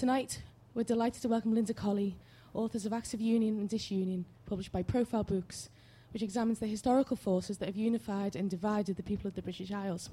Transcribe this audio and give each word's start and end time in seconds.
Tonight, 0.00 0.40
we're 0.72 0.82
delighted 0.82 1.20
to 1.20 1.28
welcome 1.28 1.54
Linda 1.54 1.74
Colley, 1.74 2.16
authors 2.54 2.86
of 2.86 2.92
Acts 2.94 3.12
of 3.12 3.20
Union 3.20 3.58
and 3.58 3.68
Disunion, 3.68 4.24
published 4.46 4.72
by 4.72 4.82
Profile 4.82 5.24
Books, 5.24 5.68
which 6.14 6.22
examines 6.22 6.58
the 6.58 6.66
historical 6.66 7.18
forces 7.18 7.58
that 7.58 7.66
have 7.66 7.76
unified 7.76 8.34
and 8.34 8.48
divided 8.48 8.96
the 8.96 9.02
people 9.02 9.28
of 9.28 9.34
the 9.34 9.42
British 9.42 9.70
Isles. 9.70 10.08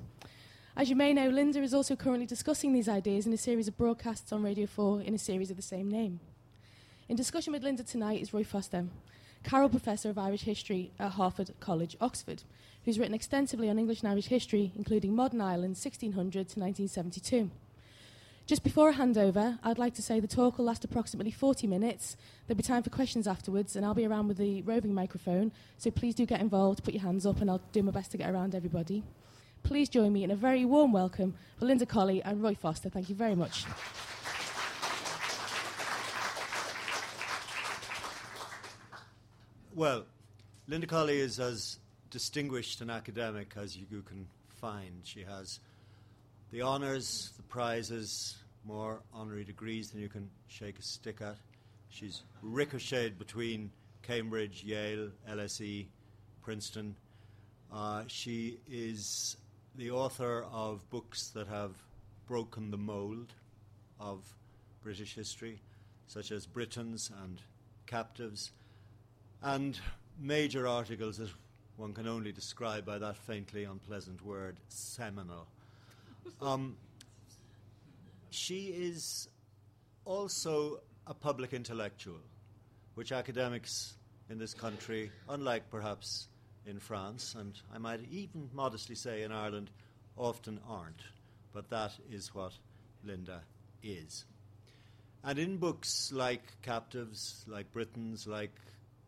As 0.75 0.89
you 0.89 0.97
may 0.97 1.13
know, 1.13 1.29
Linda 1.29 1.61
is 1.61 1.73
also 1.73 1.95
currently 1.95 2.25
discussing 2.25 2.73
these 2.73 2.89
ideas 2.89 3.25
in 3.25 3.31
a 3.31 3.37
series 3.37 3.69
of 3.69 3.77
broadcasts 3.77 4.33
on 4.33 4.43
Radio 4.43 4.67
4 4.67 5.03
in 5.03 5.13
a 5.13 5.17
series 5.17 5.51
of 5.51 5.55
the 5.55 5.63
same 5.63 5.89
name. 5.89 6.19
In 7.07 7.15
discussion 7.15 7.53
with 7.53 7.63
Linda 7.63 7.83
tonight 7.83 8.21
is 8.21 8.33
Roy 8.33 8.43
Foster, 8.43 8.87
Carroll 9.45 9.69
Professor 9.69 10.09
of 10.09 10.17
Irish 10.17 10.41
History 10.41 10.91
at 10.99 11.13
Hertford 11.13 11.51
College, 11.61 11.95
Oxford, 12.01 12.43
who's 12.83 12.99
written 12.99 13.15
extensively 13.15 13.69
on 13.69 13.79
English 13.79 14.01
and 14.01 14.11
Irish 14.11 14.27
history, 14.27 14.73
including 14.75 15.15
modern 15.15 15.39
Ireland 15.39 15.77
1600 15.77 16.31
to 16.33 16.59
1972. 16.59 17.51
Just 18.47 18.63
before 18.63 18.89
I 18.89 18.93
hand 18.93 19.17
over, 19.17 19.59
I'd 19.61 19.77
like 19.77 19.93
to 19.95 20.01
say 20.01 20.19
the 20.19 20.27
talk 20.27 20.57
will 20.57 20.65
last 20.65 20.83
approximately 20.83 21.31
40 21.31 21.67
minutes. 21.67 22.17
There'll 22.47 22.57
be 22.57 22.63
time 22.63 22.81
for 22.81 22.89
questions 22.89 23.27
afterwards, 23.27 23.75
and 23.75 23.85
I'll 23.85 23.93
be 23.93 24.05
around 24.05 24.29
with 24.29 24.37
the 24.37 24.61
roving 24.63 24.93
microphone, 24.93 25.51
so 25.77 25.91
please 25.91 26.15
do 26.15 26.25
get 26.25 26.39
involved, 26.39 26.83
put 26.83 26.93
your 26.93 27.03
hands 27.03 27.25
up, 27.25 27.41
and 27.41 27.51
I'll 27.51 27.61
do 27.73 27.83
my 27.83 27.91
best 27.91 28.11
to 28.11 28.17
get 28.17 28.29
around 28.29 28.55
everybody 28.55 29.03
please 29.67 29.89
join 29.89 30.13
me 30.13 30.23
in 30.23 30.31
a 30.31 30.35
very 30.35 30.63
warm 30.63 30.93
welcome 30.93 31.35
for 31.59 31.65
Linda 31.65 31.85
Colley 31.85 32.23
and 32.23 32.41
Roy 32.41 32.55
Foster. 32.55 32.89
Thank 32.89 33.09
you 33.09 33.15
very 33.15 33.35
much. 33.35 33.65
Well, 39.75 40.05
Linda 40.67 40.87
Colley 40.87 41.19
is 41.19 41.39
as 41.39 41.79
distinguished 42.09 42.79
an 42.79 42.89
academic 42.89 43.55
as 43.57 43.75
you 43.75 44.01
can 44.03 44.27
find. 44.47 45.01
She 45.03 45.23
has 45.23 45.59
the 46.51 46.61
honours, 46.61 47.31
the 47.37 47.43
prizes, 47.43 48.37
more 48.63 49.01
honorary 49.13 49.43
degrees 49.43 49.91
than 49.91 50.01
you 50.01 50.09
can 50.09 50.29
shake 50.47 50.79
a 50.79 50.81
stick 50.81 51.21
at. 51.21 51.37
She's 51.89 52.21
ricocheted 52.41 53.17
between 53.17 53.71
Cambridge, 54.01 54.63
Yale, 54.63 55.09
LSE, 55.29 55.87
Princeton. 56.41 56.95
Uh, 57.71 58.03
she 58.07 58.59
is 58.69 59.37
the 59.75 59.91
author 59.91 60.45
of 60.51 60.89
books 60.89 61.29
that 61.29 61.47
have 61.47 61.71
broken 62.27 62.71
the 62.71 62.77
mould 62.77 63.33
of 63.99 64.23
British 64.81 65.15
history, 65.15 65.61
such 66.07 66.31
as 66.31 66.45
Britons 66.45 67.11
and 67.23 67.41
Captives, 67.85 68.51
and 69.41 69.79
major 70.19 70.67
articles 70.67 71.17
that 71.17 71.29
one 71.75 71.93
can 71.93 72.07
only 72.07 72.31
describe 72.31 72.85
by 72.85 72.97
that 72.97 73.17
faintly 73.17 73.65
unpleasant 73.65 74.21
word, 74.23 74.57
seminal. 74.67 75.47
Um, 76.41 76.77
she 78.29 78.67
is 78.67 79.27
also 80.05 80.81
a 81.05 81.13
public 81.13 81.53
intellectual, 81.53 82.19
which 82.95 83.11
academics 83.11 83.95
in 84.29 84.37
this 84.37 84.53
country, 84.53 85.11
unlike 85.29 85.69
perhaps 85.69 86.27
in 86.65 86.79
France, 86.79 87.35
and 87.37 87.59
I 87.73 87.77
might 87.77 88.01
even 88.11 88.49
modestly 88.53 88.95
say 88.95 89.23
in 89.23 89.31
Ireland, 89.31 89.69
often 90.17 90.59
aren't. 90.67 91.01
But 91.53 91.69
that 91.69 91.93
is 92.11 92.35
what 92.35 92.51
Linda 93.03 93.41
is. 93.81 94.25
And 95.23 95.39
in 95.39 95.57
books 95.57 96.11
like 96.13 96.43
Captives, 96.61 97.43
like 97.47 97.71
Britons, 97.71 98.27
like 98.27 98.53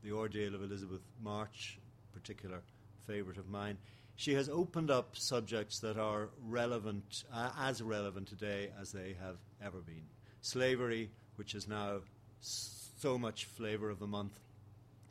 The 0.03 0.11
Ordeal 0.11 0.55
of 0.55 0.63
Elizabeth 0.63 1.01
Marsh, 1.21 1.77
particular 2.13 2.61
favourite 3.07 3.37
of 3.37 3.49
mine, 3.49 3.77
she 4.19 4.33
has 4.33 4.49
opened 4.49 4.91
up 4.91 5.15
subjects 5.15 5.79
that 5.79 5.97
are 5.97 6.27
relevant, 6.45 7.23
uh, 7.33 7.51
as 7.57 7.81
relevant 7.81 8.27
today 8.27 8.69
as 8.77 8.91
they 8.91 9.15
have 9.17 9.37
ever 9.63 9.77
been. 9.79 10.03
Slavery, 10.41 11.09
which 11.37 11.55
is 11.55 11.69
now 11.69 11.99
so 12.41 13.17
much 13.17 13.45
flavour 13.45 13.89
of 13.89 13.97
the 13.99 14.07
month 14.07 14.37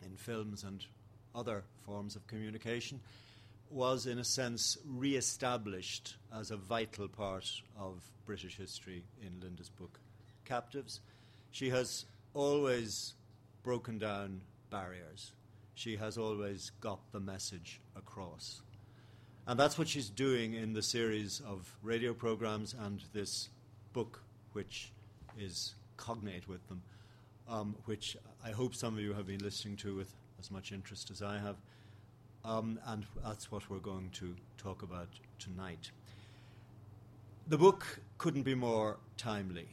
in 0.05 0.15
films 0.19 0.63
and 0.63 0.85
other 1.35 1.65
forms 1.87 2.17
of 2.17 2.27
communication, 2.27 3.01
was 3.71 4.05
in 4.05 4.19
a 4.19 4.25
sense 4.25 4.77
re 4.87 5.17
established 5.17 6.17
as 6.39 6.51
a 6.51 6.59
vital 6.59 7.09
part 7.09 7.51
of 7.79 8.03
British 8.27 8.59
history 8.59 9.05
in 9.23 9.41
Linda's 9.41 9.71
book, 9.71 9.99
Captives. 10.45 11.01
She 11.51 11.71
has 11.71 12.05
always 12.35 13.15
broken 13.63 13.97
down 13.97 14.43
barriers, 14.69 15.33
she 15.75 15.97
has 15.97 16.19
always 16.19 16.73
got 16.83 17.01
the 17.11 17.21
message 17.21 17.81
across. 17.97 18.61
And 19.49 19.59
that's 19.59 19.79
what 19.79 19.89
she's 19.89 20.11
doing 20.11 20.53
in 20.53 20.75
the 20.75 20.83
series 20.83 21.41
of 21.41 21.75
radio 21.83 22.13
programs 22.13 22.75
and 22.79 23.03
this 23.15 23.49
book, 23.95 24.21
which 24.53 24.93
is 25.41 25.75
cognate 25.97 26.47
with 26.47 26.69
them, 26.69 26.83
um, 27.49 27.75
which 27.87 28.15
I 28.45 28.51
hope 28.51 28.75
some 28.75 28.93
of 28.93 29.01
you 29.01 29.15
have 29.15 29.27
been 29.27 29.39
listening 29.39 29.77
to 29.77 29.97
with 29.97 30.13
as 30.39 30.51
much 30.51 30.71
interest 30.71 31.11
as 31.11 31.23
I 31.23 31.39
have. 31.39 31.57
Um, 32.45 32.79
and 32.89 33.07
that's 33.25 33.51
what 33.51 33.71
we're 33.71 33.79
going 33.79 34.11
to 34.17 34.37
talk 34.59 34.83
about 34.83 35.09
tonight. 35.39 35.93
The 37.47 37.57
book 37.57 38.01
couldn't 38.19 38.43
be 38.43 38.55
more 38.55 38.99
timely 39.17 39.69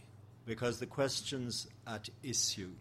because 0.45 0.79
the 0.79 0.85
questions 0.85 1.67
at 1.85 2.07
issue 2.23 2.71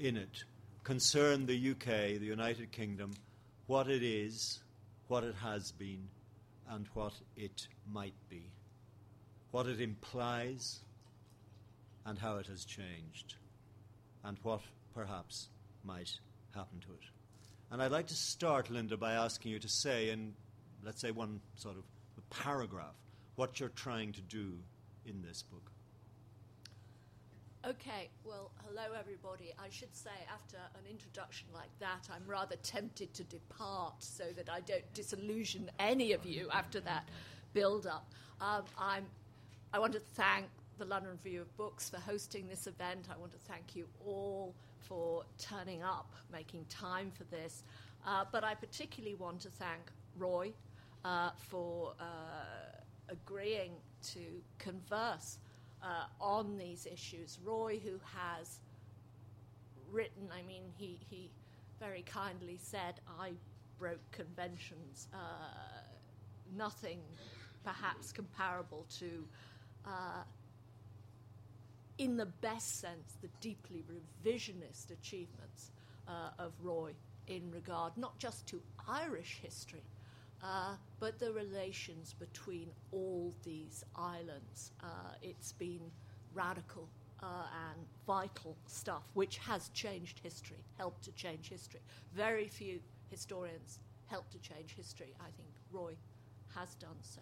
in 0.00 0.16
it 0.16 0.42
concern 0.82 1.46
the 1.46 1.70
UK, 1.70 2.18
the 2.18 2.26
United 2.26 2.72
Kingdom, 2.72 3.12
what 3.68 3.88
it 3.88 4.02
is, 4.02 4.58
what 5.10 5.24
it 5.24 5.34
has 5.42 5.72
been, 5.72 6.06
and 6.68 6.86
what 6.94 7.12
it 7.36 7.66
might 7.92 8.14
be, 8.28 8.44
what 9.50 9.66
it 9.66 9.80
implies, 9.80 10.84
and 12.06 12.16
how 12.16 12.36
it 12.36 12.46
has 12.46 12.64
changed, 12.64 13.34
and 14.22 14.38
what 14.44 14.60
perhaps 14.94 15.48
might 15.82 16.12
happen 16.54 16.78
to 16.78 16.92
it. 16.92 17.02
And 17.72 17.82
I'd 17.82 17.90
like 17.90 18.06
to 18.06 18.14
start, 18.14 18.70
Linda, 18.70 18.96
by 18.96 19.14
asking 19.14 19.50
you 19.50 19.58
to 19.58 19.68
say, 19.68 20.10
in 20.10 20.32
let's 20.84 21.00
say 21.00 21.10
one 21.10 21.40
sort 21.56 21.76
of 21.76 21.82
paragraph, 22.30 22.94
what 23.34 23.58
you're 23.58 23.68
trying 23.70 24.12
to 24.12 24.20
do 24.20 24.58
in 25.04 25.22
this 25.22 25.42
book. 25.42 25.72
Okay, 27.68 28.08
well, 28.24 28.50
hello 28.64 28.84
everybody. 28.98 29.52
I 29.62 29.68
should 29.68 29.94
say, 29.94 30.08
after 30.32 30.56
an 30.56 30.90
introduction 30.90 31.46
like 31.52 31.68
that, 31.78 32.08
I'm 32.10 32.22
rather 32.26 32.56
tempted 32.62 33.12
to 33.12 33.24
depart 33.24 33.96
so 33.98 34.24
that 34.34 34.48
I 34.48 34.60
don't 34.60 34.94
disillusion 34.94 35.70
any 35.78 36.12
of 36.12 36.24
you 36.24 36.48
after 36.54 36.80
that 36.80 37.06
build 37.52 37.86
up. 37.86 38.10
Um, 38.40 38.62
I'm, 38.78 39.04
I 39.74 39.78
want 39.78 39.92
to 39.92 40.00
thank 40.00 40.46
the 40.78 40.86
London 40.86 41.10
Review 41.10 41.42
of 41.42 41.54
Books 41.58 41.90
for 41.90 41.98
hosting 41.98 42.48
this 42.48 42.66
event. 42.66 43.08
I 43.14 43.18
want 43.18 43.32
to 43.32 43.38
thank 43.38 43.76
you 43.76 43.86
all 44.06 44.54
for 44.78 45.24
turning 45.36 45.82
up, 45.82 46.14
making 46.32 46.64
time 46.70 47.10
for 47.10 47.24
this. 47.24 47.64
Uh, 48.06 48.24
but 48.32 48.42
I 48.42 48.54
particularly 48.54 49.16
want 49.16 49.38
to 49.40 49.50
thank 49.50 49.82
Roy 50.16 50.54
uh, 51.04 51.32
for 51.36 51.92
uh, 52.00 52.04
agreeing 53.10 53.72
to 54.14 54.20
converse 54.58 55.36
uh, 55.82 56.04
on 56.20 56.58
these 56.58 56.86
issues. 56.86 57.38
Roy, 57.44 57.78
who 57.82 58.00
has 58.16 58.58
written, 59.90 60.28
I 60.32 60.42
mean, 60.42 60.62
he, 60.76 60.98
he 61.08 61.30
very 61.78 62.02
kindly 62.02 62.58
said, 62.60 63.00
I 63.18 63.32
broke 63.78 64.10
conventions. 64.12 65.08
Uh, 65.12 65.16
nothing 66.56 67.00
perhaps 67.64 68.12
comparable 68.12 68.86
to, 68.98 69.26
uh, 69.86 70.22
in 71.98 72.16
the 72.16 72.26
best 72.26 72.80
sense, 72.80 73.16
the 73.22 73.28
deeply 73.40 73.84
revisionist 73.90 74.90
achievements 74.90 75.70
uh, 76.08 76.30
of 76.38 76.52
Roy 76.62 76.92
in 77.26 77.50
regard 77.50 77.96
not 77.96 78.18
just 78.18 78.46
to 78.48 78.60
Irish 78.88 79.38
history, 79.42 79.82
uh, 80.42 80.74
but 80.98 81.18
the 81.18 81.32
relations 81.32 82.14
between 82.18 82.68
all 82.92 83.34
these 83.44 83.84
islands. 83.96 84.72
Uh, 84.82 85.12
it's 85.22 85.52
been 85.52 85.90
radical 86.34 86.88
uh, 87.22 87.26
and 87.70 87.86
vital 88.06 88.56
stuff, 88.66 89.02
which 89.14 89.38
has 89.38 89.68
changed 89.70 90.18
history, 90.22 90.64
helped 90.78 91.04
to 91.04 91.12
change 91.12 91.48
history. 91.48 91.80
Very 92.14 92.48
few 92.48 92.80
historians 93.10 93.80
help 94.06 94.28
to 94.30 94.38
change 94.38 94.74
history. 94.76 95.12
I 95.20 95.30
think 95.36 95.48
Roy 95.70 95.94
has 96.54 96.74
done 96.76 96.96
so. 97.00 97.20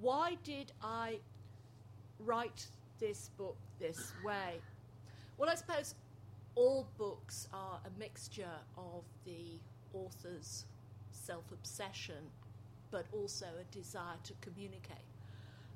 Why 0.00 0.36
did 0.44 0.72
I 0.82 1.18
write 2.18 2.66
this 2.98 3.30
book 3.36 3.56
this 3.78 4.12
way? 4.24 4.60
Well, 5.36 5.48
I 5.48 5.54
suppose 5.54 5.94
all 6.54 6.86
books 6.98 7.48
are 7.52 7.80
a 7.84 7.98
mixture 7.98 8.58
of 8.76 9.04
the 9.24 9.58
author's 9.94 10.66
self 11.20 11.50
obsession, 11.52 12.30
but 12.90 13.06
also 13.12 13.46
a 13.60 13.74
desire 13.74 14.16
to 14.24 14.32
communicate 14.40 14.96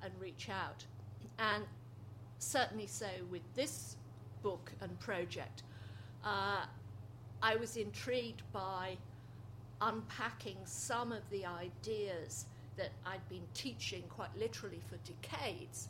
and 0.03 0.13
reach 0.21 0.49
out. 0.51 0.85
And 1.39 1.65
certainly 2.39 2.87
so 2.87 3.09
with 3.31 3.43
this 3.55 3.97
book 4.43 4.73
and 4.81 4.99
project. 5.01 5.63
Uh, 6.25 6.65
I 7.43 7.57
was 7.57 7.77
intrigued 7.77 8.43
by 8.53 8.97
unpacking 9.81 10.57
some 10.65 11.13
of 11.13 11.23
the 11.31 11.45
ideas 11.47 12.47
that 12.77 12.91
I'd 13.07 13.27
been 13.29 13.47
teaching 13.55 14.03
quite 14.09 14.37
literally 14.39 14.81
for 14.89 14.97
decades, 15.11 15.89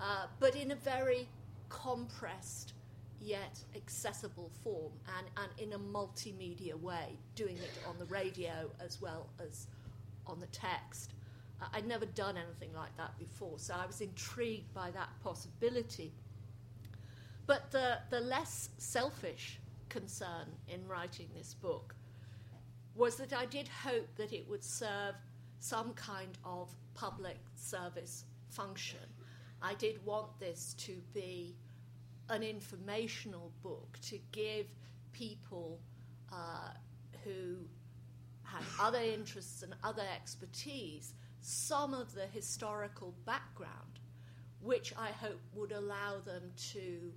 uh, 0.00 0.26
but 0.40 0.56
in 0.56 0.70
a 0.70 0.76
very 0.76 1.28
compressed 1.68 2.72
yet 3.20 3.58
accessible 3.74 4.50
form 4.62 4.92
and, 5.18 5.26
and 5.36 5.60
in 5.60 5.74
a 5.74 5.78
multimedia 5.78 6.74
way, 6.80 7.18
doing 7.34 7.56
it 7.56 7.70
on 7.88 7.98
the 7.98 8.04
radio 8.06 8.70
as 8.84 9.00
well 9.00 9.28
as 9.40 9.66
on 10.26 10.38
the 10.40 10.46
text. 10.46 11.14
I'd 11.72 11.86
never 11.86 12.06
done 12.06 12.36
anything 12.36 12.72
like 12.74 12.96
that 12.96 13.18
before, 13.18 13.58
so 13.58 13.74
I 13.74 13.86
was 13.86 14.00
intrigued 14.00 14.72
by 14.72 14.90
that 14.92 15.08
possibility. 15.22 16.12
But 17.46 17.70
the, 17.72 17.98
the 18.10 18.20
less 18.20 18.70
selfish 18.78 19.58
concern 19.88 20.46
in 20.68 20.86
writing 20.86 21.28
this 21.34 21.54
book 21.54 21.94
was 22.94 23.16
that 23.16 23.32
I 23.32 23.46
did 23.46 23.68
hope 23.68 24.08
that 24.16 24.32
it 24.32 24.48
would 24.48 24.62
serve 24.62 25.14
some 25.60 25.94
kind 25.94 26.36
of 26.44 26.70
public 26.94 27.38
service 27.56 28.24
function. 28.50 29.00
I 29.62 29.74
did 29.74 30.04
want 30.04 30.38
this 30.38 30.74
to 30.78 31.00
be 31.14 31.56
an 32.30 32.42
informational 32.42 33.52
book 33.62 33.98
to 34.02 34.18
give 34.32 34.66
people 35.12 35.80
uh, 36.32 36.70
who 37.24 37.56
had 38.42 38.62
other 38.80 39.00
interests 39.00 39.62
and 39.62 39.74
other 39.82 40.04
expertise 40.14 41.14
some 41.40 41.94
of 41.94 42.14
the 42.14 42.26
historical 42.26 43.14
background, 43.24 44.00
which 44.60 44.92
I 44.98 45.10
hope 45.10 45.40
would 45.54 45.72
allow 45.72 46.18
them 46.24 46.50
to 46.72 47.12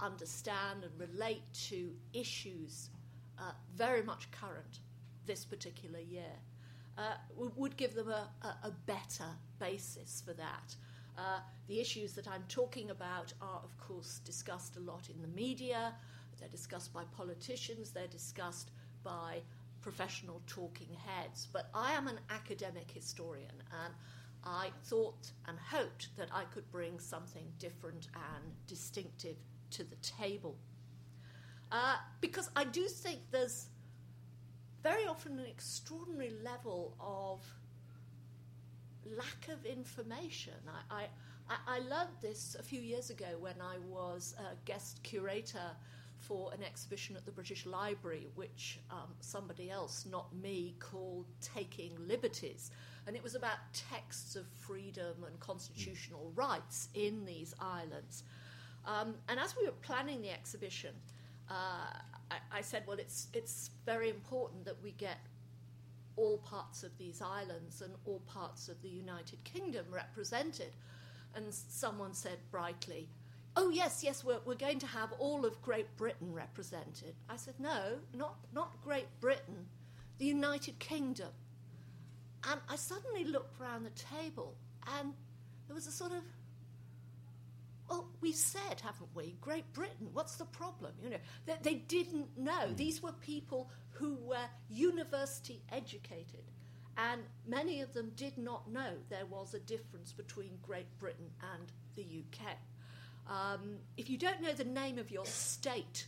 understand 0.00 0.84
and 0.84 0.92
relate 0.98 1.42
to 1.68 1.92
issues 2.12 2.90
uh, 3.38 3.52
very 3.74 4.02
much 4.02 4.30
current 4.30 4.80
this 5.26 5.44
particular 5.44 6.00
year. 6.00 6.32
Uh, 6.96 7.14
would 7.36 7.76
give 7.76 7.94
them 7.94 8.08
a, 8.08 8.28
a, 8.42 8.68
a, 8.68 8.72
better 8.86 9.26
basis 9.58 10.22
for 10.24 10.32
that. 10.34 10.76
Uh, 11.16 11.38
the 11.68 11.80
issues 11.80 12.12
that 12.14 12.26
I'm 12.26 12.44
talking 12.48 12.90
about 12.90 13.32
are, 13.40 13.60
of 13.62 13.76
course, 13.78 14.20
discussed 14.24 14.76
a 14.76 14.80
lot 14.80 15.08
in 15.08 15.20
the 15.22 15.28
media, 15.28 15.94
they're 16.38 16.48
discussed 16.48 16.92
by 16.92 17.04
politicians, 17.16 17.90
they're 17.90 18.06
discussed 18.08 18.70
by 19.02 19.40
professional 19.80 20.42
talking 20.46 20.88
heads. 21.06 21.46
But 21.52 21.70
I 21.74 21.92
am 21.92 22.08
an 22.08 22.18
academic 22.30 22.90
historian, 22.90 23.62
and 23.84 23.94
I 24.44 24.70
thought 24.84 25.30
and 25.46 25.58
hoped 25.58 26.08
that 26.16 26.28
I 26.32 26.44
could 26.44 26.70
bring 26.70 26.98
something 26.98 27.44
different 27.58 28.08
and 28.14 28.52
distinctive 28.66 29.36
to 29.70 29.84
the 29.84 29.96
table. 29.96 30.56
Uh, 31.70 31.96
because 32.20 32.50
I 32.54 32.64
do 32.64 32.86
think 32.86 33.20
there's 33.30 33.68
very 34.82 35.06
often 35.06 35.38
an 35.38 35.46
extraordinary 35.46 36.32
level 36.42 36.94
of 37.00 37.40
lack 39.16 39.48
of 39.48 39.64
information. 39.64 40.54
I, 40.90 41.04
I, 41.48 41.56
I 41.66 41.78
learned 41.78 42.16
this 42.22 42.56
a 42.58 42.62
few 42.62 42.80
years 42.80 43.10
ago 43.10 43.26
when 43.38 43.60
I 43.60 43.76
was 43.90 44.34
a 44.38 44.54
guest 44.64 45.00
curator 45.02 45.70
for 46.18 46.52
an 46.54 46.62
exhibition 46.62 47.16
at 47.16 47.24
the 47.26 47.32
British 47.32 47.66
Library, 47.66 48.28
which 48.34 48.80
um, 48.90 49.14
somebody 49.20 49.70
else, 49.70 50.06
not 50.10 50.34
me, 50.34 50.74
called 50.78 51.26
Taking 51.40 51.92
Liberties. 52.08 52.70
And 53.06 53.14
it 53.14 53.22
was 53.22 53.34
about 53.34 53.58
texts 53.90 54.34
of 54.34 54.46
freedom 54.48 55.24
and 55.26 55.38
constitutional 55.40 56.32
rights 56.34 56.88
in 56.94 57.24
these 57.26 57.54
islands. 57.60 58.24
Um, 58.86 59.14
and 59.28 59.38
as 59.38 59.54
we 59.56 59.66
were 59.66 59.74
planning 59.82 60.22
the 60.22 60.30
exhibition, 60.30 60.94
uh, 61.50 61.98
I, 62.30 62.36
I, 62.52 62.60
said, 62.62 62.84
well, 62.86 62.98
it's, 62.98 63.28
it's 63.34 63.70
very 63.84 64.08
important 64.08 64.64
that 64.64 64.76
we 64.82 64.92
get 64.92 65.18
all 66.16 66.38
parts 66.38 66.82
of 66.82 66.96
these 66.98 67.20
islands 67.20 67.80
and 67.80 67.92
all 68.04 68.20
parts 68.26 68.68
of 68.68 68.80
the 68.82 68.88
United 68.88 69.42
Kingdom 69.44 69.86
represented. 69.90 70.72
And 71.34 71.46
someone 71.52 72.14
said 72.14 72.38
brightly, 72.50 73.08
oh, 73.56 73.70
yes, 73.70 74.02
yes, 74.04 74.24
we're, 74.24 74.40
we're 74.44 74.54
going 74.54 74.78
to 74.80 74.86
have 74.86 75.12
all 75.18 75.44
of 75.44 75.60
Great 75.62 75.96
Britain 75.96 76.32
represented. 76.32 77.14
I 77.28 77.36
said, 77.36 77.54
no, 77.58 77.98
not, 78.12 78.36
not 78.52 78.82
Great 78.82 79.08
Britain, 79.20 79.66
the 80.18 80.26
United 80.26 80.78
Kingdom. 80.78 81.30
And 82.50 82.60
I 82.68 82.76
suddenly 82.76 83.24
looked 83.24 83.60
around 83.60 83.84
the 83.84 83.90
table 83.90 84.54
and 84.98 85.14
there 85.66 85.74
was 85.74 85.86
a 85.86 85.92
sort 85.92 86.12
of 86.12 86.22
well, 87.88 88.08
we've 88.20 88.34
said, 88.34 88.80
haven't 88.82 89.10
we? 89.14 89.36
Great 89.40 89.70
Britain, 89.72 90.08
what's 90.12 90.36
the 90.36 90.44
problem? 90.46 90.92
You 91.02 91.10
know, 91.10 91.16
they, 91.46 91.56
they 91.62 91.74
didn't 91.74 92.36
know. 92.38 92.68
Mm. 92.68 92.76
These 92.76 93.02
were 93.02 93.12
people 93.12 93.70
who 93.90 94.16
were 94.16 94.46
university 94.70 95.62
educated, 95.70 96.44
and 96.96 97.22
many 97.46 97.80
of 97.80 97.92
them 97.92 98.12
did 98.16 98.38
not 98.38 98.70
know 98.70 98.92
there 99.10 99.26
was 99.26 99.54
a 99.54 99.60
difference 99.60 100.12
between 100.12 100.58
Great 100.62 100.98
Britain 100.98 101.30
and 101.54 101.72
the 101.94 102.02
UK. 102.02 102.56
Um, 103.28 103.76
if 103.96 104.08
you 104.10 104.18
don't 104.18 104.40
know 104.40 104.52
the 104.52 104.64
name 104.64 104.98
of 104.98 105.10
your 105.10 105.24
state, 105.26 106.06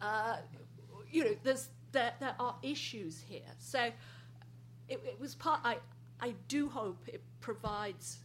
uh, 0.00 0.36
you 1.10 1.24
know, 1.24 1.36
there's, 1.42 1.68
there, 1.92 2.12
there 2.20 2.34
are 2.38 2.56
issues 2.62 3.20
here. 3.20 3.40
So 3.58 3.90
it, 4.88 5.00
it 5.04 5.20
was 5.20 5.34
part, 5.34 5.60
I, 5.64 5.78
I 6.20 6.34
do 6.48 6.68
hope 6.68 6.98
it 7.06 7.22
provides 7.40 8.18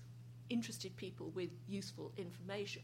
interested 0.49 0.95
people 0.97 1.31
with 1.35 1.49
useful 1.67 2.11
information. 2.17 2.81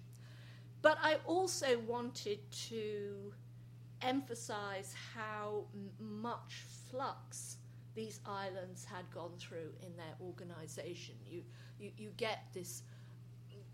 But 0.81 0.97
I 1.01 1.17
also 1.25 1.79
wanted 1.87 2.39
to 2.69 3.33
emphasize 4.01 4.95
how 5.15 5.65
much 5.99 6.63
flux 6.89 7.57
these 7.93 8.19
islands 8.25 8.85
had 8.85 9.09
gone 9.13 9.33
through 9.37 9.73
in 9.81 9.95
their 9.95 10.15
organization. 10.21 11.15
You, 11.29 11.43
you, 11.79 11.91
you 11.97 12.09
get 12.17 12.45
this 12.53 12.83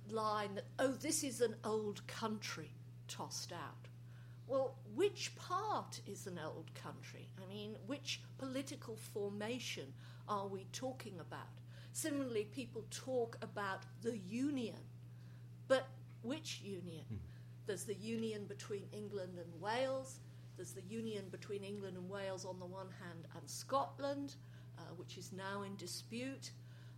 line 0.10 0.56
that, 0.56 0.66
oh, 0.80 0.92
this 0.92 1.24
is 1.24 1.42
an 1.42 1.56
old 1.64 2.06
country 2.08 2.72
tossed 3.08 3.54
out. 3.54 3.88
Well, 4.48 4.76
which 4.96 5.36
part 5.36 6.00
is 6.08 6.26
an 6.26 6.40
old 6.44 6.74
country? 6.74 7.28
I 7.42 7.54
mean, 7.54 7.76
which 7.86 8.22
political 8.38 8.96
formation 8.96 9.94
are 10.28 10.48
we 10.48 10.66
talking 10.72 11.20
about? 11.20 11.48
Similarly, 11.98 12.44
people 12.52 12.84
talk 12.92 13.40
about 13.42 13.82
the 14.04 14.20
union, 14.20 14.78
but 15.68 15.88
which 16.22 16.62
union? 16.62 17.04
Hmm. 17.10 17.16
There's 17.66 17.86
the 17.86 17.96
union 17.96 18.46
between 18.46 18.84
England 18.92 19.40
and 19.40 19.60
Wales. 19.60 20.20
There's 20.58 20.74
the 20.74 20.84
union 20.88 21.26
between 21.32 21.64
England 21.64 21.98
and 21.98 22.08
Wales 22.08 22.46
on 22.46 22.60
the 22.60 22.68
one 22.68 22.90
hand 23.02 23.26
and 23.36 23.50
Scotland, 23.50 24.36
uh, 24.78 24.82
which 24.98 25.18
is 25.18 25.32
now 25.34 25.64
in 25.64 25.76
dispute. 25.76 26.52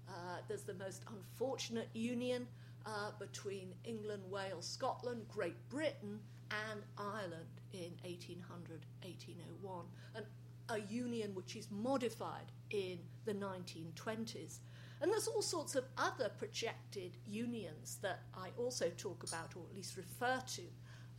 Uh, 0.10 0.40
there's 0.50 0.64
the 0.64 0.74
most 0.74 1.06
unfortunate 1.16 1.88
union 1.94 2.46
uh, 2.86 3.12
between 3.20 3.74
England, 3.86 4.24
Wales, 4.30 4.68
Scotland, 4.68 5.22
Great 5.30 5.56
Britain, 5.70 6.20
and 6.52 6.82
Ireland 6.98 7.62
in 7.72 7.94
1800, 8.04 8.86
1801. 9.04 9.86
And 10.16 10.26
a 10.70 10.82
union 10.92 11.34
which 11.34 11.56
is 11.56 11.68
modified 11.72 12.52
in 12.70 13.00
the 13.26 13.34
1920s. 13.34 14.60
And 15.02 15.12
there's 15.12 15.28
all 15.28 15.42
sorts 15.42 15.76
of 15.76 15.86
other 15.98 16.30
projected 16.38 17.18
unions 17.26 18.00
that 18.02 18.24
I 18.34 18.50
also 18.58 18.90
talk 18.98 19.24
about, 19.24 19.56
or 19.56 19.64
at 19.70 19.76
least 19.76 19.96
refer 19.96 20.42
to, 20.56 20.62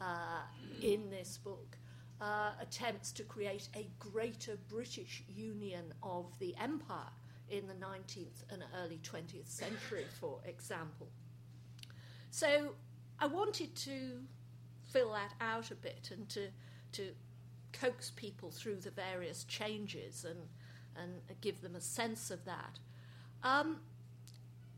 uh, 0.01 0.43
in 0.83 1.11
this 1.11 1.39
book. 1.39 1.77
Uh, 2.21 2.51
attempts 2.61 3.13
to 3.13 3.23
create 3.23 3.71
a 3.75 3.89
greater 3.99 4.59
British 4.69 5.23
union 5.27 5.95
of 6.03 6.39
the 6.39 6.55
empire 6.61 7.09
in 7.49 7.67
the 7.67 7.73
19th 7.73 8.45
and 8.51 8.63
early 8.83 9.01
20th 9.03 9.49
century, 9.49 10.05
for 10.21 10.39
example. 10.45 11.09
So 12.31 12.75
I 13.19 13.27
wanted 13.27 13.75
to 13.75 14.21
fill 14.93 15.13
that 15.13 15.33
out 15.41 15.71
a 15.71 15.75
bit 15.75 16.11
and 16.13 16.29
to, 16.29 16.49
to 16.93 17.09
coax 17.73 18.11
people 18.11 18.51
through 18.51 18.77
the 18.77 18.91
various 18.91 19.45
changes 19.45 20.25
and, 20.25 20.41
and 20.97 21.21
give 21.41 21.61
them 21.61 21.75
a 21.75 21.81
sense 21.81 22.31
of 22.31 22.45
that. 22.45 22.79
Um, 23.43 23.79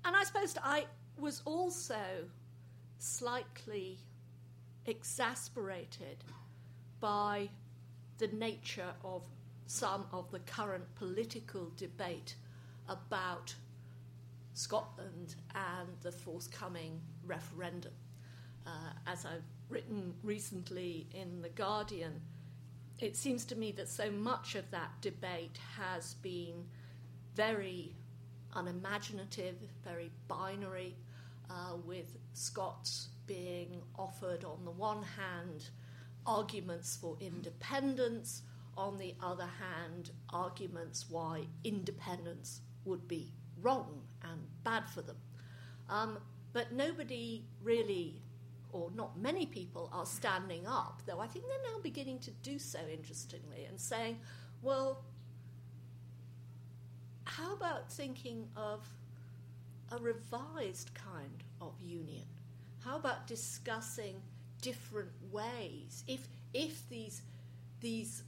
and 0.05 0.17
I 0.17 0.25
suppose 0.25 0.57
I 0.63 0.87
was 1.19 1.43
also 1.45 2.01
slightly 2.99 3.99
exasperated 4.87 6.25
by 7.01 7.49
the 8.19 8.29
nature 8.29 8.95
of 9.05 9.23
some 9.67 10.07
of 10.13 10.31
the 10.31 10.39
current 10.41 10.85
political 10.95 11.71
debate 11.77 12.37
about 12.89 13.55
Scotland 14.55 15.35
and 15.55 15.89
the 16.03 16.13
forthcoming 16.13 17.01
referendum. 17.27 17.93
Uh, 18.67 18.93
as 19.07 19.25
I've 19.25 19.43
written 19.69 20.15
recently 20.23 21.07
in 21.15 21.43
The 21.43 21.49
Guardian, 21.49 22.21
it 23.01 23.17
seems 23.17 23.45
to 23.47 23.57
me 23.57 23.73
that 23.73 23.89
so 23.89 24.11
much 24.11 24.55
of 24.55 24.71
that 24.71 24.91
debate 25.01 25.59
has 25.77 26.15
been 26.15 26.67
very 27.35 27.95
unimaginative, 28.55 29.57
very 29.85 30.11
binary, 30.29 30.97
uh, 31.51 31.77
with 31.85 32.19
Scots 32.33 33.09
being 33.27 33.83
offered, 33.99 34.45
on 34.45 34.65
the 34.65 34.71
one 34.71 35.03
hand, 35.03 35.69
arguments 36.27 36.97
for 37.01 37.17
independence, 37.21 38.43
on 38.77 38.99
the 38.99 39.15
other 39.23 39.49
hand, 39.61 40.11
arguments 40.31 41.07
why 41.09 41.43
independence 41.65 42.61
would 42.85 43.07
be 43.07 43.33
wrong 43.61 44.03
and 44.23 44.41
bad 44.65 44.89
for 44.89 45.03
them. 45.03 45.17
Um, 45.89 46.19
but 46.53 46.73
nobody 46.73 47.45
really, 47.63 48.23
or 48.73 48.91
not 48.95 49.19
many 49.19 49.47
people, 49.47 49.91
are 49.93 50.07
standing 50.07 50.67
up, 50.67 51.03
though 51.07 51.21
I 51.21 51.27
think 51.27 51.45
they're 51.47 51.73
now 51.73 51.81
beginning 51.83 52.19
to 52.21 52.31
do 52.43 52.59
so, 52.59 52.79
interestingly, 52.91 53.65
and 53.69 53.79
saying, 53.81 54.19
well, 54.63 55.05
how 57.25 57.55
about 57.55 57.91
thinking 57.91 58.49
of 58.57 58.87
a 59.91 59.99
revised 59.99 60.91
kind 60.95 61.45
of 61.61 61.75
union? 61.81 62.25
How 62.85 62.97
about 62.97 63.27
discussing 63.27 64.17
different 64.61 65.11
ways? 65.31 66.05
If, 66.07 66.27
if 66.53 66.89
these, 66.89 67.23
these 67.81 68.23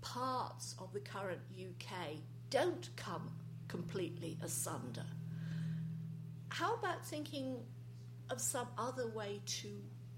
parts 0.00 0.74
of 0.78 0.92
the 0.92 1.00
current 1.00 1.40
UK 1.58 2.18
don't 2.50 2.88
come 2.96 3.30
completely 3.68 4.36
asunder, 4.42 5.06
how 6.50 6.74
about 6.74 7.04
thinking 7.04 7.56
of 8.30 8.40
some 8.40 8.68
other 8.78 9.08
way 9.08 9.40
to 9.44 9.68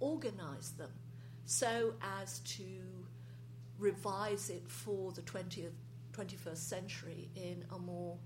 organize 0.00 0.73
them 0.73 0.90
so 1.45 1.95
as 2.21 2.40
to 2.40 2.64
revise 3.78 4.50
it 4.50 4.62
for 4.68 5.12
the 5.12 5.23
20th 5.23 5.71
21st 6.16 6.56
century 6.56 7.28
in 7.35 7.64
a 7.75 7.78
more 7.78 8.16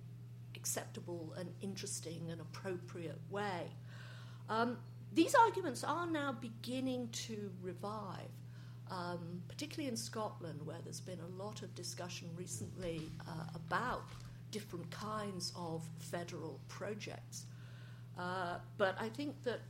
acceptable 0.56 1.34
and 1.38 1.50
interesting 1.62 2.28
and 2.30 2.40
appropriate 2.40 3.18
way. 3.30 3.70
Um, 4.48 4.78
these 5.12 5.34
arguments 5.34 5.82
are 5.84 6.06
now 6.06 6.32
beginning 6.32 7.08
to 7.08 7.50
revive, 7.62 8.30
um, 8.90 9.42
particularly 9.48 9.88
in 9.88 9.96
Scotland, 9.96 10.60
where 10.64 10.78
there's 10.84 11.00
been 11.00 11.20
a 11.20 11.42
lot 11.42 11.62
of 11.62 11.74
discussion 11.74 12.28
recently 12.36 13.10
uh, 13.26 13.44
about 13.54 14.02
different 14.50 14.90
kinds 14.90 15.52
of 15.56 15.82
federal 15.98 16.60
projects. 16.68 17.46
Uh, 18.18 18.58
but 18.76 18.96
I 19.00 19.08
think 19.08 19.42
that 19.44 19.60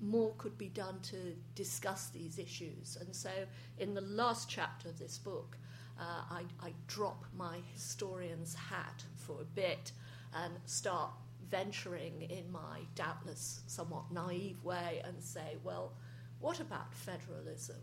more 0.00 0.32
could 0.36 0.58
be 0.58 0.68
done 0.68 0.98
to 1.00 1.16
discuss 1.54 2.08
these 2.08 2.38
issues. 2.38 2.96
And 3.00 3.14
so, 3.14 3.30
in 3.78 3.94
the 3.94 4.00
last 4.00 4.48
chapter 4.48 4.88
of 4.88 4.98
this 4.98 5.18
book, 5.18 5.56
uh, 5.98 6.22
I, 6.30 6.42
I 6.60 6.72
drop 6.86 7.24
my 7.36 7.58
historian's 7.72 8.54
hat 8.54 9.04
for 9.16 9.40
a 9.40 9.44
bit 9.44 9.92
and 10.34 10.54
start 10.64 11.10
venturing 11.50 12.22
in 12.22 12.50
my 12.50 12.80
doubtless 12.94 13.60
somewhat 13.66 14.10
naive 14.10 14.62
way 14.64 15.02
and 15.04 15.22
say, 15.22 15.56
well, 15.62 15.92
what 16.40 16.60
about 16.60 16.94
federalism? 16.94 17.76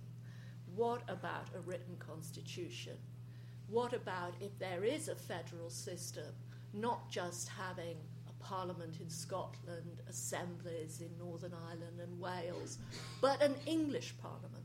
What 0.76 1.02
about 1.08 1.48
a 1.56 1.60
written 1.60 1.96
constitution? 2.00 2.98
What 3.68 3.94
about 3.94 4.34
if 4.42 4.58
there 4.58 4.84
is 4.84 5.08
a 5.08 5.16
federal 5.16 5.70
system, 5.70 6.34
not 6.74 7.10
just 7.12 7.50
having 7.50 7.98
a 8.28 8.44
parliament 8.44 8.98
in 9.00 9.10
Scotland, 9.10 10.02
assemblies 10.08 11.02
in 11.02 11.16
Northern 11.20 11.54
Ireland 11.54 12.00
and 12.02 12.20
Wales, 12.20 12.80
but 13.22 13.42
an 13.42 13.56
English 13.68 14.16
parliament? 14.22 14.59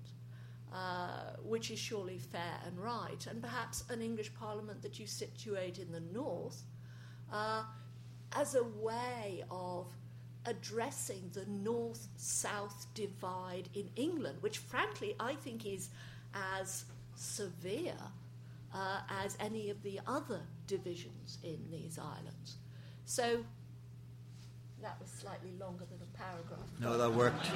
Uh, 0.75 1.37
which 1.45 1.71
is 1.71 1.79
surely 1.79 2.19
fair 2.19 2.59
and 2.67 2.77
right, 2.77 3.29
and 3.31 3.41
perhaps 3.41 3.85
an 3.91 4.03
English 4.03 4.35
Parliament 4.35 4.83
that 4.83 4.99
you 4.99 5.07
situate 5.07 5.79
in 5.79 5.93
the 5.93 6.01
north 6.13 6.65
uh, 7.33 7.63
as 8.33 8.57
a 8.57 8.65
way 8.65 9.45
of 9.53 9.87
addressing 10.47 11.31
the 11.33 11.47
north 11.47 12.09
south 12.17 12.87
divide 12.93 13.69
in 13.75 13.89
England, 13.95 14.39
which 14.41 14.59
frankly 14.59 15.15
I 15.21 15.35
think 15.35 15.65
is 15.65 15.91
as 16.59 16.87
severe 17.15 17.95
uh, 18.75 19.03
as 19.23 19.37
any 19.39 19.71
of 19.71 19.81
the 19.85 20.01
other 20.09 20.41
divisions 20.67 21.39
in 21.45 21.59
these 21.71 22.01
islands. 22.01 22.57
So 23.05 23.45
that 24.85 25.01
was 25.01 25.09
slightly 25.09 25.51
longer 25.59 25.87
than 25.91 25.99
a 26.03 26.17
paragraph. 26.17 26.61
No, 26.79 26.99
that 26.99 27.11
worked. 27.11 27.47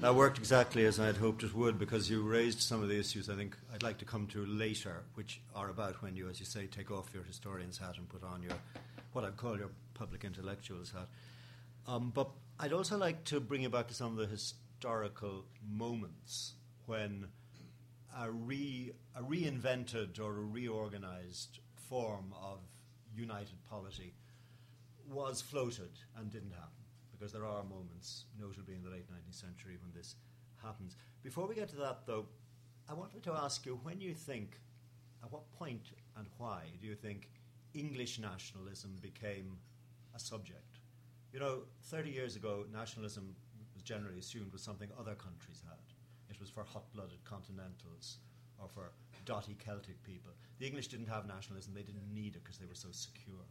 that 0.00 0.14
worked 0.14 0.36
exactly 0.36 0.84
as 0.84 0.98
I 0.98 1.06
had 1.06 1.16
hoped 1.16 1.44
it 1.44 1.54
would 1.54 1.78
because 1.78 2.10
you 2.10 2.22
raised 2.22 2.60
some 2.60 2.82
of 2.82 2.88
the 2.88 2.98
issues 2.98 3.30
I 3.30 3.36
think 3.36 3.56
I'd 3.72 3.84
like 3.84 3.98
to 3.98 4.04
come 4.04 4.26
to 4.28 4.44
later, 4.44 5.04
which 5.14 5.40
are 5.54 5.70
about 5.70 6.02
when 6.02 6.16
you, 6.16 6.28
as 6.28 6.40
you 6.40 6.46
say, 6.46 6.66
take 6.66 6.90
off 6.90 7.14
your 7.14 7.22
historian's 7.22 7.78
hat 7.78 7.98
and 7.98 8.08
put 8.08 8.24
on 8.24 8.42
your 8.42 8.52
what 9.12 9.24
I'd 9.24 9.36
call 9.36 9.56
your 9.56 9.70
public 9.94 10.24
intellectual's 10.24 10.90
hat. 10.90 11.06
Um, 11.86 12.10
but 12.12 12.28
I'd 12.58 12.72
also 12.72 12.98
like 12.98 13.22
to 13.26 13.38
bring 13.38 13.62
you 13.62 13.70
back 13.70 13.86
to 13.88 13.94
some 13.94 14.10
of 14.10 14.16
the 14.18 14.26
historical 14.26 15.44
moments 15.64 16.54
when 16.86 17.28
a, 18.18 18.28
re, 18.28 18.90
a 19.14 19.22
reinvented 19.22 20.18
or 20.18 20.36
a 20.36 20.42
reorganized 20.42 21.60
form 21.88 22.34
of 22.42 22.58
united 23.14 23.56
polity 23.68 24.14
was 25.10 25.40
floated 25.40 25.90
and 26.16 26.30
didn't 26.30 26.52
happen 26.52 26.84
because 27.10 27.32
there 27.32 27.44
are 27.44 27.62
moments, 27.64 28.24
notably 28.40 28.74
in 28.74 28.82
the 28.82 28.90
late 28.90 29.10
19th 29.10 29.40
century, 29.40 29.76
when 29.82 29.92
this 29.94 30.14
happens. 30.62 30.96
Before 31.22 31.46
we 31.46 31.54
get 31.54 31.68
to 31.70 31.76
that, 31.76 32.06
though, 32.06 32.26
I 32.88 32.94
wanted 32.94 33.22
to 33.24 33.32
ask 33.32 33.66
you 33.66 33.78
when 33.82 34.00
you 34.00 34.14
think, 34.14 34.58
at 35.22 35.30
what 35.30 35.50
point 35.52 35.92
and 36.16 36.26
why 36.38 36.62
do 36.80 36.86
you 36.86 36.94
think 36.94 37.28
English 37.74 38.18
nationalism 38.18 38.96
became 39.02 39.58
a 40.14 40.18
subject? 40.18 40.78
You 41.32 41.40
know, 41.40 41.60
30 41.84 42.10
years 42.10 42.36
ago, 42.36 42.64
nationalism 42.72 43.34
was 43.74 43.82
generally 43.82 44.18
assumed 44.18 44.52
was 44.52 44.62
something 44.62 44.88
other 44.98 45.14
countries 45.14 45.62
had. 45.68 45.78
It 46.30 46.40
was 46.40 46.48
for 46.48 46.64
hot 46.64 46.90
blooded 46.94 47.22
continentals 47.24 48.18
or 48.58 48.68
for 48.68 48.92
dotty 49.24 49.56
Celtic 49.62 50.02
people. 50.02 50.32
The 50.58 50.66
English 50.66 50.88
didn't 50.88 51.08
have 51.08 51.26
nationalism, 51.26 51.74
they 51.74 51.82
didn't 51.82 52.12
need 52.12 52.36
it 52.36 52.44
because 52.44 52.58
they 52.58 52.66
were 52.66 52.74
so 52.74 52.88
secure 52.90 53.44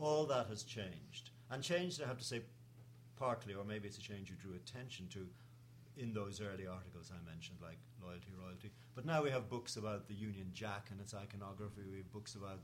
all 0.00 0.26
that 0.26 0.46
has 0.48 0.62
changed. 0.62 1.30
And 1.50 1.62
changed, 1.62 2.02
I 2.02 2.06
have 2.06 2.18
to 2.18 2.24
say, 2.24 2.42
partly, 3.16 3.54
or 3.54 3.64
maybe 3.64 3.88
it's 3.88 3.98
a 3.98 4.02
change 4.02 4.30
you 4.30 4.36
drew 4.36 4.54
attention 4.54 5.08
to 5.08 5.26
in 5.96 6.12
those 6.12 6.40
early 6.40 6.66
articles 6.66 7.10
I 7.12 7.28
mentioned, 7.28 7.58
like 7.60 7.78
Loyalty, 8.00 8.32
Royalty. 8.40 8.70
But 8.94 9.04
now 9.04 9.22
we 9.22 9.30
have 9.30 9.48
books 9.48 9.76
about 9.76 10.06
the 10.06 10.14
Union 10.14 10.50
Jack 10.54 10.88
and 10.90 11.00
its 11.00 11.12
iconography, 11.14 11.82
we 11.90 11.98
have 11.98 12.12
books 12.12 12.36
about 12.36 12.60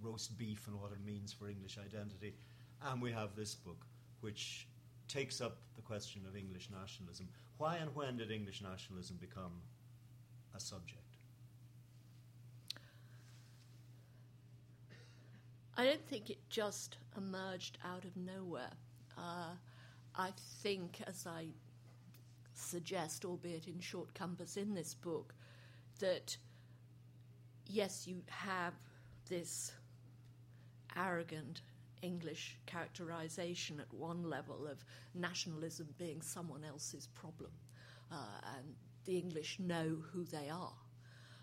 roast 0.00 0.38
beef 0.38 0.66
and 0.66 0.80
what 0.80 0.92
it 0.92 1.04
means 1.04 1.32
for 1.32 1.48
English 1.48 1.78
identity, 1.78 2.34
and 2.82 3.02
we 3.02 3.12
have 3.12 3.34
this 3.36 3.54
book, 3.54 3.84
which 4.20 4.66
takes 5.08 5.40
up 5.40 5.58
the 5.76 5.82
question 5.82 6.22
of 6.26 6.36
English 6.36 6.68
nationalism. 6.70 7.28
Why 7.58 7.76
and 7.76 7.94
when 7.94 8.16
did 8.16 8.30
English 8.30 8.62
nationalism 8.62 9.16
become 9.20 9.60
a 10.54 10.60
subject? 10.60 11.07
I 15.78 15.84
don't 15.84 16.04
think 16.08 16.28
it 16.28 16.38
just 16.50 16.96
emerged 17.16 17.78
out 17.84 18.04
of 18.04 18.16
nowhere. 18.16 18.72
Uh, 19.16 19.54
I 20.16 20.30
think, 20.62 21.00
as 21.06 21.24
I 21.24 21.46
suggest, 22.52 23.24
albeit 23.24 23.68
in 23.68 23.78
short 23.78 24.12
compass 24.12 24.56
in 24.56 24.74
this 24.74 24.94
book, 24.94 25.34
that 26.00 26.36
yes, 27.64 28.08
you 28.08 28.22
have 28.26 28.74
this 29.30 29.70
arrogant 30.96 31.62
English 32.02 32.58
characterization 32.66 33.78
at 33.78 33.92
one 33.94 34.28
level 34.28 34.66
of 34.66 34.84
nationalism 35.14 35.86
being 35.96 36.20
someone 36.22 36.64
else's 36.64 37.06
problem, 37.14 37.52
uh, 38.10 38.40
and 38.56 38.74
the 39.04 39.16
English 39.16 39.60
know 39.60 39.96
who 40.12 40.24
they 40.24 40.48
are. 40.50 40.74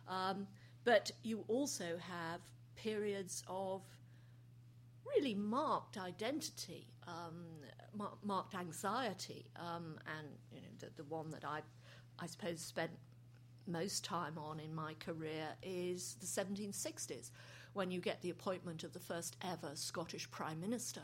Um, 0.10 0.46
but 0.84 1.10
you 1.24 1.46
also 1.48 1.98
have 2.00 2.42
periods 2.76 3.42
of 3.48 3.82
really 5.06 5.36
marked 5.36 5.98
identity, 5.98 6.88
um, 7.08 7.46
mar- 7.94 8.18
marked 8.24 8.56
anxiety, 8.56 9.46
um, 9.56 9.98
and 10.18 10.28
you 10.52 10.62
know, 10.62 10.68
the, 10.80 10.88
the, 10.96 11.04
one 11.04 11.30
that 11.32 11.46
I, 11.46 11.62
I 12.20 12.28
suppose, 12.28 12.62
spent 12.62 12.92
most 13.68 14.04
time 14.04 14.38
on 14.38 14.60
in 14.60 14.74
my 14.74 14.94
career 14.96 15.48
is 15.64 16.18
the 16.20 16.28
1760s, 16.28 17.32
when 17.74 17.92
you 17.92 18.00
get 18.00 18.22
the 18.22 18.30
appointment 18.30 18.84
of 18.84 18.94
the 18.94 19.00
first 19.00 19.36
ever 19.42 19.72
Scottish 19.76 20.30
Prime 20.32 20.60
Minister. 20.60 21.02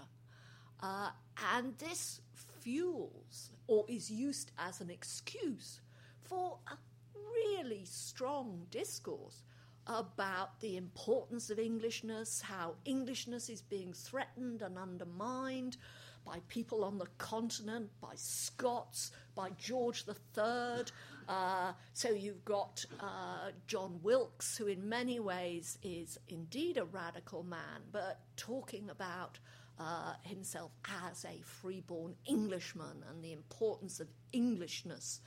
Uh, 0.82 1.10
and 1.56 1.78
this 1.78 2.22
fuels 2.60 3.52
or 3.68 3.86
is 3.88 4.10
used 4.10 4.52
as 4.58 4.82
an 4.82 4.90
excuse 4.90 5.82
for 6.24 6.58
a 6.72 6.76
really 7.16 7.86
strong 7.86 8.66
discourse 8.72 9.44
about 9.88 10.60
the 10.60 10.78
importance 10.78 11.50
of 11.50 11.60
Englishness, 11.60 12.42
how 12.42 12.76
Englishness 12.86 13.50
is 13.50 13.62
being 13.62 13.94
threatened 13.94 14.62
and 14.62 14.78
undermined 14.78 15.78
by 16.26 16.40
people 16.48 16.84
on 16.84 16.98
the 16.98 17.08
continent, 17.18 17.90
by 18.00 18.14
Scots, 18.16 19.12
by 19.36 19.50
George 19.58 20.06
III. 20.08 20.86
Uh, 21.28 21.72
so 21.94 22.10
you've 22.10 22.44
got 22.46 22.86
uh, 23.00 23.52
John 23.68 24.00
Wilkes, 24.04 24.58
who 24.58 24.68
in 24.68 24.88
many 24.88 25.20
ways 25.20 25.78
is 25.84 26.20
indeed 26.30 26.78
a 26.78 26.86
radical 26.86 27.44
man, 27.44 27.82
but 27.92 28.20
talking 28.36 28.90
about 28.90 29.40
uh, 29.80 30.14
himself 30.24 30.72
as 31.10 31.26
a 31.26 31.42
freeborn 31.44 32.16
Englishman 32.26 33.04
and 33.10 33.24
the 33.24 33.34
importance 33.34 34.00
of 34.00 34.08
Englishness. 34.34 35.22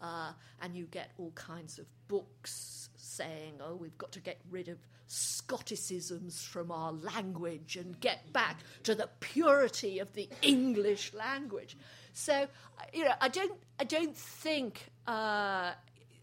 Uh, 0.00 0.32
and 0.62 0.74
you 0.74 0.86
get 0.86 1.10
all 1.18 1.32
kinds 1.32 1.78
of 1.78 1.86
books 2.08 2.88
saying, 2.96 3.54
oh, 3.62 3.74
we've 3.74 3.98
got 3.98 4.12
to 4.12 4.20
get 4.20 4.40
rid 4.50 4.68
of 4.68 4.78
Scotticisms 5.06 6.44
from 6.44 6.70
our 6.70 6.92
language 6.92 7.76
and 7.76 7.98
get 7.98 8.32
back 8.32 8.60
to 8.84 8.94
the 8.94 9.08
purity 9.18 9.98
of 9.98 10.12
the 10.12 10.28
English 10.40 11.12
language. 11.12 11.76
So, 12.12 12.46
you 12.92 13.04
know, 13.04 13.14
I 13.20 13.28
don't, 13.28 13.58
I 13.80 13.84
don't 13.84 14.16
think, 14.16 14.90
uh, 15.08 15.72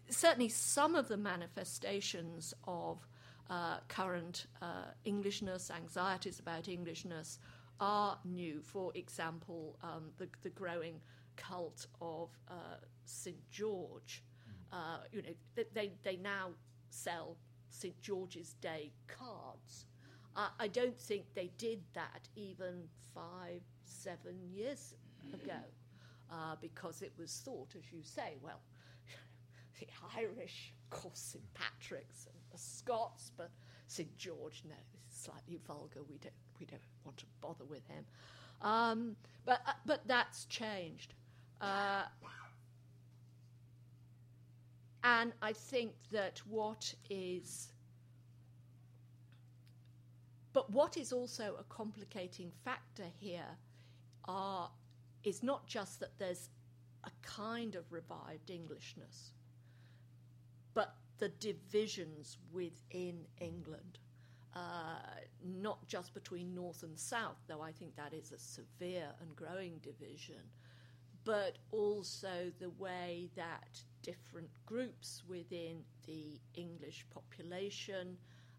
certainly 0.08 0.48
some 0.48 0.94
of 0.94 1.08
the 1.08 1.18
manifestations 1.18 2.54
of 2.66 3.06
uh, 3.50 3.78
current 3.88 4.46
uh, 4.62 4.84
Englishness, 5.04 5.70
anxieties 5.70 6.40
about 6.40 6.68
Englishness, 6.68 7.38
are 7.80 8.18
new. 8.24 8.60
For 8.62 8.90
example, 8.94 9.78
um, 9.82 10.04
the, 10.16 10.28
the 10.42 10.50
growing 10.50 11.00
cult 11.38 11.86
of 12.00 12.28
uh, 12.50 12.54
St. 13.04 13.36
George. 13.50 14.22
Uh, 14.72 14.98
you 15.12 15.22
know, 15.22 15.64
they, 15.72 15.92
they 16.02 16.16
now 16.16 16.50
sell 16.90 17.36
St. 17.70 17.98
George's 18.02 18.54
Day 18.60 18.90
cards. 19.06 19.86
Uh, 20.36 20.48
I 20.60 20.68
don't 20.68 20.98
think 20.98 21.24
they 21.34 21.50
did 21.58 21.80
that 21.94 22.28
even 22.36 22.84
five, 23.14 23.62
seven 23.84 24.36
years 24.52 24.94
ago, 25.32 25.60
uh, 26.30 26.56
because 26.60 27.02
it 27.02 27.12
was 27.18 27.40
thought, 27.44 27.74
as 27.76 27.92
you 27.92 28.02
say, 28.02 28.34
well, 28.42 28.60
the 29.80 29.86
Irish, 30.16 30.72
of 30.84 31.00
course, 31.00 31.18
St. 31.18 31.44
Patrick's, 31.54 32.26
and 32.26 32.36
the 32.52 32.58
Scots, 32.58 33.32
but 33.36 33.50
St. 33.86 34.16
George, 34.18 34.62
no, 34.68 34.74
this 34.92 35.14
is 35.14 35.22
slightly 35.24 35.58
vulgar. 35.66 36.00
We 36.08 36.18
don't, 36.18 36.34
we 36.60 36.66
don't 36.66 36.82
want 37.04 37.16
to 37.18 37.24
bother 37.40 37.64
with 37.64 37.86
him. 37.88 38.04
Um, 38.60 39.16
but, 39.44 39.60
uh, 39.66 39.72
but 39.86 40.06
that's 40.06 40.44
changed. 40.44 41.14
Uh, 41.60 42.04
and 45.04 45.32
I 45.42 45.52
think 45.52 45.92
that 46.12 46.40
what 46.48 46.94
is, 47.10 47.72
but 50.52 50.70
what 50.70 50.96
is 50.96 51.12
also 51.12 51.56
a 51.58 51.64
complicating 51.64 52.52
factor 52.64 53.06
here 53.18 53.56
are, 54.26 54.70
is 55.24 55.42
not 55.42 55.66
just 55.66 56.00
that 56.00 56.18
there's 56.18 56.50
a 57.04 57.10
kind 57.22 57.74
of 57.74 57.90
revived 57.90 58.50
Englishness, 58.50 59.32
but 60.74 60.94
the 61.18 61.28
divisions 61.28 62.38
within 62.52 63.24
England. 63.40 63.98
Uh, 64.54 64.98
not 65.44 65.86
just 65.86 66.14
between 66.14 66.54
North 66.54 66.82
and 66.82 66.98
South, 66.98 67.36
though 67.46 67.60
I 67.60 67.70
think 67.70 67.94
that 67.96 68.12
is 68.12 68.32
a 68.32 68.38
severe 68.38 69.06
and 69.20 69.36
growing 69.36 69.78
division, 69.82 70.40
but 71.28 71.58
also 71.72 72.50
the 72.58 72.70
way 72.78 73.28
that 73.36 73.82
different 74.00 74.48
groups 74.64 75.22
within 75.28 75.84
the 76.06 76.40
English 76.54 77.04
population 77.12 78.16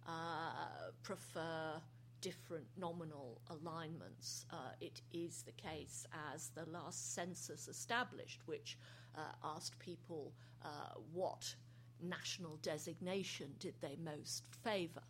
uh, 0.07 0.91
prefer 1.01 1.81
different 2.21 2.67
nominal 2.77 3.41
alignments. 3.49 4.45
Uh, 4.51 4.69
it 4.81 5.01
is 5.11 5.41
the 5.41 5.51
case 5.53 6.05
as 6.31 6.49
the 6.49 6.69
last 6.69 7.15
census 7.15 7.67
established, 7.67 8.41
which 8.45 8.77
uh, 9.17 9.21
asked 9.43 9.79
people 9.79 10.31
uh, 10.63 10.93
what 11.11 11.55
national 12.03 12.57
designation 12.61 13.47
did 13.57 13.73
they 13.81 13.97
most 14.03 14.43
favour. 14.63 15.01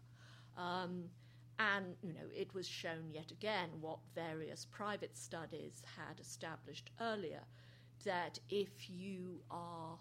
Um, 0.55 1.09
and 1.59 1.95
you 2.01 2.13
know, 2.13 2.29
it 2.33 2.53
was 2.53 2.67
shown 2.67 3.11
yet 3.11 3.31
again 3.31 3.69
what 3.81 3.99
various 4.15 4.65
private 4.65 5.17
studies 5.17 5.83
had 5.97 6.19
established 6.19 6.89
earlier 7.01 7.41
that 8.05 8.39
if 8.49 8.89
you 8.89 9.41
are 9.51 9.97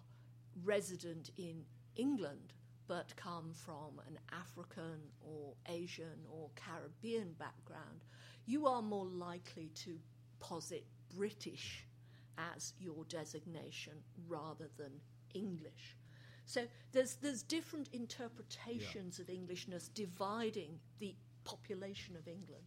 resident 0.63 1.31
in 1.37 1.63
England 1.95 2.53
but 2.87 3.13
come 3.17 3.53
from 3.53 4.01
an 4.07 4.17
African 4.31 4.99
or 5.21 5.53
Asian 5.67 6.25
or 6.31 6.49
Caribbean 6.55 7.33
background, 7.37 8.03
you 8.45 8.65
are 8.65 8.81
more 8.81 9.05
likely 9.05 9.69
to 9.75 9.99
posit 10.39 10.85
British 11.15 11.85
as 12.55 12.73
your 12.79 13.03
designation 13.09 13.93
rather 14.27 14.69
than 14.77 14.91
English. 15.35 15.97
So 16.45 16.61
there's, 16.93 17.15
there's 17.15 17.43
different 17.43 17.89
interpretations 17.93 19.19
yeah. 19.19 19.23
of 19.23 19.29
Englishness 19.29 19.89
dividing 19.89 20.79
the 20.97 21.13
population 21.49 22.15
of 22.15 22.27
England. 22.27 22.63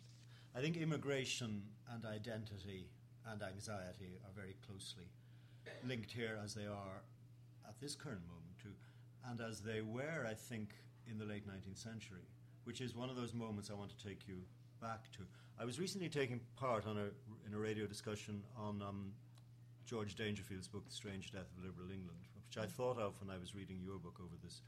I 0.55 0.61
think 0.61 0.77
immigration 0.77 1.63
and 1.93 2.05
identity 2.05 2.89
and 3.27 3.43
anxiety 3.43 4.19
are 4.25 4.33
very 4.35 4.57
closely 4.67 5.07
linked 5.87 6.11
here 6.11 6.39
as 6.43 6.55
they 6.55 6.67
are 6.67 7.03
at 7.69 7.81
this 7.81 7.95
current 7.95 8.27
moment 8.27 8.59
too, 8.63 8.75
and 9.29 9.41
as 9.41 9.61
they 9.61 9.81
were, 9.81 10.27
I 10.29 10.35
think, 10.35 10.75
in 11.09 11.19
the 11.19 11.25
late 11.25 11.47
19th 11.47 11.79
century, 11.79 12.27
which 12.65 12.81
is 12.81 12.95
one 12.95 13.11
of 13.11 13.17
those 13.17 13.35
moments 13.35 13.71
I 13.71 13.75
want 13.75 13.97
to 13.97 14.05
take 14.05 14.27
you 14.27 14.37
back 14.81 15.11
to. 15.13 15.21
I 15.59 15.65
was 15.65 15.79
recently 15.79 16.09
taking 16.09 16.41
part 16.57 16.87
on 16.87 16.97
a, 16.99 17.07
in 17.47 17.55
a 17.55 17.59
radio 17.59 17.87
discussion 17.87 18.43
on 18.57 18.83
um, 18.83 19.13
George 19.87 20.17
Dangerfield's 20.17 20.69
book, 20.69 20.87
The 20.89 20.95
Strange 20.95 21.33
Death 21.33 21.51
of 21.57 21.65
Liberal 21.65 21.91
England, 21.91 22.27
which 22.35 22.63
I 22.63 22.67
thought 22.67 22.99
of 22.99 23.15
when 23.21 23.35
I 23.35 23.39
was 23.39 23.55
reading 23.55 23.79
your 23.83 23.99
book 23.99 24.19
over 24.21 24.35
this 24.43 24.63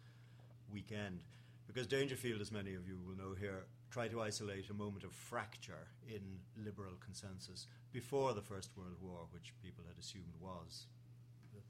weekend. 0.72 1.24
Because 1.66 1.86
Dangerfield, 1.86 2.40
as 2.40 2.52
many 2.52 2.74
of 2.74 2.86
you 2.86 2.98
will 3.04 3.16
know 3.16 3.34
here, 3.34 3.64
tried 3.90 4.10
to 4.10 4.22
isolate 4.22 4.70
a 4.70 4.74
moment 4.74 5.04
of 5.04 5.12
fracture 5.12 5.88
in 6.06 6.20
liberal 6.56 6.94
consensus 7.04 7.66
before 7.92 8.34
the 8.34 8.42
First 8.42 8.70
World 8.76 8.96
War, 9.00 9.26
which 9.30 9.54
people 9.62 9.84
had 9.86 9.98
assumed 9.98 10.34
was 10.40 10.86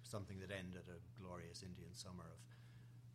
something 0.02 0.38
that 0.40 0.50
ended 0.50 0.82
a 0.88 1.20
glorious 1.20 1.62
Indian 1.62 1.92
summer 1.92 2.24
of 2.24 2.38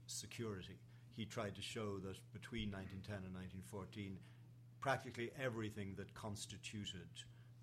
security. 0.08 0.80
He 1.16 1.26
tried 1.26 1.56
to 1.56 1.62
show 1.62 2.00
that 2.00 2.18
between 2.34 2.72
1910 2.72 3.16
and 3.26 3.36
1914, 3.36 4.18
practically 4.80 5.32
everything 5.42 5.94
that 5.98 6.14
constituted 6.14 7.10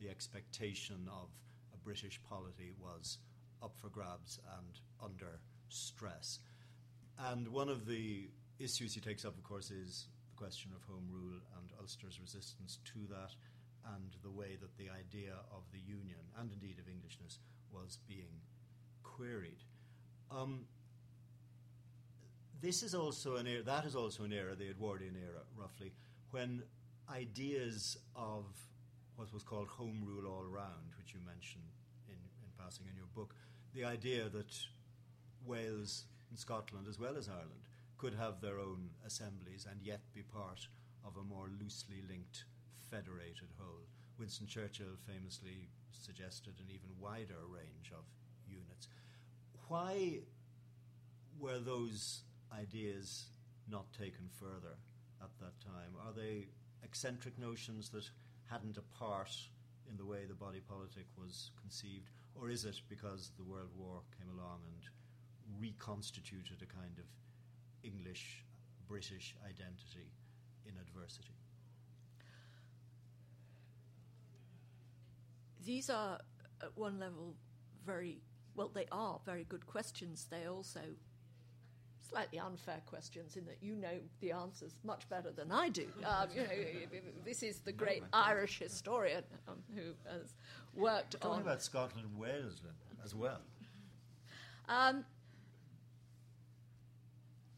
the 0.00 0.09
expectation 0.09 1.09
of 1.09 1.29
a 1.74 1.79
British 1.79 2.20
polity 2.29 2.72
was 2.79 3.18
up 3.62 3.76
for 3.81 3.88
grabs 3.88 4.38
and 4.59 4.81
under 5.02 5.40
stress. 5.68 6.40
And 7.18 7.48
one 7.48 7.68
of 7.68 7.87
the 7.87 8.29
issues 8.59 8.95
he 8.95 9.01
takes 9.01 9.25
up, 9.25 9.37
of 9.37 9.45
course, 9.45 9.71
is 9.71 10.07
the 10.31 10.37
question 10.37 10.71
of 10.75 10.83
Home 10.92 11.09
Rule 11.11 11.40
and 11.59 11.71
Ulster's 11.81 12.21
resistance 12.21 12.79
to 12.85 13.07
that, 13.11 13.35
and 13.95 14.16
the 14.23 14.31
way 14.31 14.57
that 14.61 14.77
the 14.77 14.90
idea 14.90 15.35
of 15.53 15.62
the 15.73 15.79
Union, 15.79 16.19
and 16.38 16.51
indeed 16.53 16.79
of 16.79 16.88
Englishness, 16.88 17.38
was 17.71 17.99
being 18.09 18.40
queried. 19.03 19.62
Um, 20.31 20.66
this 22.61 22.83
is 22.83 22.95
also 22.95 23.37
an 23.37 23.47
era, 23.47 23.62
that 23.62 23.85
is 23.85 23.95
also 23.95 24.25
an 24.25 24.33
era, 24.33 24.55
the 24.55 24.69
Edwardian 24.69 25.16
era, 25.16 25.42
roughly, 25.57 25.92
when 26.31 26.62
ideas 27.09 27.97
of 28.14 28.45
what 29.16 29.33
was 29.33 29.42
called 29.42 29.69
home 29.69 30.03
rule 30.05 30.27
all 30.27 30.45
round, 30.45 30.92
which 30.99 31.14
you 31.14 31.21
mention 31.25 31.61
in, 32.09 32.14
in 32.14 32.51
passing 32.59 32.87
in 32.90 32.97
your 32.97 33.07
book, 33.14 33.35
the 33.75 33.85
idea 33.85 34.29
that 34.29 34.55
Wales 35.45 36.05
and 36.31 36.38
Scotland, 36.38 36.87
as 36.88 36.99
well 36.99 37.16
as 37.16 37.29
Ireland, 37.29 37.65
could 37.98 38.14
have 38.14 38.40
their 38.40 38.59
own 38.59 38.90
assemblies 39.06 39.66
and 39.70 39.80
yet 39.82 40.00
be 40.14 40.22
part 40.22 40.68
of 41.04 41.16
a 41.16 41.24
more 41.24 41.48
loosely 41.61 42.02
linked 42.09 42.44
federated 42.90 43.48
whole. 43.59 43.87
Winston 44.18 44.46
Churchill 44.46 44.96
famously 45.06 45.68
suggested 45.92 46.54
an 46.59 46.66
even 46.68 46.90
wider 47.00 47.46
range 47.48 47.92
of 47.92 48.04
units. 48.46 48.88
Why 49.68 50.20
were 51.38 51.59
those 51.59 52.22
ideas 52.56 53.26
not 53.68 53.92
taken 53.92 54.28
further 54.30 54.76
at 55.22 55.30
that 55.40 55.61
time? 55.61 55.92
Are 56.06 56.12
they 56.12 56.48
eccentric 56.82 57.38
notions 57.38 57.90
that 57.90 58.09
hadn't 58.46 58.78
a 58.78 58.98
part 58.98 59.30
in 59.90 59.96
the 59.96 60.04
way 60.04 60.24
the 60.26 60.35
body 60.35 60.61
politic 60.61 61.06
was 61.18 61.50
conceived, 61.61 62.11
or 62.35 62.48
is 62.50 62.64
it 62.64 62.80
because 62.88 63.30
the 63.37 63.44
World 63.44 63.70
War 63.76 64.02
came 64.18 64.28
along 64.38 64.61
and 64.66 64.82
reconstituted 65.61 66.62
a 66.62 66.66
kind 66.66 66.98
of 66.98 67.04
English 67.87 68.44
British 68.88 69.35
identity 69.44 70.11
in 70.66 70.75
adversity? 70.81 71.35
These 75.64 75.90
are, 75.90 76.20
at 76.62 76.77
one 76.77 76.99
level, 76.99 77.35
very 77.85 78.20
well, 78.55 78.70
they 78.72 78.87
are 78.90 79.20
very 79.25 79.44
good 79.44 79.66
questions. 79.66 80.27
They 80.31 80.46
also 80.46 80.81
slightly 82.09 82.38
unfair 82.38 82.81
questions 82.87 83.37
in 83.37 83.44
that 83.46 83.59
you 83.61 83.75
know 83.75 83.99
the 84.20 84.33
answers 84.33 84.75
much 84.85 85.09
better 85.09 85.31
than 85.33 85.51
I 85.51 85.68
do. 85.68 85.87
Um, 86.05 86.29
you 86.35 86.42
know, 86.42 86.49
this 87.25 87.42
is 87.42 87.59
the 87.61 87.72
great 87.72 88.03
Irish 88.12 88.59
historian 88.61 89.25
um, 89.49 89.57
who 89.75 89.92
has 90.11 90.35
worked 90.75 91.20
Talking 91.20 91.31
on. 91.31 91.42
about 91.42 91.62
Scotland 91.62 92.07
and 92.09 92.18
Wales 92.18 92.61
as 93.05 93.14
well. 93.14 93.40
Um, 94.68 95.05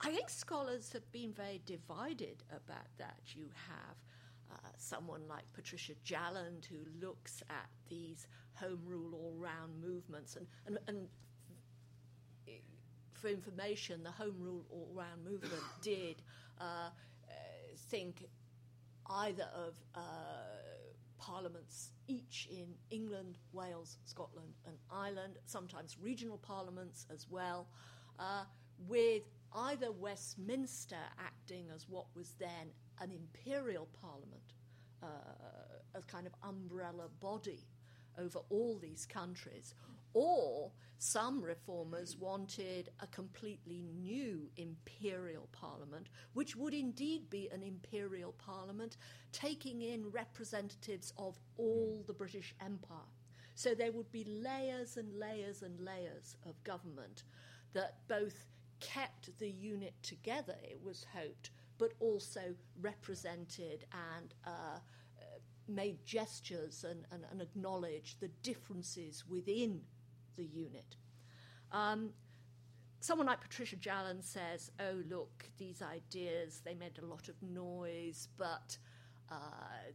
I 0.01 0.11
think 0.11 0.31
scholars 0.31 0.93
have 0.93 1.11
been 1.13 1.33
very 1.33 1.61
divided 1.67 2.45
about 2.51 2.87
that. 2.99 3.19
You 3.35 3.47
have 3.69 3.97
uh, 4.51 4.69
someone 4.77 5.23
like 5.29 5.53
Patricia 5.53 5.95
Jalland 6.05 6.65
who 6.67 6.79
looks 7.05 7.43
at 7.51 7.69
these 7.89 8.27
home 8.55 8.81
rule 8.87 9.15
all 9.15 9.35
round 9.39 9.73
movements 9.83 10.37
and, 10.37 10.47
and, 10.67 10.79
and 10.87 11.09
for 13.19 13.29
information, 13.29 14.03
the 14.03 14.11
Home 14.11 14.37
Rule 14.39 14.65
All 14.71 14.89
Round 14.95 15.25
movement 15.25 15.63
did 15.83 16.23
uh, 16.61 16.65
uh, 16.65 16.91
think 17.91 18.25
either 19.11 19.49
of 19.55 19.75
uh, 19.95 20.01
parliaments 21.19 21.91
each 22.07 22.49
in 22.51 22.69
England, 22.91 23.39
Wales, 23.53 23.99
Scotland, 24.05 24.55
and 24.67 24.77
Ireland, 24.91 25.39
sometimes 25.47 25.97
regional 26.01 26.39
parliaments 26.39 27.07
as 27.13 27.27
well, 27.29 27.67
uh, 28.19 28.45
with 28.87 29.25
either 29.55 29.91
Westminster 29.93 30.97
acting 31.19 31.67
as 31.75 31.89
what 31.89 32.07
was 32.15 32.33
then 32.39 32.73
an 33.01 33.11
imperial 33.11 33.89
parliament, 34.01 34.55
uh, 35.03 35.07
a 35.95 36.03
kind 36.03 36.27
of 36.27 36.35
umbrella 36.43 37.09
body 37.21 37.67
over 38.19 38.41
all 38.51 38.79
these 38.79 39.07
countries, 39.07 39.75
or 40.15 40.73
some 40.99 41.41
reformers 41.41 42.17
wanted 42.17 42.91
a 43.01 43.07
completely 43.07 43.85
new 44.01 44.51
imperial 44.57 45.49
parliament, 45.53 46.09
which 46.33 46.57
would 46.57 46.75
indeed 46.75 47.31
be 47.31 47.49
an 47.53 47.63
imperial 47.63 48.33
parliament 48.33 48.97
taking 49.31 49.83
in 49.83 50.11
representatives 50.11 51.13
of 51.17 51.39
all 51.57 52.03
the 52.07 52.13
British 52.13 52.55
Empire. 52.61 52.99
So 53.55 53.75
there 53.75 53.93
would 53.93 54.11
be 54.11 54.25
layers 54.25 54.97
and 54.97 55.19
layers 55.19 55.63
and 55.63 55.79
layers 55.81 56.37
of 56.45 56.63
government 56.65 57.23
that 57.75 57.97
both 58.09 58.47
kept 58.81 59.37
the 59.39 59.51
unit 59.51 59.95
together, 60.03 60.57
it 60.63 60.81
was 60.83 61.07
hoped, 61.15 61.51
but 61.79 61.93
also 62.01 62.55
represented 62.81 63.85
and 63.93 64.35
uh, 64.47 64.51
uh 64.51 65.39
made 65.69 66.05
gestures 66.05 66.85
and, 66.89 67.05
and, 67.13 67.25
and 67.31 67.43
acknowledged 67.43 68.21
the 68.21 68.29
differences 68.43 69.25
within 69.29 69.83
the 70.37 70.45
unit. 70.45 70.97
Um, 71.73 72.11
someone 73.01 73.27
like 73.27 73.41
Patricia 73.41 73.77
Jalland 73.77 74.23
says, 74.23 74.71
oh, 74.81 75.03
look, 75.09 75.45
these 75.59 75.83
ideas, 75.83 76.63
they 76.65 76.75
made 76.75 76.99
a 77.01 77.07
lot 77.07 77.29
of 77.29 77.41
noise, 77.43 78.29
but 78.37 78.79
uh, 79.31 79.35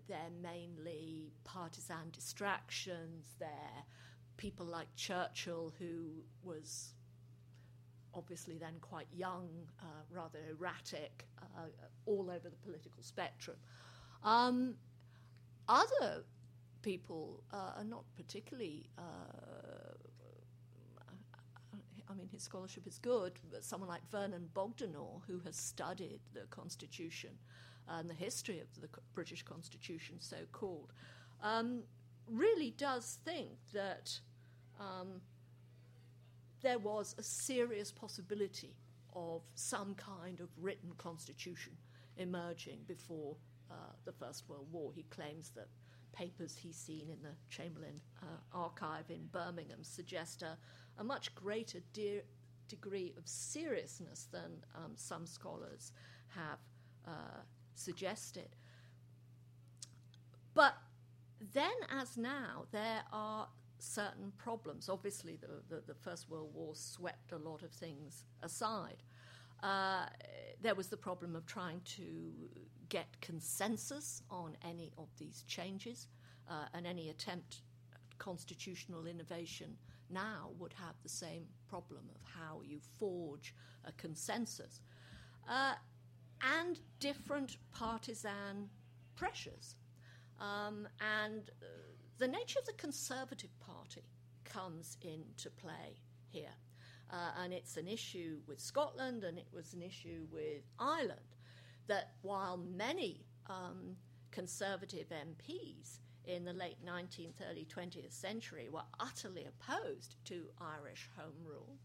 they're 0.07 0.17
mainly 0.41 1.31
partisan 1.43 2.11
distractions. 2.11 3.35
They're 3.39 3.83
people 4.37 4.65
like 4.65 4.87
Churchill, 4.95 5.73
who 5.79 6.23
was 6.43 6.93
obviously 8.15 8.57
then 8.57 8.75
quite 8.81 9.07
young, 9.15 9.49
uh, 9.79 9.85
rather 10.11 10.39
erratic, 10.49 11.25
uh, 11.41 11.67
all 12.05 12.29
over 12.29 12.49
the 12.49 12.57
political 12.63 13.01
spectrum. 13.01 13.57
Um, 14.23 14.75
other 15.67 16.23
people 16.81 17.41
uh, 17.51 17.71
are 17.77 17.83
not 17.83 18.03
particularly 18.15 18.89
uh, 18.97 19.01
I 22.13 22.15
mean, 22.15 22.29
his 22.31 22.43
scholarship 22.43 22.85
is 22.85 22.99
good, 22.99 23.33
but 23.51 23.63
someone 23.63 23.89
like 23.89 24.07
Vernon 24.11 24.47
Bogdanor, 24.53 25.21
who 25.27 25.39
has 25.39 25.55
studied 25.55 26.19
the 26.33 26.41
Constitution 26.51 27.31
and 27.87 28.07
the 28.09 28.13
history 28.13 28.59
of 28.59 28.67
the 28.79 28.87
British 29.15 29.41
Constitution, 29.41 30.17
so 30.19 30.37
called, 30.51 30.93
um, 31.41 31.81
really 32.29 32.71
does 32.77 33.17
think 33.25 33.49
that 33.73 34.19
um, 34.79 35.21
there 36.63 36.79
was 36.79 37.13
a 37.17 37.23
serious 37.23 37.91
possibility 37.91 38.75
of 39.15 39.43
some 39.53 39.93
kind 39.95 40.39
of 40.39 40.49
written 40.57 40.91
constitution 40.97 41.73
emerging 42.17 42.79
before 42.87 43.35
uh, 43.69 43.75
the 44.05 44.11
First 44.11 44.49
World 44.49 44.67
War. 44.71 44.91
He 44.95 45.03
claims 45.03 45.51
that 45.51 45.67
papers 46.13 46.55
he's 46.55 46.75
seen 46.75 47.09
in 47.09 47.21
the 47.21 47.35
Chamberlain 47.49 47.99
uh, 48.21 48.57
archive 48.57 49.09
in 49.09 49.27
Birmingham 49.31 49.83
suggest 49.83 50.41
a, 50.41 50.57
a 50.97 51.03
much 51.03 51.35
greater 51.35 51.79
de- 51.91 52.21
degree 52.67 53.13
of 53.17 53.27
seriousness 53.27 54.27
than 54.31 54.63
um, 54.75 54.93
some 54.95 55.25
scholars 55.25 55.91
have 56.29 56.59
uh, 57.07 57.41
suggested. 57.75 58.55
But 60.53 60.75
then, 61.53 61.73
as 61.89 62.15
now, 62.15 62.65
there 62.71 63.01
are 63.11 63.47
certain 63.83 64.31
problems. 64.37 64.89
Obviously, 64.89 65.37
the, 65.37 65.75
the, 65.75 65.81
the 65.85 65.93
First 65.93 66.29
World 66.29 66.51
War 66.53 66.73
swept 66.75 67.31
a 67.31 67.37
lot 67.37 67.63
of 67.63 67.71
things 67.71 68.23
aside. 68.41 69.03
Uh, 69.61 70.05
there 70.61 70.75
was 70.75 70.87
the 70.87 70.97
problem 70.97 71.35
of 71.35 71.45
trying 71.45 71.81
to 71.97 72.31
get 72.89 73.07
consensus 73.21 74.23
on 74.29 74.57
any 74.67 74.91
of 74.97 75.07
these 75.17 75.43
changes, 75.47 76.07
uh, 76.49 76.65
and 76.73 76.85
any 76.85 77.09
attempt 77.09 77.61
at 77.93 78.17
constitutional 78.17 79.05
innovation 79.05 79.77
now 80.09 80.49
would 80.59 80.73
have 80.73 80.95
the 81.01 81.09
same 81.09 81.45
problem 81.67 82.09
of 82.13 82.21
how 82.37 82.61
you 82.63 82.79
forge 82.99 83.55
a 83.85 83.91
consensus. 83.93 84.81
Uh, 85.49 85.73
and 86.59 86.79
different 86.99 87.57
partisan 87.71 88.69
pressures. 89.15 89.75
Um, 90.39 90.87
and 90.99 91.49
uh, 91.61 91.65
the 92.17 92.27
nature 92.27 92.59
of 92.59 92.65
the 92.65 92.73
Conservative 92.73 93.49
Party 93.59 94.03
comes 94.43 94.97
into 95.01 95.49
play 95.49 96.01
here. 96.29 96.55
Uh, 97.11 97.31
and 97.43 97.53
it's 97.53 97.77
an 97.77 97.87
issue 97.87 98.39
with 98.47 98.59
Scotland 98.59 99.23
and 99.23 99.37
it 99.37 99.47
was 99.53 99.73
an 99.73 99.81
issue 99.81 100.25
with 100.31 100.63
Ireland 100.79 101.19
that 101.87 102.13
while 102.21 102.57
many 102.57 103.25
um, 103.49 103.97
Conservative 104.31 105.07
MPs 105.09 105.99
in 106.25 106.45
the 106.45 106.53
late 106.53 106.83
19th, 106.85 107.35
early 107.49 107.65
20th 107.65 108.13
century 108.13 108.69
were 108.71 108.83
utterly 108.99 109.45
opposed 109.45 110.15
to 110.25 110.45
Irish 110.59 111.09
Home 111.17 111.45
Rule. 111.45 111.77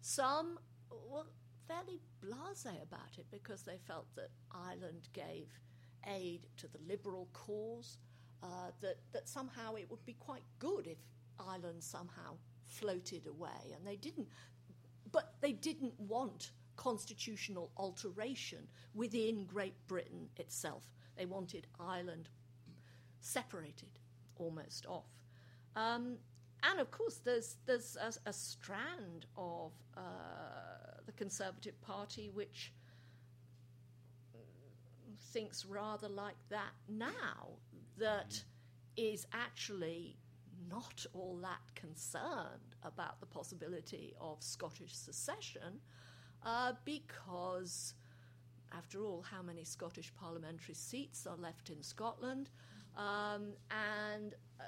Some 0.00 0.58
were 0.90 1.24
fairly 1.66 2.00
blase 2.20 2.66
about 2.66 3.18
it 3.18 3.26
because 3.30 3.62
they 3.62 3.78
felt 3.86 4.06
that 4.16 4.30
Ireland 4.52 5.08
gave 5.12 5.48
aid 6.06 6.46
to 6.58 6.68
the 6.68 6.78
liberal 6.86 7.28
cause, 7.32 7.98
uh, 8.42 8.70
that, 8.80 8.96
that 9.12 9.28
somehow 9.28 9.74
it 9.74 9.90
would 9.90 10.04
be 10.04 10.14
quite 10.14 10.42
good 10.58 10.86
if 10.86 10.98
Ireland 11.38 11.82
somehow 11.82 12.36
floated 12.66 13.26
away. 13.26 13.74
And 13.74 13.86
they 13.86 13.96
didn't, 13.96 14.28
but 15.12 15.34
they 15.40 15.52
didn't 15.52 15.98
want 15.98 16.52
constitutional 16.76 17.70
alteration 17.76 18.68
within 18.94 19.44
Great 19.44 19.74
Britain 19.86 20.28
itself. 20.36 20.84
They 21.16 21.26
wanted 21.26 21.66
Ireland 21.80 22.28
separated 23.20 23.98
almost 24.36 24.86
off. 24.86 25.08
Um, 25.74 26.18
and 26.62 26.80
of 26.80 26.90
course, 26.90 27.20
there's, 27.24 27.56
there's 27.66 27.96
a, 27.96 28.12
a 28.28 28.32
strand 28.32 29.26
of 29.36 29.72
uh, 29.96 30.00
the 31.06 31.12
Conservative 31.12 31.80
Party 31.82 32.30
which 32.32 32.72
thinks 35.32 35.64
rather 35.66 36.08
like 36.08 36.36
that 36.48 36.72
now, 36.88 37.48
that 37.98 38.42
is 38.96 39.26
actually 39.32 40.16
not 40.70 41.06
all 41.14 41.38
that 41.42 41.74
concerned 41.74 42.76
about 42.82 43.20
the 43.20 43.26
possibility 43.26 44.14
of 44.20 44.42
Scottish 44.42 44.94
secession, 44.94 45.80
uh, 46.44 46.72
because, 46.84 47.94
after 48.76 49.04
all, 49.04 49.22
how 49.22 49.42
many 49.42 49.64
Scottish 49.64 50.12
parliamentary 50.14 50.74
seats 50.74 51.26
are 51.26 51.36
left 51.36 51.70
in 51.70 51.82
Scotland? 51.82 52.50
Um, 52.96 53.52
and 53.70 54.34
uh, 54.60 54.64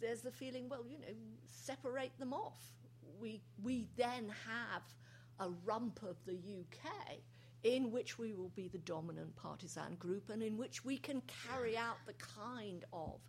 there's 0.00 0.20
the 0.22 0.30
feeling, 0.30 0.68
well, 0.68 0.84
you 0.86 0.98
know, 0.98 1.14
separate 1.46 2.16
them 2.18 2.32
off. 2.32 2.60
We, 3.20 3.40
we 3.62 3.88
then 3.96 4.32
have 4.46 4.82
a 5.40 5.50
rump 5.64 6.00
of 6.02 6.16
the 6.26 6.34
UK 6.34 7.18
in 7.64 7.90
which 7.90 8.18
we 8.18 8.34
will 8.34 8.50
be 8.50 8.68
the 8.68 8.78
dominant 8.78 9.34
partisan 9.36 9.96
group 9.98 10.30
and 10.30 10.42
in 10.42 10.56
which 10.56 10.84
we 10.84 10.98
can 10.98 11.22
carry 11.48 11.76
out 11.76 11.96
the 12.06 12.12
kind 12.12 12.84
of 12.92 13.20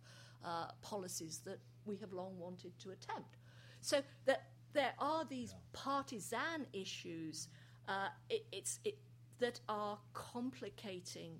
uh, 0.44 0.66
policies 0.82 1.40
that 1.44 1.58
we 1.86 1.96
have 1.96 2.12
long 2.12 2.38
wanted 2.38 2.78
to 2.78 2.90
attempt. 2.90 3.38
So 3.80 4.02
that 4.26 4.48
there 4.72 4.92
are 4.98 5.24
these 5.24 5.52
yeah. 5.52 5.58
partisan 5.72 6.66
issues 6.72 7.48
uh, 7.88 8.08
it, 8.28 8.44
it's, 8.52 8.78
it, 8.84 8.98
that 9.38 9.60
are 9.68 9.98
complicating 10.12 11.32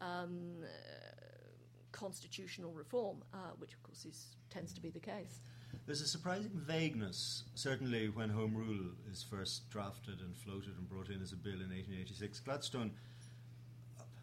um, 0.00 0.56
uh, 0.62 0.66
constitutional 1.92 2.72
reform, 2.72 3.18
uh, 3.32 3.52
which 3.58 3.74
of 3.74 3.82
course 3.82 4.04
is, 4.04 4.36
tends 4.48 4.72
to 4.72 4.80
be 4.80 4.90
the 4.90 5.00
case. 5.00 5.40
There's 5.86 6.00
a 6.00 6.06
surprising 6.06 6.52
vagueness, 6.54 7.44
certainly 7.54 8.08
when 8.08 8.30
Home 8.30 8.54
Rule 8.54 8.92
is 9.10 9.22
first 9.22 9.68
drafted 9.70 10.20
and 10.20 10.36
floated 10.36 10.76
and 10.78 10.88
brought 10.88 11.08
in 11.08 11.20
as 11.22 11.32
a 11.32 11.36
bill 11.36 11.54
in 11.54 11.70
1886. 11.70 12.40
Gladstone 12.40 12.92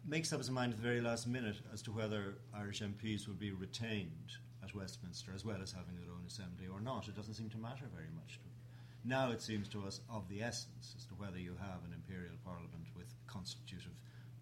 makes 0.06 0.32
up 0.32 0.38
his 0.38 0.50
mind 0.50 0.72
at 0.72 0.78
the 0.78 0.82
very 0.82 1.00
last 1.00 1.26
minute 1.26 1.56
as 1.72 1.82
to 1.82 1.92
whether 1.92 2.38
Irish 2.56 2.80
MPs 2.80 3.26
will 3.26 3.34
be 3.34 3.52
retained 3.52 4.32
at 4.62 4.74
Westminster 4.74 5.32
as 5.34 5.44
well 5.44 5.58
as 5.62 5.72
having 5.72 5.96
their 5.96 6.10
own 6.10 6.24
assembly 6.26 6.66
or 6.72 6.80
not. 6.80 7.08
It 7.08 7.16
doesn't 7.16 7.34
seem 7.34 7.50
to 7.50 7.58
matter 7.58 7.84
very 7.94 8.08
much 8.14 8.38
to 8.38 8.44
him. 8.44 8.58
Now 9.04 9.30
it 9.30 9.42
seems 9.42 9.68
to 9.68 9.86
us 9.86 10.00
of 10.10 10.28
the 10.28 10.42
essence 10.42 10.94
as 10.96 11.04
to 11.06 11.14
whether 11.14 11.38
you 11.38 11.54
have 11.60 11.84
an 11.84 11.94
imperial 11.94 12.36
parliament 12.44 12.86
with 12.96 13.06
constitutive 13.26 13.92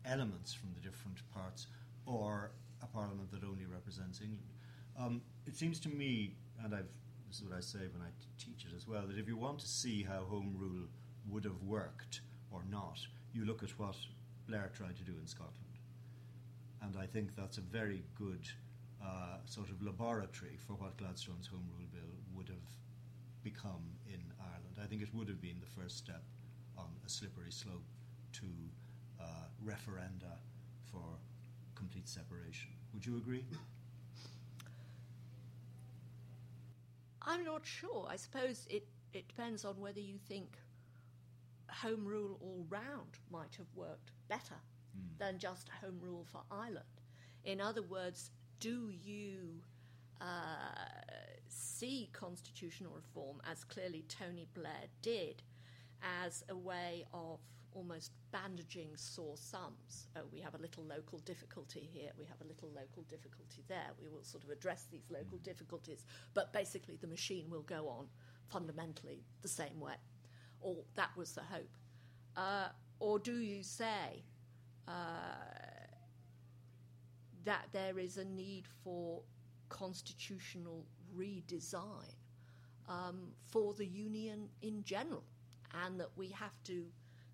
elements 0.05 0.53
from 0.53 0.71
the 0.75 0.81
different 0.81 1.19
parts 1.35 1.67
or 2.07 2.51
a 2.83 2.87
parliament 2.87 3.31
that 3.33 3.45
only 3.45 3.67
represents 3.67 4.21
England. 4.21 4.53
Um, 4.99 5.21
it 5.47 5.57
seems 5.57 5.79
to 5.81 5.89
me, 5.89 6.35
and 6.65 6.75
I've, 6.75 6.89
this 7.29 7.39
is 7.39 7.45
what 7.45 7.57
I 7.57 7.61
say 7.61 7.81
when 7.93 8.03
I 8.03 8.11
t- 8.21 8.47
teach 8.47 8.65
it 8.65 8.75
as 8.77 8.87
well, 8.87 9.03
that 9.07 9.19
if 9.19 9.27
you 9.29 9.37
want 9.37 9.59
to 9.61 9.69
see 9.69 10.03
how 10.03 10.25
Home 10.25 10.55
Rule 10.59 10.87
would 11.29 11.45
have 11.45 11.63
worked 11.63 12.21
or 12.51 12.63
not, 12.71 12.99
you 13.33 13.45
look 13.45 13.63
at 13.63 13.71
what 13.79 13.97
Blair 14.49 14.71
tried 14.75 14.97
to 14.97 15.03
do 15.03 15.13
in 15.21 15.27
Scotland. 15.27 15.79
And 16.83 16.97
I 16.97 17.07
think 17.07 17.35
that's 17.37 17.59
a 17.59 17.63
very 17.63 18.05
good 18.17 18.47
uh, 19.03 19.39
sort 19.47 19.71
of 19.71 19.83
laboratory 19.83 20.57
for 20.67 20.75
what 20.75 20.97
Gladstone's 20.97 21.47
Home 21.49 21.67
Rule 21.77 21.89
Bill 21.93 22.15
would 22.35 22.49
have 22.49 22.69
become 23.43 23.83
in 24.07 24.21
Ireland. 24.41 24.77
I 24.83 24.87
think 24.87 25.03
it 25.03 25.15
would 25.15 25.29
have 25.29 25.41
been 25.41 25.61
the 25.61 25.81
first 25.81 25.97
step 25.99 26.23
on 26.79 26.89
a 27.05 27.09
slippery 27.09 27.51
slope 27.51 27.85
to 28.35 28.47
uh, 29.21 29.25
referenda 29.65 30.33
for 30.91 31.03
complete 31.75 32.09
separation. 32.09 32.71
Would 32.95 33.05
you 33.05 33.17
agree? 33.17 33.45
I'm 37.27 37.45
not 37.45 37.67
sure. 37.67 38.07
I 38.09 38.17
suppose 38.17 38.67
it, 38.71 38.87
it 39.13 39.29
depends 39.29 39.65
on 39.65 39.81
whether 39.81 40.01
you 40.01 40.17
think 40.29 40.57
home 41.69 42.05
rule 42.05 42.39
all 42.41 42.65
round 42.69 43.19
might 43.31 43.57
have 43.57 43.67
worked 43.75 44.13
better 44.29 44.55
mm. 44.97 45.19
than 45.19 45.39
just 45.39 45.69
home 45.81 45.99
rule 46.01 46.25
for 46.31 46.43
Ireland. 46.51 46.85
In 47.45 47.61
other 47.61 47.83
words, 47.83 48.31
do 48.61 48.91
you 49.05 49.61
uh, 50.21 50.25
see 51.49 52.09
constitutional 52.13 52.93
reform, 52.95 53.41
as 53.51 53.65
clearly 53.65 54.05
Tony 54.09 54.47
Blair 54.55 54.89
did, 55.03 55.43
as 56.25 56.45
a 56.49 56.57
way 56.57 57.05
of 57.13 57.41
almost 57.77 58.13
bandaging 58.33 58.89
sore 58.97 59.37
sums. 59.37 60.09
Oh, 60.17 60.23
we 60.33 60.41
have 60.41 60.55
a 60.55 60.59
little 60.59 60.85
local 60.85 61.19
difficulty 61.21 61.89
here, 61.93 62.11
we 62.19 62.25
have 62.25 62.41
a 62.41 62.45
little 62.45 62.71
local 62.75 63.03
difficulty 63.03 63.63
there. 63.69 63.91
We 64.01 64.09
will 64.09 64.25
sort 64.25 64.45
of 64.45 64.51
address 64.51 64.87
these 64.91 65.05
local 65.11 65.39
difficulties, 65.39 66.07
but 66.35 66.53
basically 66.53 66.97
the 66.97 67.07
machine 67.07 67.51
will 67.51 67.63
go 67.63 67.89
on 67.89 68.07
fundamentally 68.49 69.23
the 69.43 69.49
same 69.49 69.79
way. 69.79 69.97
Or 70.61 70.77
that 70.95 71.11
was 71.17 71.33
the 71.33 71.43
hope. 71.43 71.77
Uh, 72.35 72.69
or 72.99 73.19
do 73.19 73.39
you 73.41 73.63
say 73.63 74.25
uh, 74.89 74.93
that 77.45 77.67
there 77.73 77.99
is 77.99 78.17
a 78.17 78.25
need 78.25 78.65
for 78.83 79.21
constitutional 79.69 80.87
redesign 81.15 82.15
um, 82.89 83.29
for 83.45 83.75
the 83.75 83.87
union 83.87 84.49
in 84.63 84.83
general, 84.85 85.25
and 85.85 86.01
that 86.01 86.11
we 86.17 86.29
have 86.29 86.63
to 86.65 86.87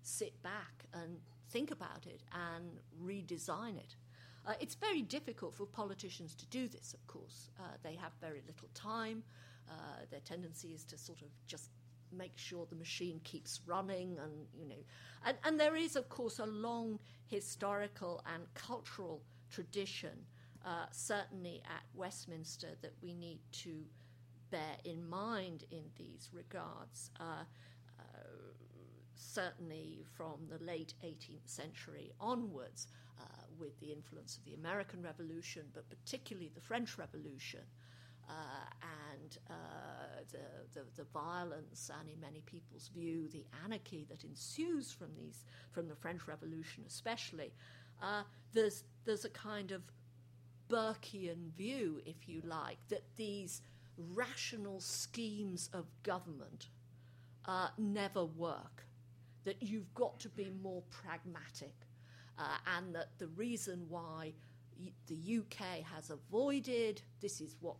sit 0.03 0.41
back 0.43 0.85
and 0.93 1.17
think 1.49 1.71
about 1.71 2.05
it 2.05 2.21
and 2.33 2.79
redesign 3.03 3.77
it. 3.77 3.95
Uh, 4.45 4.53
it's 4.59 4.75
very 4.75 5.01
difficult 5.01 5.53
for 5.53 5.65
politicians 5.65 6.35
to 6.35 6.45
do 6.47 6.67
this, 6.67 6.93
of 6.93 7.05
course. 7.07 7.49
Uh, 7.59 7.63
they 7.81 7.95
have 7.95 8.11
very 8.19 8.41
little 8.45 8.67
time. 8.73 9.23
Uh, 9.69 9.73
their 10.11 10.19
tendency 10.21 10.69
is 10.69 10.83
to 10.83 10.97
sort 10.97 11.21
of 11.21 11.27
just 11.47 11.69
make 12.11 12.33
sure 12.35 12.65
the 12.69 12.75
machine 12.75 13.19
keeps 13.23 13.61
running 13.65 14.17
and 14.21 14.33
you 14.55 14.67
know 14.67 14.83
and, 15.25 15.37
and 15.43 15.59
there 15.59 15.75
is 15.75 15.95
of 15.95 16.07
course 16.09 16.39
a 16.39 16.45
long 16.45 16.99
historical 17.25 18.23
and 18.33 18.43
cultural 18.53 19.21
tradition 19.49 20.25
uh, 20.65 20.85
certainly 20.91 21.61
at 21.65 21.83
Westminster 21.95 22.67
that 22.81 22.93
we 23.01 23.13
need 23.13 23.39
to 23.51 23.83
bear 24.51 24.77
in 24.85 25.07
mind 25.09 25.65
in 25.71 25.83
these 25.97 26.29
regards 26.31 27.09
uh, 27.19 27.43
uh, 27.99 28.03
certainly 29.15 30.05
from 30.15 30.47
the 30.49 30.63
late 30.63 30.93
18th 31.03 31.47
century 31.47 32.11
onwards, 32.19 32.87
uh, 33.19 33.23
with 33.59 33.79
the 33.79 33.91
influence 33.91 34.37
of 34.37 34.45
the 34.45 34.53
American 34.53 35.01
Revolution, 35.01 35.63
but 35.73 35.89
particularly 35.89 36.51
the 36.53 36.61
French 36.61 36.97
Revolution. 36.97 37.61
Uh, 38.29 38.33
and 39.11 39.37
uh, 39.49 39.53
the, 40.31 40.79
the, 40.79 40.85
the, 40.95 41.03
violence, 41.13 41.91
and 41.99 42.09
in 42.09 42.17
many 42.21 42.39
people's 42.45 42.87
view, 42.87 43.27
the 43.27 43.43
anarchy 43.65 44.05
that 44.09 44.23
ensues 44.23 44.93
from 44.93 45.09
these, 45.17 45.43
from 45.71 45.89
the 45.89 45.95
French 45.95 46.25
Revolution, 46.25 46.85
especially, 46.87 47.51
uh, 48.01 48.23
there's 48.53 48.85
there's 49.03 49.25
a 49.25 49.29
kind 49.29 49.71
of 49.71 49.81
Burkean 50.69 51.51
view, 51.53 52.01
if 52.05 52.27
you 52.27 52.41
like, 52.45 52.77
that 52.87 53.03
these 53.17 53.61
rational 53.97 54.79
schemes 54.79 55.69
of 55.73 55.85
government 56.03 56.67
uh, 57.45 57.67
never 57.77 58.23
work 58.23 58.85
that 59.45 59.61
you've 59.61 59.93
got 59.93 60.19
to 60.21 60.29
be 60.29 60.51
more 60.61 60.83
pragmatic, 60.89 61.75
uh, 62.37 62.57
and 62.77 62.93
that 62.95 63.09
the 63.17 63.27
reason 63.27 63.85
why 63.89 64.33
the 65.07 65.39
UK 65.39 65.83
has 65.83 66.09
avoided 66.09 67.01
this 67.21 67.41
is 67.41 67.55
what 67.61 67.75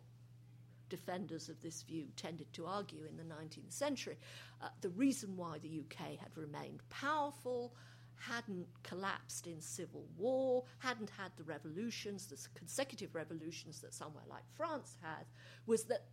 defenders 0.88 1.48
of 1.48 1.60
this 1.60 1.82
view 1.82 2.06
tended 2.16 2.52
to 2.52 2.66
argue 2.66 3.04
in 3.08 3.16
the 3.16 3.34
19th 3.34 3.72
century. 3.72 4.16
Uh, 4.62 4.68
the 4.80 4.90
reason 4.90 5.36
why 5.36 5.58
the 5.58 5.82
UK 5.82 6.18
had 6.18 6.36
remained 6.36 6.80
powerful, 6.90 7.74
hadn't 8.16 8.66
collapsed 8.82 9.46
in 9.46 9.60
civil 9.60 10.04
war, 10.16 10.64
hadn't 10.78 11.10
had 11.10 11.32
the 11.36 11.42
revolutions, 11.44 12.26
the 12.26 12.38
consecutive 12.58 13.14
revolutions 13.14 13.80
that 13.80 13.92
somewhere 13.92 14.24
like 14.28 14.44
France 14.56 14.96
had, 15.02 15.24
was 15.66 15.84
that 15.84 16.04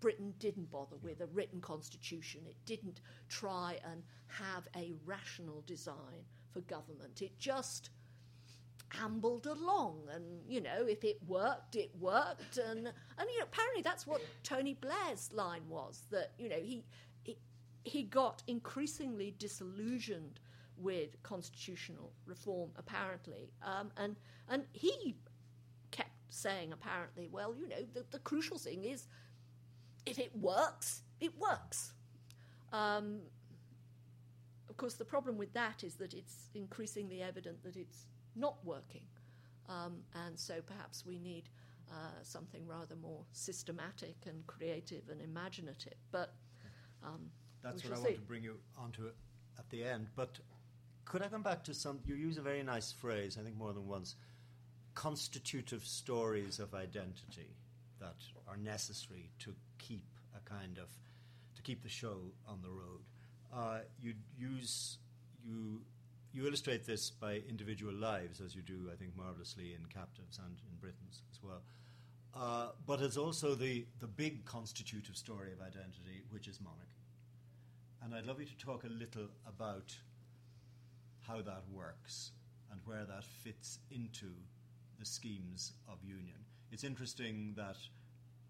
Britain 0.00 0.34
didn't 0.38 0.70
bother 0.70 0.96
with 1.02 1.20
a 1.20 1.26
written 1.26 1.60
constitution. 1.60 2.42
It 2.46 2.56
didn't 2.66 3.00
try 3.28 3.78
and 3.90 4.02
have 4.26 4.68
a 4.76 4.94
rational 5.04 5.62
design 5.66 6.24
for 6.52 6.60
government. 6.60 7.22
It 7.22 7.38
just 7.38 7.90
ambled 9.02 9.46
along 9.46 10.00
and 10.14 10.24
you 10.48 10.60
know 10.60 10.86
if 10.86 11.04
it 11.04 11.18
worked 11.26 11.76
it 11.76 11.90
worked 12.00 12.56
and 12.56 12.86
and 12.86 13.30
you 13.30 13.38
know 13.38 13.44
apparently 13.44 13.82
that's 13.82 14.06
what 14.06 14.22
Tony 14.42 14.74
Blair's 14.74 15.30
line 15.32 15.62
was 15.68 16.04
that 16.10 16.32
you 16.38 16.48
know 16.48 16.56
he 16.56 16.82
he, 17.22 17.36
he 17.84 18.02
got 18.02 18.42
increasingly 18.46 19.34
disillusioned 19.38 20.40
with 20.78 21.22
constitutional 21.22 22.12
reform 22.24 22.70
apparently 22.76 23.50
um, 23.62 23.90
and 23.98 24.16
and 24.48 24.64
he 24.72 25.14
kept 25.90 26.10
saying 26.30 26.72
apparently 26.72 27.28
well 27.30 27.54
you 27.54 27.68
know 27.68 27.84
the, 27.92 28.04
the 28.10 28.18
crucial 28.20 28.56
thing 28.56 28.84
is 28.84 29.06
if 30.10 30.18
it 30.18 30.36
works, 30.36 31.02
it 31.20 31.32
works. 31.38 31.92
Um, 32.72 33.20
of 34.68 34.76
course, 34.76 34.94
the 34.94 35.04
problem 35.04 35.38
with 35.38 35.52
that 35.54 35.82
is 35.82 35.94
that 35.96 36.14
it's 36.14 36.50
increasingly 36.54 37.22
evident 37.22 37.62
that 37.64 37.76
it's 37.76 38.06
not 38.36 38.56
working. 38.64 39.02
Um, 39.68 39.98
and 40.26 40.38
so 40.38 40.60
perhaps 40.64 41.04
we 41.04 41.18
need 41.18 41.48
uh, 41.90 42.22
something 42.22 42.66
rather 42.66 42.96
more 42.96 43.24
systematic 43.32 44.16
and 44.26 44.46
creative 44.46 45.02
and 45.10 45.20
imaginative. 45.20 45.94
But 46.10 46.34
um, 47.04 47.30
that's 47.62 47.84
what 47.84 47.92
I 47.92 47.96
see. 47.96 48.02
want 48.02 48.14
to 48.16 48.20
bring 48.22 48.42
you 48.42 48.56
onto 48.76 49.06
at 49.58 49.68
the 49.70 49.84
end. 49.84 50.08
But 50.16 50.38
could 51.04 51.22
I 51.22 51.28
come 51.28 51.42
back 51.42 51.64
to 51.64 51.74
some? 51.74 52.00
You 52.06 52.14
use 52.14 52.38
a 52.38 52.42
very 52.42 52.62
nice 52.62 52.92
phrase, 52.92 53.38
I 53.40 53.44
think 53.44 53.56
more 53.56 53.72
than 53.72 53.86
once 53.86 54.14
constitutive 54.98 55.84
stories 55.86 56.58
of 56.58 56.74
identity 56.74 57.54
that 58.00 58.16
are 58.48 58.56
necessary 58.56 59.30
to 59.38 59.54
keep 59.78 60.04
a 60.36 60.48
kind 60.48 60.78
of 60.78 60.88
to 61.56 61.62
keep 61.62 61.82
the 61.82 61.88
show 61.88 62.32
on 62.46 62.60
the 62.62 62.70
road. 62.70 63.02
Uh, 63.54 63.80
you 64.00 64.14
use 64.36 64.98
you 65.44 65.80
you 66.32 66.46
illustrate 66.46 66.84
this 66.84 67.10
by 67.10 67.40
individual 67.48 67.94
lives, 67.94 68.40
as 68.40 68.54
you 68.54 68.62
do, 68.62 68.90
I 68.92 68.96
think, 68.96 69.16
marvelously 69.16 69.74
in 69.74 69.84
Captives 69.86 70.38
and 70.44 70.56
in 70.70 70.76
Britons 70.78 71.22
as 71.32 71.42
well. 71.42 71.62
Uh, 72.36 72.68
but 72.86 73.00
it's 73.00 73.16
also 73.16 73.54
the, 73.54 73.86
the 74.00 74.06
big 74.06 74.44
constitutive 74.44 75.16
story 75.16 75.52
of 75.52 75.60
identity, 75.60 76.22
which 76.30 76.46
is 76.46 76.60
monarchy. 76.60 76.84
And 78.04 78.14
I'd 78.14 78.26
love 78.26 78.38
you 78.38 78.46
to 78.46 78.56
talk 78.58 78.84
a 78.84 78.88
little 78.88 79.28
about 79.46 79.96
how 81.26 81.42
that 81.42 81.62
works 81.72 82.32
and 82.70 82.80
where 82.84 83.04
that 83.04 83.24
fits 83.24 83.78
into 83.90 84.30
the 84.98 85.06
schemes 85.06 85.72
of 85.88 85.98
union. 86.04 86.36
It's 86.70 86.84
interesting 86.84 87.54
that 87.56 87.76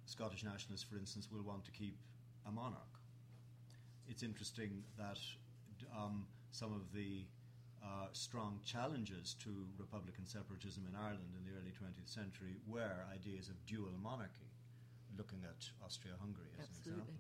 Scottish 0.09 0.43
nationalists, 0.43 0.83
for 0.83 0.97
instance, 0.97 1.29
will 1.31 1.43
want 1.43 1.65
to 1.67 1.71
keep 1.71 1.99
a 2.47 2.51
monarch. 2.51 2.99
It's 4.09 4.23
interesting 4.23 4.83
that 4.97 5.19
um, 5.95 6.27
some 6.51 6.73
of 6.73 6.93
the 6.95 7.27
uh, 7.85 8.07
strong 8.13 8.59
challenges 8.65 9.37
to 9.45 9.51
Republican 9.79 10.27
separatism 10.27 10.85
in 10.89 10.97
Ireland 10.97 11.37
in 11.37 11.45
the 11.45 11.57
early 11.59 11.71
20th 11.71 12.13
century 12.13 12.57
were 12.67 13.05
ideas 13.13 13.49
of 13.51 13.65
dual 13.67 13.93
monarchy, 14.03 14.51
looking 15.17 15.41
at 15.45 15.69
Austria 15.85 16.15
Hungary 16.19 16.49
as 16.59 16.69
Absolutely. 16.69 16.93
an 16.93 16.99
example. 17.01 17.15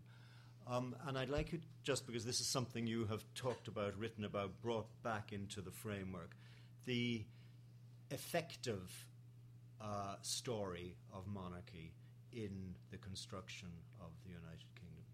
Um, 0.66 0.96
and 1.06 1.18
I'd 1.18 1.30
like 1.30 1.52
you, 1.52 1.60
just 1.82 2.06
because 2.06 2.24
this 2.24 2.40
is 2.40 2.46
something 2.46 2.86
you 2.86 3.06
have 3.06 3.22
talked 3.34 3.68
about, 3.68 3.98
written 3.98 4.24
about, 4.24 4.60
brought 4.62 4.88
back 5.02 5.32
into 5.32 5.60
the 5.60 5.70
framework, 5.70 6.36
the 6.86 7.24
effective 8.10 9.06
uh, 9.80 10.16
story 10.22 10.96
of 11.14 11.26
monarchy 11.26 11.92
in 12.44 12.74
the 12.90 12.98
construction 12.98 13.68
of 14.00 14.10
the 14.24 14.30
United 14.30 14.68
Kingdom. 14.74 15.04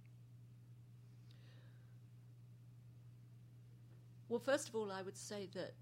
Well, 4.29 4.41
first 4.41 4.69
of 4.69 4.75
all, 4.75 4.91
I 4.93 5.03
would 5.03 5.17
say 5.17 5.49
that 5.55 5.73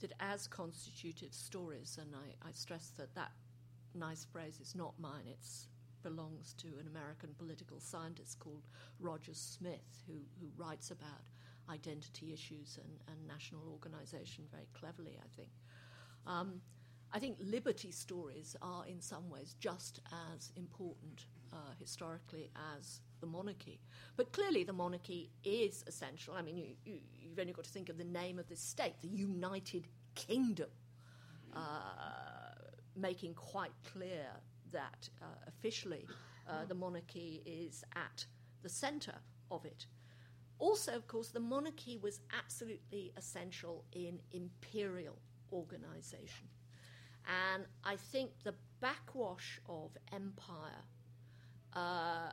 that 0.00 0.12
as 0.20 0.46
constitutive 0.46 1.34
stories, 1.34 1.98
and 2.00 2.14
I, 2.14 2.48
I 2.48 2.52
stress 2.52 2.92
that 2.98 3.14
that 3.16 3.32
nice 3.94 4.24
phrase 4.24 4.60
is 4.60 4.74
not 4.76 4.94
mine. 4.98 5.26
It 5.26 5.44
belongs 6.04 6.54
to 6.58 6.68
an 6.80 6.86
American 6.86 7.34
political 7.36 7.80
scientist 7.80 8.38
called 8.38 8.62
Roger 9.00 9.34
Smith, 9.34 10.04
who, 10.06 10.14
who 10.40 10.46
writes 10.56 10.92
about 10.92 11.24
identity 11.68 12.32
issues 12.32 12.78
and, 12.80 13.00
and 13.08 13.26
national 13.26 13.62
organization 13.68 14.44
very 14.52 14.68
cleverly, 14.72 15.18
I 15.18 15.28
think. 15.36 15.50
Um, 16.28 16.60
I 17.12 17.18
think 17.18 17.36
liberty 17.40 17.90
stories 17.90 18.54
are, 18.60 18.84
in 18.86 19.00
some 19.00 19.30
ways, 19.30 19.54
just 19.58 20.00
as 20.34 20.52
important 20.56 21.26
uh, 21.52 21.72
historically 21.78 22.50
as 22.78 23.00
the 23.20 23.26
monarchy. 23.26 23.80
But 24.16 24.32
clearly, 24.32 24.64
the 24.64 24.72
monarchy 24.74 25.30
is 25.42 25.84
essential. 25.86 26.34
I 26.34 26.42
mean, 26.42 26.56
you, 26.56 26.66
you, 26.84 26.98
you've 27.18 27.38
only 27.38 27.52
got 27.52 27.64
to 27.64 27.70
think 27.70 27.88
of 27.88 27.96
the 27.96 28.04
name 28.04 28.38
of 28.38 28.48
the 28.48 28.56
state, 28.56 28.94
the 29.00 29.08
United 29.08 29.88
Kingdom, 30.14 30.68
uh, 31.54 31.60
making 32.94 33.34
quite 33.34 33.72
clear 33.90 34.26
that 34.72 35.08
uh, 35.22 35.24
officially 35.46 36.06
uh, 36.48 36.66
the 36.66 36.74
monarchy 36.74 37.42
is 37.46 37.84
at 37.96 38.26
the 38.62 38.68
centre 38.68 39.18
of 39.50 39.64
it. 39.64 39.86
Also, 40.58 40.94
of 40.94 41.06
course, 41.06 41.28
the 41.28 41.40
monarchy 41.40 41.96
was 41.96 42.20
absolutely 42.36 43.12
essential 43.16 43.84
in 43.92 44.18
imperial 44.32 45.16
organisation. 45.52 46.48
And 47.26 47.64
I 47.84 47.96
think 47.96 48.30
the 48.44 48.54
backwash 48.80 49.60
of 49.68 49.96
empire 50.12 50.84
uh, 51.74 52.32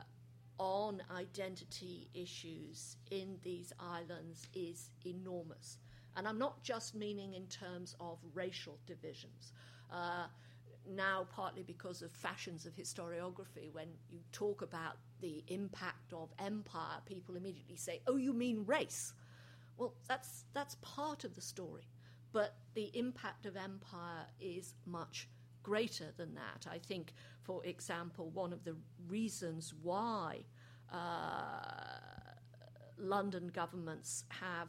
on 0.58 1.02
identity 1.14 2.08
issues 2.14 2.96
in 3.10 3.36
these 3.42 3.72
islands 3.80 4.48
is 4.54 4.90
enormous. 5.04 5.78
And 6.16 6.26
I'm 6.26 6.38
not 6.38 6.62
just 6.62 6.94
meaning 6.94 7.34
in 7.34 7.46
terms 7.46 7.94
of 8.00 8.18
racial 8.34 8.78
divisions. 8.86 9.52
Uh, 9.92 10.26
now, 10.88 11.26
partly 11.30 11.62
because 11.62 12.00
of 12.02 12.10
fashions 12.12 12.64
of 12.64 12.74
historiography, 12.74 13.72
when 13.72 13.88
you 14.10 14.20
talk 14.32 14.62
about 14.62 14.96
the 15.20 15.44
impact 15.48 16.12
of 16.12 16.30
empire, 16.38 16.98
people 17.04 17.36
immediately 17.36 17.76
say, 17.76 18.00
Oh, 18.06 18.16
you 18.16 18.32
mean 18.32 18.64
race? 18.66 19.12
Well, 19.76 19.94
that's, 20.08 20.44
that's 20.54 20.76
part 20.76 21.24
of 21.24 21.34
the 21.34 21.40
story. 21.42 21.86
But 22.32 22.54
the 22.74 22.90
impact 22.94 23.46
of 23.46 23.56
empire 23.56 24.26
is 24.40 24.74
much 24.84 25.28
greater 25.62 26.12
than 26.16 26.34
that. 26.34 26.66
I 26.70 26.78
think, 26.78 27.12
for 27.42 27.64
example, 27.64 28.30
one 28.30 28.52
of 28.52 28.64
the 28.64 28.76
reasons 29.08 29.74
why 29.82 30.44
uh, 30.92 30.96
London 32.98 33.50
governments 33.52 34.24
have 34.28 34.68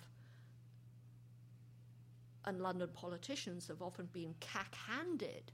and 2.46 2.62
London 2.62 2.90
politicians 2.94 3.68
have 3.68 3.82
often 3.82 4.08
been 4.14 4.34
cack 4.40 4.74
handed 4.88 5.52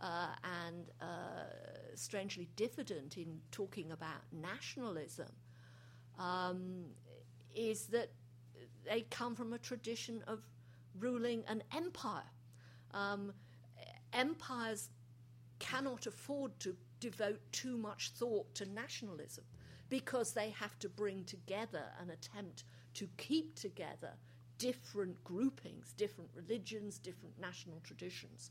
uh, 0.00 0.28
and 0.66 0.90
uh, 1.00 1.06
strangely 1.94 2.48
diffident 2.54 3.16
in 3.16 3.40
talking 3.50 3.92
about 3.92 4.20
nationalism 4.30 5.30
um, 6.18 6.84
is 7.54 7.86
that 7.86 8.10
they 8.84 9.02
come 9.10 9.34
from 9.34 9.54
a 9.54 9.58
tradition 9.58 10.22
of 10.26 10.40
ruling 10.98 11.44
an 11.48 11.62
empire. 11.74 12.30
Um, 12.92 13.32
empires 14.12 14.90
cannot 15.58 16.06
afford 16.06 16.58
to 16.60 16.76
devote 17.00 17.40
too 17.52 17.76
much 17.76 18.10
thought 18.10 18.54
to 18.54 18.66
nationalism 18.66 19.44
because 19.88 20.32
they 20.32 20.50
have 20.50 20.78
to 20.78 20.88
bring 20.88 21.24
together 21.24 21.84
and 22.00 22.10
attempt 22.10 22.64
to 22.94 23.08
keep 23.16 23.54
together 23.54 24.12
different 24.58 25.22
groupings, 25.24 25.92
different 25.96 26.30
religions, 26.34 26.98
different 26.98 27.38
national 27.40 27.80
traditions. 27.80 28.50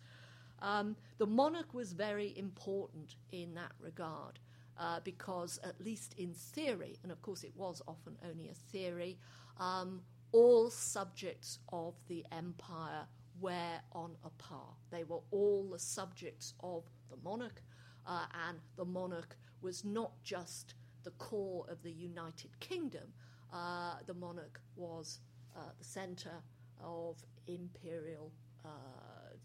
Um, 0.61 0.95
the 1.17 1.25
monarch 1.25 1.73
was 1.73 1.93
very 1.93 2.37
important 2.37 3.15
in 3.31 3.53
that 3.55 3.71
regard 3.79 4.39
uh, 4.77 4.99
because, 5.03 5.59
at 5.63 5.79
least 5.83 6.13
in 6.17 6.33
theory, 6.33 6.97
and 7.03 7.11
of 7.11 7.21
course 7.21 7.43
it 7.43 7.53
was 7.55 7.81
often 7.87 8.17
only 8.29 8.49
a 8.49 8.53
theory, 8.53 9.17
um, 9.59 10.01
all 10.33 10.69
subjects 10.69 11.59
of 11.71 11.93
the 12.07 12.25
empire 12.31 13.07
were 13.39 13.79
on 13.93 14.15
a 14.25 14.29
par. 14.31 14.75
They 14.91 15.03
were 15.03 15.21
all 15.31 15.69
the 15.71 15.79
subjects 15.79 16.53
of 16.61 16.83
the 17.09 17.17
monarch, 17.23 17.61
uh, 18.05 18.25
and 18.47 18.59
the 18.75 18.85
monarch 18.85 19.37
was 19.61 19.85
not 19.85 20.11
just 20.23 20.75
the 21.03 21.11
core 21.11 21.65
of 21.69 21.81
the 21.83 21.91
United 21.91 22.59
Kingdom, 22.59 23.13
uh, 23.53 23.95
the 24.07 24.13
monarch 24.13 24.59
was 24.75 25.19
uh, 25.55 25.59
the 25.77 25.83
centre 25.83 26.41
of 26.83 27.17
imperial, 27.47 28.31
uh, 28.65 28.69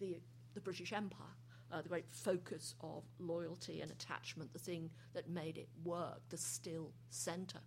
the, 0.01 0.18
the 0.55 0.61
British 0.61 0.92
Empire. 0.92 1.27
Uh, 1.70 1.83
the 1.83 1.88
great 1.90 2.09
focus 2.09 2.74
of 2.81 3.03
loyalty 3.18 3.83
and 3.83 3.90
attachment, 3.90 4.51
the 4.55 4.59
thing 4.59 4.88
that 5.12 5.29
made 5.29 5.59
it 5.59 5.68
work, 5.85 6.18
the 6.31 6.37
still 6.38 6.90
centre. 7.11 7.61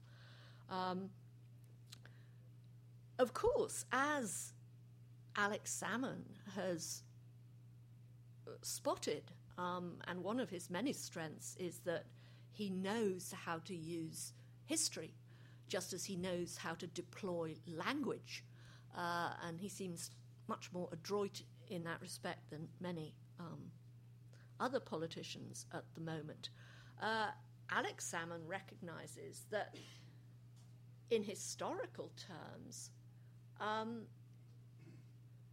Um, 0.72 1.12
of 3.22 3.34
course, 3.34 3.86
as 3.92 4.54
Alex 5.36 5.82
Salmond 5.82 6.38
has 6.56 7.04
spotted, 8.64 9.32
um, 9.58 9.98
and 10.08 10.24
one 10.24 10.40
of 10.40 10.50
his 10.50 10.70
many 10.70 10.92
strengths 10.92 11.56
is 11.60 11.80
that 11.86 12.06
he 12.52 12.70
knows 12.70 13.34
how 13.46 13.60
to 13.60 13.76
use 13.76 14.34
history, 14.66 15.14
just 15.68 15.94
as 15.94 16.06
he 16.06 16.16
knows 16.16 16.58
how 16.58 16.74
to 16.74 16.88
deploy 16.88 17.56
language. 17.68 18.44
Uh, 18.98 19.30
and 19.48 19.60
he 19.60 19.70
seems 19.70 20.10
much 20.48 20.72
more 20.74 20.90
adroit 20.92 21.44
in 21.70 21.84
that 21.84 22.02
respect 22.02 22.50
than 22.50 22.68
many 22.80 23.14
um, 23.40 23.72
other 24.60 24.80
politicians 24.80 25.68
at 25.74 25.84
the 25.94 26.02
moment. 26.02 26.50
Uh, 27.02 27.28
Alex 27.70 28.14
Salmond 28.14 28.48
recognizes 28.48 29.46
that 29.52 29.76
in 31.10 31.24
historical 31.24 32.12
terms, 32.18 32.90
um, 33.62 34.02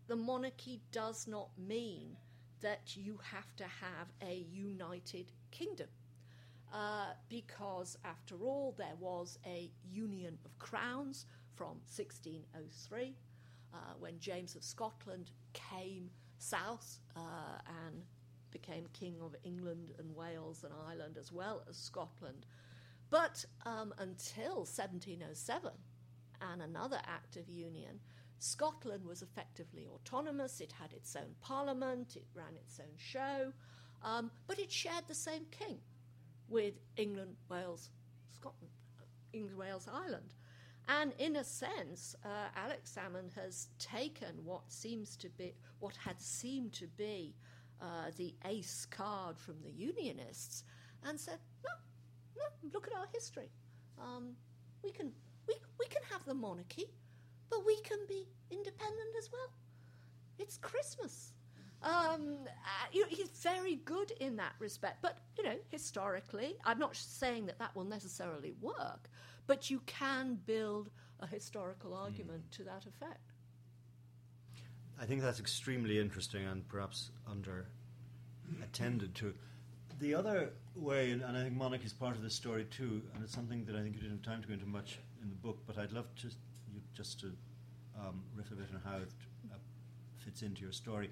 the 0.08 0.16
monarchy 0.16 0.80
does 0.90 1.28
not 1.28 1.50
mean 1.58 2.16
that 2.60 2.96
you 2.96 3.20
have 3.22 3.54
to 3.56 3.64
have 3.64 4.08
a 4.22 4.46
united 4.50 5.30
kingdom. 5.50 5.88
Uh, 6.72 7.12
because, 7.28 7.96
after 8.04 8.34
all, 8.42 8.74
there 8.76 8.96
was 9.00 9.38
a 9.46 9.70
union 9.90 10.38
of 10.44 10.58
crowns 10.58 11.24
from 11.54 11.80
1603 11.96 13.14
uh, 13.72 13.76
when 13.98 14.18
James 14.18 14.54
of 14.54 14.62
Scotland 14.62 15.30
came 15.54 16.10
south 16.38 17.00
uh, 17.16 17.58
and 17.86 18.02
became 18.50 18.86
King 18.92 19.16
of 19.22 19.34
England 19.44 19.92
and 19.98 20.14
Wales 20.14 20.64
and 20.64 20.72
Ireland 20.88 21.16
as 21.18 21.32
well 21.32 21.62
as 21.68 21.76
Scotland. 21.76 22.44
But 23.10 23.44
um, 23.64 23.94
until 23.98 24.56
1707 24.66 25.70
and 26.40 26.62
another 26.62 27.00
Act 27.06 27.36
of 27.36 27.48
Union, 27.48 28.00
Scotland 28.38 29.04
was 29.04 29.22
effectively 29.22 29.86
autonomous. 29.92 30.60
It 30.60 30.72
had 30.72 30.92
its 30.92 31.16
own 31.16 31.34
parliament, 31.40 32.16
it 32.16 32.26
ran 32.34 32.54
its 32.56 32.80
own 32.80 32.96
show, 32.96 33.52
um, 34.02 34.30
but 34.46 34.58
it 34.58 34.70
shared 34.70 35.04
the 35.08 35.14
same 35.14 35.46
king 35.50 35.78
with 36.48 36.74
England, 36.96 37.36
Wales, 37.48 37.90
Scotland, 38.32 38.72
England, 39.32 39.58
Wales, 39.58 39.88
Ireland. 39.92 40.34
And 40.88 41.12
in 41.18 41.36
a 41.36 41.44
sense, 41.44 42.16
uh, 42.24 42.48
Alex 42.56 42.96
Salmond 42.96 43.34
has 43.34 43.68
taken 43.78 44.44
what 44.44 44.62
seems 44.72 45.16
to 45.18 45.28
be 45.28 45.54
what 45.80 45.94
had 45.96 46.20
seemed 46.20 46.72
to 46.74 46.86
be 46.86 47.34
uh, 47.80 48.10
the 48.16 48.34
ace 48.46 48.86
card 48.90 49.38
from 49.38 49.56
the 49.62 49.70
Unionists, 49.70 50.64
and 51.04 51.20
said, 51.20 51.38
"No, 51.62 51.70
no, 52.38 52.70
look 52.72 52.86
at 52.86 52.96
our 52.96 53.06
history. 53.12 53.50
Um, 53.98 54.34
we 54.82 54.90
can 54.90 55.12
we 55.48 55.54
we 55.78 55.86
can 55.86 56.02
have 56.10 56.24
the 56.24 56.34
monarchy, 56.34 56.86
but 57.50 57.64
we 57.66 57.80
can 57.80 57.98
be 58.06 58.28
independent 58.50 59.16
as 59.18 59.30
well. 59.32 59.50
It's 60.38 60.58
Christmas." 60.58 61.32
Um, 61.80 62.38
uh, 62.48 62.86
you 62.92 63.02
know, 63.02 63.06
he's 63.08 63.28
very 63.28 63.76
good 63.76 64.10
in 64.18 64.36
that 64.36 64.54
respect. 64.58 64.98
But, 65.00 65.18
you 65.36 65.44
know, 65.44 65.54
historically, 65.68 66.56
I'm 66.64 66.78
not 66.78 66.96
saying 66.96 67.46
that 67.46 67.58
that 67.60 67.74
will 67.76 67.84
necessarily 67.84 68.52
work, 68.60 69.08
but 69.46 69.70
you 69.70 69.80
can 69.86 70.40
build 70.44 70.90
a 71.20 71.26
historical 71.26 71.94
argument 71.94 72.50
mm. 72.50 72.56
to 72.56 72.64
that 72.64 72.84
effect. 72.86 73.32
I 75.00 75.06
think 75.06 75.22
that's 75.22 75.38
extremely 75.38 76.00
interesting 76.00 76.44
and 76.44 76.66
perhaps 76.68 77.10
under 77.30 77.66
attended 78.62 79.14
to. 79.16 79.34
The 80.00 80.14
other 80.14 80.50
way, 80.74 81.12
and, 81.12 81.24
I 81.24 81.42
think 81.42 81.54
monarchy 81.54 81.84
is 81.84 81.92
part 81.92 82.16
of 82.16 82.22
the 82.22 82.30
story 82.30 82.64
too, 82.64 83.02
and 83.14 83.22
it's 83.22 83.32
something 83.32 83.64
that 83.66 83.76
I 83.76 83.82
think 83.82 83.94
you 83.94 84.00
didn't 84.00 84.18
have 84.18 84.24
time 84.24 84.42
to 84.42 84.48
go 84.48 84.54
into 84.54 84.66
much 84.66 84.98
in 85.22 85.28
the 85.28 85.34
book, 85.34 85.58
but 85.66 85.78
I'd 85.78 85.92
love 85.92 86.14
to 86.22 86.28
you 86.72 86.80
just 86.94 87.20
to 87.20 87.32
um, 87.98 88.22
riff 88.34 88.50
a 88.50 88.54
bit 88.54 88.68
on 88.74 88.80
how 88.84 88.98
it 88.98 89.10
uh, 89.50 89.56
fits 90.16 90.42
into 90.42 90.62
your 90.62 90.72
story 90.72 91.10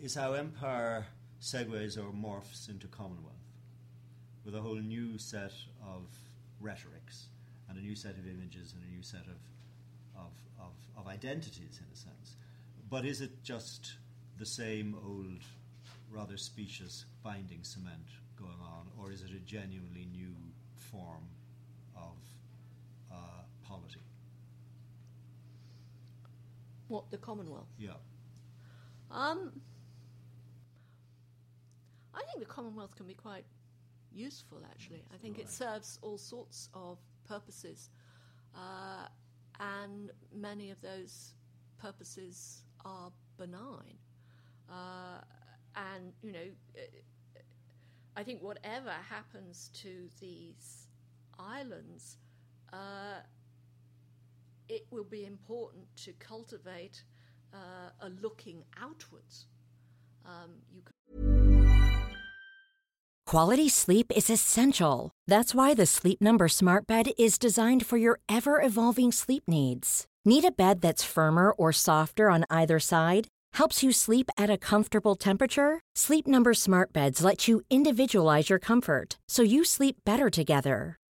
is 0.00 0.14
how 0.14 0.32
empire 0.32 1.06
segues 1.40 1.96
or 1.96 2.12
morphs 2.12 2.68
into 2.68 2.86
Commonwealth 2.88 3.34
with 4.44 4.54
a 4.54 4.60
whole 4.60 4.76
new 4.76 5.18
set 5.18 5.52
of 5.82 6.02
rhetorics 6.60 7.26
and 7.68 7.78
a 7.78 7.80
new 7.80 7.96
set 7.96 8.12
of 8.12 8.26
images 8.26 8.74
and 8.74 8.82
a 8.84 8.94
new 8.94 9.02
set 9.02 9.22
of, 9.22 10.20
of, 10.20 10.32
of, 10.60 10.72
of 10.98 11.08
identities, 11.08 11.80
in 11.80 11.86
a 11.92 11.96
sense. 11.96 12.36
But 12.90 13.06
is 13.06 13.20
it 13.20 13.42
just 13.42 13.94
the 14.38 14.46
same 14.46 14.96
old, 15.04 15.42
rather 16.10 16.36
specious 16.36 17.06
binding 17.22 17.62
cement 17.62 18.08
going 18.38 18.60
on, 18.60 18.88
or 19.00 19.10
is 19.10 19.22
it 19.22 19.30
a 19.30 19.40
genuinely 19.40 20.06
new 20.12 20.34
form 20.74 21.24
of 21.96 22.12
polity? 23.68 24.00
What, 26.88 27.10
the 27.10 27.18
Commonwealth? 27.18 27.68
Yeah. 27.78 27.92
Um, 29.10 29.52
I 32.14 32.22
think 32.24 32.38
the 32.40 32.52
Commonwealth 32.52 32.94
can 32.96 33.06
be 33.06 33.14
quite 33.14 33.44
useful, 34.12 34.58
actually. 34.70 35.02
I 35.12 35.16
think 35.16 35.36
right. 35.36 35.46
it 35.46 35.50
serves 35.50 35.98
all 36.02 36.18
sorts 36.18 36.68
of 36.74 36.98
purposes, 37.26 37.90
uh, 38.54 39.08
and 39.60 40.10
many 40.32 40.70
of 40.70 40.80
those 40.80 41.34
purposes 41.78 42.62
are 42.84 43.10
benign. 43.38 43.98
Uh, 44.70 45.20
and, 45.76 46.12
you 46.22 46.32
know, 46.32 46.46
I 48.16 48.22
think 48.22 48.42
whatever 48.42 48.90
happens 48.90 49.70
to 49.82 50.08
these 50.20 50.88
islands, 51.38 52.18
uh, 52.72 53.20
it 54.68 54.86
will 54.90 55.04
be 55.04 55.24
important 55.24 55.84
to 56.04 56.12
cultivate 56.14 57.04
uh, 57.52 57.90
a 58.00 58.08
looking 58.22 58.64
outwards. 58.80 59.46
Um, 60.24 60.62
Quality 63.26 63.68
sleep 63.68 64.12
is 64.14 64.30
essential. 64.30 65.10
That's 65.26 65.54
why 65.54 65.74
the 65.74 65.86
Sleep 65.86 66.20
Number 66.20 66.46
Smart 66.46 66.86
Bed 66.86 67.10
is 67.18 67.38
designed 67.38 67.86
for 67.86 67.96
your 67.96 68.20
ever 68.28 68.60
evolving 68.62 69.12
sleep 69.12 69.44
needs. 69.48 70.06
Need 70.24 70.44
a 70.44 70.50
bed 70.50 70.80
that's 70.80 71.02
firmer 71.04 71.50
or 71.50 71.72
softer 71.72 72.30
on 72.30 72.44
either 72.48 72.78
side? 72.78 73.28
Helps 73.54 73.82
you 73.82 73.92
sleep 73.92 74.30
at 74.36 74.50
a 74.50 74.58
comfortable 74.58 75.14
temperature? 75.16 75.80
Sleep 75.96 76.26
Number 76.26 76.54
Smart 76.54 76.92
Beds 76.92 77.24
let 77.24 77.48
you 77.48 77.62
individualize 77.70 78.50
your 78.50 78.58
comfort 78.58 79.18
so 79.28 79.42
you 79.42 79.64
sleep 79.64 79.96
better 80.04 80.30
together. 80.30 80.96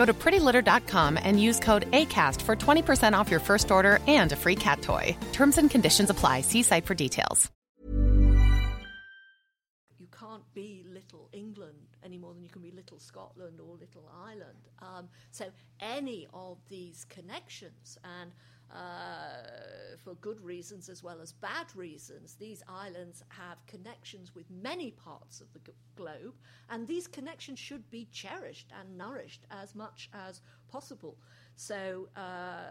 Go 0.00 0.06
to 0.06 0.14
prettylitter.com 0.14 1.18
and 1.22 1.38
use 1.38 1.60
code 1.60 1.84
ACAST 1.90 2.40
for 2.40 2.56
20% 2.56 3.12
off 3.12 3.30
your 3.30 3.38
first 3.38 3.70
order 3.70 3.98
and 4.08 4.32
a 4.32 4.36
free 4.36 4.54
cat 4.56 4.80
toy. 4.80 5.14
Terms 5.34 5.58
and 5.58 5.70
conditions 5.70 6.08
apply. 6.08 6.40
See 6.40 6.62
site 6.62 6.86
for 6.86 6.94
details. 6.94 7.50
You 9.98 10.08
can't 10.10 10.54
be 10.54 10.86
little 10.88 11.28
England 11.34 11.90
any 12.02 12.16
more 12.16 12.32
than 12.32 12.42
you 12.42 12.48
can 12.48 12.62
be 12.62 12.70
little 12.70 12.98
Scotland 12.98 13.60
or 13.60 13.76
little 13.76 14.10
Ireland. 14.26 14.70
Um, 14.80 15.10
so, 15.32 15.44
any 15.80 16.26
of 16.32 16.56
these 16.70 17.04
connections 17.10 17.98
and 18.02 18.32
uh, 18.74 19.96
for 20.04 20.14
good 20.14 20.40
reasons 20.40 20.88
as 20.88 21.02
well 21.02 21.20
as 21.20 21.32
bad 21.32 21.66
reasons. 21.74 22.34
These 22.34 22.62
islands 22.68 23.22
have 23.28 23.64
connections 23.66 24.34
with 24.34 24.50
many 24.50 24.92
parts 24.92 25.40
of 25.40 25.52
the 25.52 25.58
g- 25.60 25.72
globe, 25.96 26.34
and 26.68 26.86
these 26.86 27.06
connections 27.06 27.58
should 27.58 27.88
be 27.90 28.08
cherished 28.12 28.70
and 28.78 28.96
nourished 28.96 29.46
as 29.50 29.74
much 29.74 30.08
as 30.12 30.40
possible. 30.68 31.16
So 31.56 32.08
uh, 32.16 32.62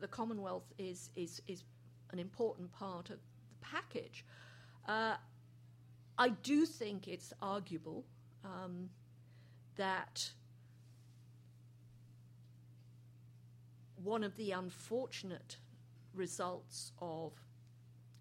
the 0.00 0.08
Commonwealth 0.08 0.72
is, 0.78 1.10
is, 1.16 1.40
is 1.46 1.64
an 2.10 2.18
important 2.18 2.72
part 2.72 3.10
of 3.10 3.18
the 3.48 3.56
package. 3.60 4.24
Uh, 4.86 5.16
I 6.18 6.30
do 6.30 6.66
think 6.66 7.08
it's 7.08 7.32
arguable 7.40 8.04
um, 8.44 8.90
that 9.76 10.30
one 14.02 14.24
of 14.24 14.36
the 14.36 14.52
unfortunate 14.52 15.56
results 16.14 16.92
of 17.00 17.32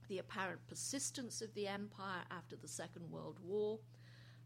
the 0.08 0.20
apparent 0.20 0.60
persistence 0.68 1.42
of 1.42 1.54
the 1.54 1.68
empire 1.68 2.24
after 2.32 2.56
the 2.56 2.68
Second 2.68 3.10
World 3.10 3.40
War, 3.44 3.80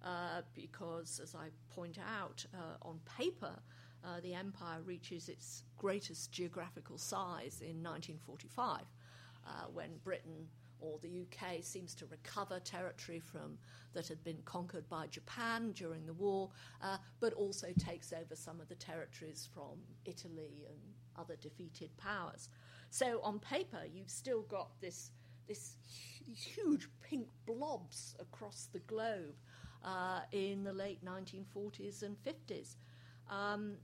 uh, 0.04 0.42
because, 0.56 1.20
as 1.22 1.36
I 1.36 1.50
point 1.74 1.98
out, 2.00 2.46
uh, 2.54 2.88
on 2.88 3.00
paper, 3.18 3.56
uh, 4.04 4.22
the 4.22 4.34
empire 4.34 4.80
reaches 4.86 5.28
its 5.28 5.64
greatest 5.78 6.32
geographical 6.32 6.98
size 6.98 7.62
in 7.62 7.84
1945, 7.84 8.82
uh, 9.46 9.50
when 9.74 9.90
Britain 10.04 10.48
or 10.82 10.98
the 11.02 11.24
UK 11.24 11.62
seems 11.62 11.94
to 11.94 12.06
recover 12.06 12.60
territory 12.60 13.20
from 13.20 13.58
that 13.94 14.08
had 14.08 14.24
been 14.24 14.38
conquered 14.46 14.88
by 14.88 15.08
Japan 15.08 15.74
during 15.74 16.06
the 16.06 16.14
war, 16.14 16.50
uh, 16.82 16.98
but 17.20 17.34
also 17.34 17.68
takes 17.78 18.14
over 18.14 18.36
some 18.36 18.62
of 18.62 18.70
the 18.70 18.76
territories 18.76 19.50
from 19.54 19.80
Italy 20.06 20.66
and 20.70 20.80
other 21.20 21.36
defeated 21.36 21.96
powers. 21.98 22.50
So 22.90 23.20
on 23.24 23.40
paper, 23.40 23.82
you've 23.92 24.10
still 24.10 24.42
got 24.44 24.70
this 24.82 25.12
this 25.48 25.78
huge 26.28 26.88
pink 27.02 27.28
blobs 27.48 28.16
across 28.20 28.70
the 28.72 28.80
globe 28.80 29.36
uh, 29.84 30.22
in 30.32 30.64
the 30.64 30.74
late 30.74 31.04
1940s 31.04 32.04
and 32.04 32.16
50s. 32.24 32.76
Um, 33.30 33.78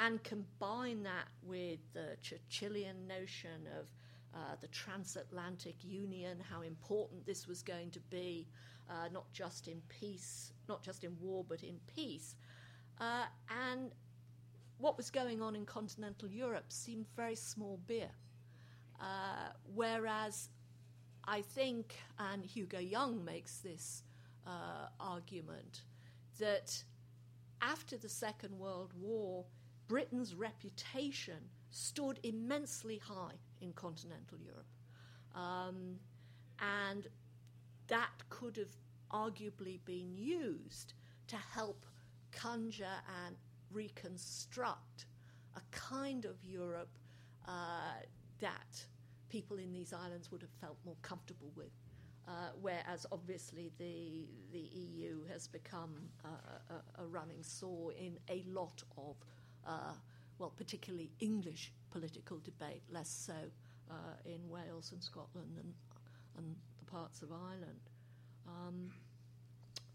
and 0.00 0.22
combine 0.24 1.02
that 1.02 1.28
with 1.42 1.78
the 1.92 2.16
Churchillian 2.22 3.06
notion 3.06 3.68
of 3.78 3.86
uh, 4.34 4.56
the 4.60 4.68
transatlantic 4.68 5.84
union, 5.84 6.38
how 6.48 6.62
important 6.62 7.26
this 7.26 7.46
was 7.46 7.62
going 7.62 7.90
to 7.90 8.00
be, 8.10 8.46
uh, 8.88 9.08
not 9.12 9.30
just 9.32 9.68
in 9.68 9.80
peace, 9.88 10.52
not 10.68 10.82
just 10.82 11.04
in 11.04 11.16
war, 11.20 11.44
but 11.46 11.62
in 11.62 11.78
peace. 11.94 12.34
Uh, 12.98 13.24
and 13.68 13.92
what 14.80 14.96
was 14.96 15.10
going 15.10 15.42
on 15.42 15.54
in 15.54 15.66
continental 15.66 16.28
Europe 16.28 16.66
seemed 16.72 17.06
very 17.16 17.36
small 17.36 17.78
beer. 17.86 18.10
Uh, 19.00 19.52
whereas 19.74 20.48
I 21.24 21.42
think, 21.42 21.94
and 22.18 22.44
Hugo 22.44 22.78
Young 22.78 23.24
makes 23.24 23.58
this 23.58 24.02
uh, 24.46 24.88
argument, 24.98 25.82
that 26.38 26.82
after 27.62 27.96
the 27.96 28.08
Second 28.08 28.58
World 28.58 28.92
War, 28.98 29.44
Britain's 29.86 30.34
reputation 30.34 31.38
stood 31.70 32.18
immensely 32.22 32.98
high 32.98 33.34
in 33.60 33.72
continental 33.72 34.38
Europe. 34.38 34.66
Um, 35.34 35.96
and 36.58 37.06
that 37.88 38.28
could 38.28 38.56
have 38.56 38.76
arguably 39.12 39.80
been 39.84 40.14
used 40.14 40.94
to 41.28 41.36
help 41.36 41.84
conjure 42.32 42.86
and 43.26 43.36
reconstruct 43.72 45.06
a 45.56 45.60
kind 45.70 46.24
of 46.24 46.36
Europe 46.44 46.98
uh, 47.46 48.02
that 48.40 48.84
people 49.28 49.58
in 49.58 49.72
these 49.72 49.92
islands 49.92 50.30
would 50.30 50.42
have 50.42 50.50
felt 50.60 50.76
more 50.84 50.96
comfortable 51.02 51.50
with. 51.56 51.72
Uh, 52.28 52.50
whereas 52.60 53.06
obviously 53.10 53.72
the 53.78 54.26
the 54.52 54.60
EU 54.60 55.24
has 55.32 55.48
become 55.48 55.96
uh, 56.24 56.74
a, 56.98 57.02
a, 57.02 57.06
running 57.06 57.42
sore 57.42 57.92
in 57.92 58.18
a 58.28 58.44
lot 58.46 58.82
of, 58.96 59.16
uh, 59.66 59.94
well, 60.38 60.52
particularly 60.56 61.10
English 61.18 61.72
political 61.90 62.38
debate, 62.44 62.82
less 62.90 63.08
so 63.08 63.34
uh, 63.90 63.94
in 64.24 64.48
Wales 64.48 64.92
and 64.92 65.02
Scotland 65.02 65.56
and 65.56 65.72
and 66.36 66.54
the 66.78 66.84
parts 66.90 67.22
of 67.22 67.32
Ireland. 67.32 67.80
Um, 68.46 68.90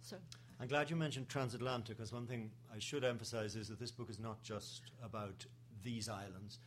so. 0.02 0.18
I'm 0.58 0.68
glad 0.70 0.90
you 0.90 0.96
mentioned 0.96 1.28
transatlantic 1.28 1.98
because 1.98 2.14
one 2.14 2.28
thing 2.28 2.50
I 2.74 2.80
should 2.80 3.04
emphasize 3.04 3.58
is 3.58 3.68
that 3.68 3.80
this 3.80 3.92
book 3.92 4.10
is 4.10 4.20
not 4.20 4.42
just 4.42 4.84
about 5.04 5.46
these 5.84 6.08
islands. 6.08 6.60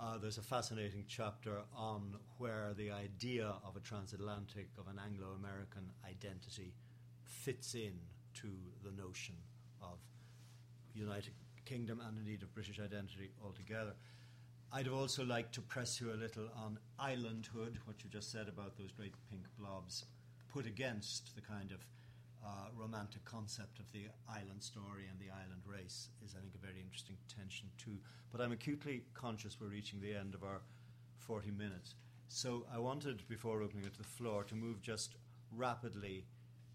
Uh, 0.00 0.16
there's 0.16 0.38
a 0.38 0.42
fascinating 0.42 1.04
chapter 1.06 1.58
on 1.76 2.16
where 2.38 2.72
the 2.76 2.90
idea 2.90 3.52
of 3.62 3.76
a 3.76 3.80
transatlantic, 3.80 4.68
of 4.78 4.88
an 4.88 4.98
Anglo 5.04 5.28
American 5.38 5.90
identity, 6.08 6.72
fits 7.24 7.74
in 7.74 7.92
to 8.34 8.48
the 8.82 8.90
notion 8.90 9.34
of 9.82 9.98
United 10.94 11.34
Kingdom 11.66 12.00
and 12.06 12.16
indeed 12.16 12.42
of 12.42 12.54
British 12.54 12.80
identity 12.80 13.32
altogether. 13.44 13.92
I'd 14.72 14.86
have 14.86 14.94
also 14.94 15.24
liked 15.24 15.54
to 15.56 15.60
press 15.60 16.00
you 16.00 16.10
a 16.10 16.16
little 16.16 16.48
on 16.56 16.78
islandhood, 16.98 17.76
what 17.84 18.02
you 18.02 18.08
just 18.10 18.32
said 18.32 18.48
about 18.48 18.78
those 18.78 18.92
great 18.92 19.14
pink 19.30 19.42
blobs, 19.58 20.06
put 20.48 20.66
against 20.66 21.34
the 21.34 21.42
kind 21.42 21.70
of 21.70 21.84
uh, 22.46 22.68
romantic 22.76 23.24
concept 23.24 23.80
of 23.80 23.90
the 23.92 24.04
island 24.28 24.62
story 24.62 25.06
and 25.10 25.18
the 25.18 25.32
island 25.32 25.62
race 25.66 26.08
is, 26.24 26.34
I 26.36 26.40
think, 26.40 26.54
a 26.54 26.64
very 26.64 26.80
interesting 26.80 27.16
tension 27.34 27.68
too. 27.76 27.98
But 28.30 28.40
I'm 28.40 28.52
acutely 28.52 29.02
conscious 29.14 29.58
we're 29.60 29.68
reaching 29.68 30.00
the 30.00 30.14
end 30.14 30.34
of 30.34 30.44
our 30.44 30.60
40 31.18 31.50
minutes. 31.50 31.94
So 32.28 32.66
I 32.72 32.78
wanted, 32.78 33.26
before 33.28 33.62
opening 33.62 33.84
it 33.84 33.92
to 33.94 33.98
the 33.98 34.04
floor, 34.04 34.44
to 34.44 34.54
move 34.54 34.80
just 34.80 35.16
rapidly 35.52 36.24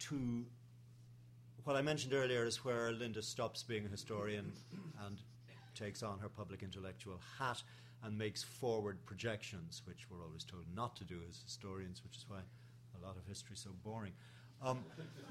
to 0.10 0.46
what 1.64 1.76
I 1.76 1.82
mentioned 1.82 2.14
earlier 2.14 2.46
is 2.46 2.66
where 2.66 2.92
Linda 2.92 3.22
stops 3.22 3.64
being 3.64 3.86
a 3.86 3.90
historian 3.90 4.52
and 5.06 5.18
takes 5.76 6.02
on 6.02 6.18
her 6.20 6.30
public 6.30 6.64
intellectual 6.64 7.20
hat 7.38 7.62
and 8.04 8.18
makes 8.18 8.44
forward 8.44 8.98
projections, 9.06 9.84
which 9.86 10.10
we're 10.10 10.24
always 10.24 10.44
told 10.44 10.64
not 10.76 10.96
to 10.96 11.04
do 11.04 11.20
as 11.30 11.42
historians, 11.44 12.04
which 12.04 12.18
is 12.18 12.26
why 12.28 12.40
a 13.00 13.06
lot 13.06 13.16
of 13.16 13.26
history 13.28 13.54
is 13.54 13.62
so 13.62 13.70
boring. 13.84 14.14
Um, 14.64 14.80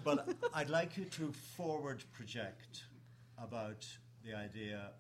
but 0.03 0.29
I'd 0.55 0.71
like 0.71 0.97
you 0.97 1.05
to 1.05 1.33
forward 1.33 2.03
project 2.13 2.85
about 3.39 3.87
the 4.25 4.35
idea, 4.35 4.91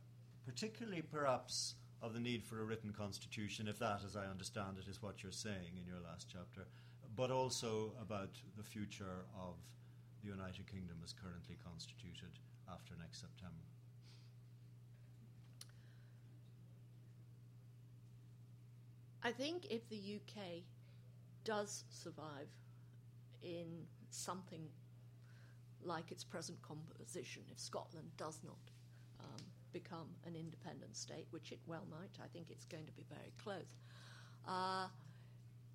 particularly 0.47 1.03
perhaps 1.03 1.75
of 2.01 2.15
the 2.15 2.21
need 2.21 2.45
for 2.45 2.61
a 2.61 2.65
written 2.65 2.93
constitution, 2.93 3.67
if 3.67 3.79
that, 3.81 4.03
as 4.05 4.17
I 4.17 4.27
understand 4.27 4.79
it, 4.79 4.89
is 4.89 5.03
what 5.03 5.23
you're 5.23 5.33
saying 5.33 5.77
in 5.77 5.87
your 5.87 6.01
last 6.01 6.29
chapter, 6.33 6.67
but 7.17 7.31
also 7.31 7.93
about 8.01 8.31
the 8.57 8.63
future 8.63 9.25
of 9.37 9.57
the 10.23 10.29
United 10.29 10.71
Kingdom 10.71 10.99
as 11.03 11.13
currently 11.13 11.57
constituted 11.65 12.39
after 12.73 12.95
next 13.01 13.21
September. 13.21 13.55
I 19.23 19.33
think 19.33 19.67
if 19.71 19.87
the 19.91 19.97
UK 19.97 20.63
does 21.45 21.85
survive 21.91 22.49
in 23.43 23.67
something 24.15 24.69
like 25.83 26.11
its 26.13 26.25
present 26.25 26.59
composition, 26.63 27.43
if 27.51 27.59
Scotland 27.59 28.09
does 28.17 28.41
not 28.45 28.59
um, 29.21 29.45
become 29.73 30.09
an 30.27 30.37
independent 30.37 30.97
state, 30.97 31.27
which 31.31 31.53
it 31.53 31.59
well 31.67 31.87
might, 31.91 32.23
I 32.23 32.29
think 32.33 32.47
it's 32.51 32.67
going 32.67 32.87
to 32.87 32.93
be 32.93 33.07
very 33.09 33.33
close. 33.43 33.77
Uh, 34.47 34.89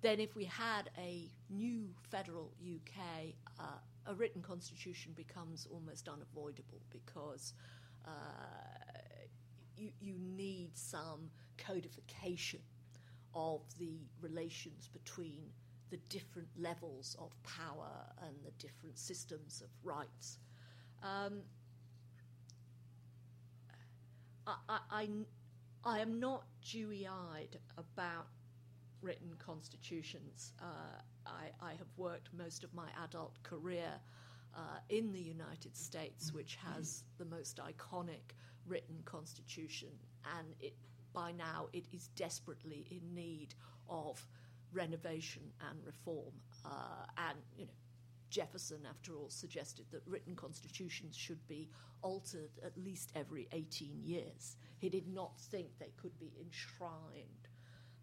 then, 0.02 0.20
if 0.20 0.36
we 0.36 0.44
had 0.44 0.90
a 0.98 1.30
new 1.50 1.88
federal 2.10 2.52
UK, 2.62 3.34
uh, 3.58 3.62
a 4.06 4.14
written 4.14 4.42
constitution 4.42 5.12
becomes 5.16 5.66
almost 5.72 6.08
unavoidable 6.08 6.80
because 6.90 7.54
uh, 8.06 8.10
you, 9.76 9.90
you 10.00 10.14
need 10.18 10.70
some 10.76 11.30
codification 11.58 12.60
of 13.34 13.60
the 13.78 13.98
relations 14.20 14.88
between 14.92 15.42
the 15.90 15.96
different 16.08 16.48
levels 16.58 17.16
of 17.18 17.30
power 17.42 17.90
and 18.26 18.34
the 18.44 18.50
different 18.58 18.98
systems 18.98 19.62
of 19.62 19.68
rights. 19.84 20.38
Um, 21.02 21.42
I, 24.46 24.78
I, 24.90 25.08
I, 25.84 25.98
am 26.00 26.18
not 26.18 26.44
dewy 26.62 27.06
eyed 27.06 27.58
about 27.76 28.26
written 29.02 29.32
constitutions. 29.38 30.52
Uh, 30.60 31.00
I, 31.26 31.64
I, 31.64 31.72
have 31.72 31.88
worked 31.96 32.30
most 32.36 32.64
of 32.64 32.72
my 32.74 32.88
adult 33.04 33.40
career 33.42 33.92
uh, 34.56 34.78
in 34.88 35.12
the 35.12 35.20
United 35.20 35.76
States, 35.76 36.32
which 36.32 36.56
has 36.56 37.04
the 37.18 37.24
most 37.24 37.58
iconic 37.58 38.34
written 38.66 38.96
constitution, 39.04 39.90
and 40.38 40.48
it 40.60 40.74
by 41.12 41.32
now 41.32 41.68
it 41.72 41.86
is 41.92 42.08
desperately 42.08 42.86
in 42.90 43.14
need 43.14 43.54
of 43.88 44.26
renovation 44.76 45.42
and 45.70 45.78
reform. 45.84 46.34
Uh, 46.64 47.06
and, 47.16 47.38
you 47.56 47.64
know, 47.64 47.72
Jefferson, 48.30 48.80
after 48.88 49.16
all, 49.16 49.30
suggested 49.30 49.86
that 49.92 50.02
written 50.06 50.36
constitutions 50.36 51.16
should 51.16 51.46
be 51.48 51.68
altered 52.02 52.50
at 52.64 52.76
least 52.76 53.12
every 53.14 53.48
18 53.52 54.00
years. 54.02 54.56
He 54.78 54.88
did 54.88 55.08
not 55.08 55.40
think 55.40 55.68
they 55.78 55.92
could 55.96 56.18
be 56.18 56.32
enshrined 56.40 57.48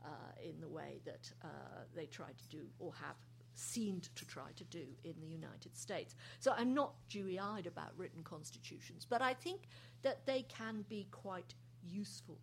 uh, 0.04 0.08
in 0.44 0.60
the 0.60 0.68
way 0.68 1.00
that 1.06 1.32
uh, 1.44 1.48
they 1.96 2.06
tried 2.06 2.38
to 2.38 2.50
do 2.50 2.66
or 2.80 2.94
have 2.94 3.16
seemed 3.56 4.10
to 4.16 4.26
try 4.26 4.50
to 4.56 4.64
do 4.66 4.86
in 5.04 5.14
the 5.22 5.28
United 5.28 5.78
States. 5.78 6.16
So 6.40 6.54
I'm 6.58 6.74
not 6.74 6.94
dewy 7.10 7.40
eyed 7.40 7.68
about 7.68 7.92
written 7.96 8.24
constitutions, 8.24 9.06
but 9.08 9.22
I 9.22 9.34
think 9.36 9.68
that 10.02 10.26
they 10.26 10.42
can 10.44 10.84
be 10.90 11.08
quite 11.12 11.54
useful 11.84 12.40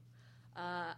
uh, 0.56 0.94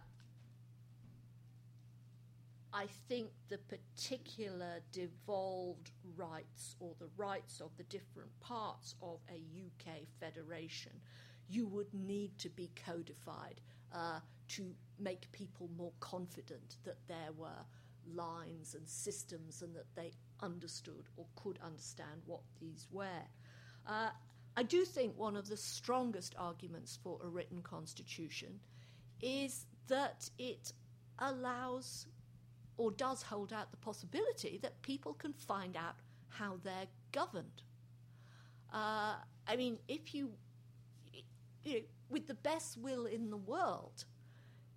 I 2.73 2.87
think 3.07 3.29
the 3.49 3.59
particular 3.59 4.79
devolved 4.91 5.91
rights 6.17 6.75
or 6.79 6.95
the 6.99 7.09
rights 7.15 7.61
of 7.61 7.69
the 7.77 7.83
different 7.83 8.29
parts 8.39 8.95
of 9.01 9.19
a 9.29 9.35
UK 9.35 10.07
federation, 10.19 10.91
you 11.47 11.67
would 11.67 11.93
need 11.93 12.35
to 12.39 12.49
be 12.49 12.71
codified 12.83 13.61
uh, 13.93 14.19
to 14.49 14.73
make 14.99 15.31
people 15.31 15.69
more 15.77 15.91
confident 15.99 16.77
that 16.83 16.97
there 17.07 17.31
were 17.37 17.63
lines 18.11 18.73
and 18.73 18.87
systems 18.87 19.61
and 19.61 19.75
that 19.75 19.95
they 19.95 20.11
understood 20.41 21.05
or 21.15 21.25
could 21.35 21.59
understand 21.63 22.21
what 22.25 22.41
these 22.59 22.87
were. 22.91 23.27
Uh, 23.87 24.09
I 24.57 24.63
do 24.63 24.83
think 24.83 25.17
one 25.17 25.35
of 25.35 25.47
the 25.47 25.57
strongest 25.57 26.33
arguments 26.39 26.97
for 27.03 27.19
a 27.23 27.27
written 27.27 27.61
constitution 27.61 28.59
is 29.21 29.65
that 29.87 30.29
it 30.39 30.73
allows 31.19 32.07
or 32.77 32.91
does 32.91 33.21
hold 33.21 33.53
out 33.53 33.71
the 33.71 33.77
possibility 33.77 34.59
that 34.61 34.81
people 34.81 35.13
can 35.13 35.33
find 35.33 35.77
out 35.77 35.95
how 36.29 36.59
they're 36.63 36.87
governed. 37.11 37.61
Uh, 38.73 39.15
I 39.47 39.55
mean, 39.55 39.77
if 39.87 40.15
you, 40.15 40.31
you 41.63 41.73
know, 41.73 41.79
with 42.09 42.27
the 42.27 42.33
best 42.33 42.77
will 42.77 43.05
in 43.05 43.29
the 43.29 43.37
world, 43.37 44.05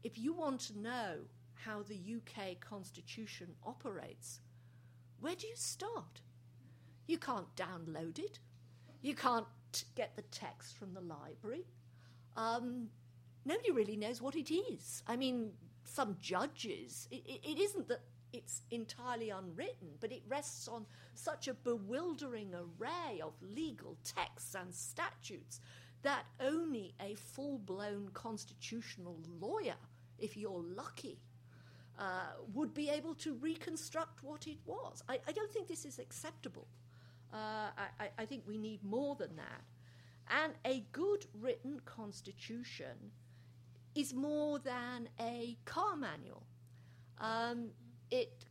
if 0.03 0.19
you 0.19 0.33
want 0.33 0.61
to 0.61 0.79
know 0.79 1.15
how 1.55 1.83
the 1.83 1.99
UK 2.17 2.61
constitution 2.61 3.49
operates, 3.65 4.41
where 5.21 5.35
do 5.35 5.47
you 5.47 5.57
start? 5.57 6.21
You 7.07 7.19
can't 7.19 7.55
download 7.57 8.19
it. 8.19 8.39
You 9.01 9.15
can't 9.15 9.47
get 9.95 10.15
the 10.17 10.23
text 10.23 10.77
from 10.77 10.93
the 10.95 11.01
library. 11.01 11.65
Um, 12.37 12.89
nobody 13.45 13.71
really 13.71 13.97
knows 13.97 14.21
what 14.21 14.37
it 14.37 14.53
is. 14.53 15.03
I 15.07 15.17
mean, 15.17 15.53
some 15.89 16.17
judges, 16.21 17.09
it, 17.11 17.41
it 17.43 17.59
isn't 17.59 17.89
that 17.89 18.01
it's 18.33 18.63
entirely 18.71 19.31
unwritten, 19.31 19.89
but 20.01 20.13
it 20.13 20.23
rests 20.29 20.69
on 20.69 20.85
such 21.15 21.49
a 21.49 21.55
bewildering 21.55 22.53
array 22.55 23.21
of 23.21 23.33
legal 23.41 23.97
texts 24.05 24.55
and 24.55 24.75
statutes 24.75 25.61
that 26.03 26.25
only 26.41 26.95
a 27.01 27.15
full 27.15 27.59
blown 27.59 28.11
constitutional 28.13 29.19
lawyer, 29.41 29.77
if 30.19 30.37
you're 30.37 30.63
lucky, 30.63 31.19
uh, 31.99 32.33
would 32.53 32.75
be 32.75 32.91
able 32.91 33.15
to 33.15 33.35
reconstruct 33.35 34.23
what 34.23 34.47
it 34.47 34.59
was. 34.67 35.03
I, 35.09 35.19
I 35.27 35.33
don't 35.33 35.51
think 35.51 35.67
this 35.67 35.85
is 35.85 35.99
acceptable. 35.99 36.67
Uh, 37.33 37.71
I, 37.99 38.09
I 38.19 38.25
think 38.27 38.43
we 38.47 38.59
need 38.59 38.85
more 38.85 39.17
than 39.17 39.35
that. 39.37 39.63
And 40.29 40.53
a 40.65 40.85
good 40.93 41.27
written 41.41 41.81
constitution 41.85 43.13
is 43.97 44.15
more 44.15 44.59
than 44.59 45.09
a 45.21 45.57
car 45.65 45.97
manual. 45.97 46.45
um, 47.19 47.71
it 48.11 48.45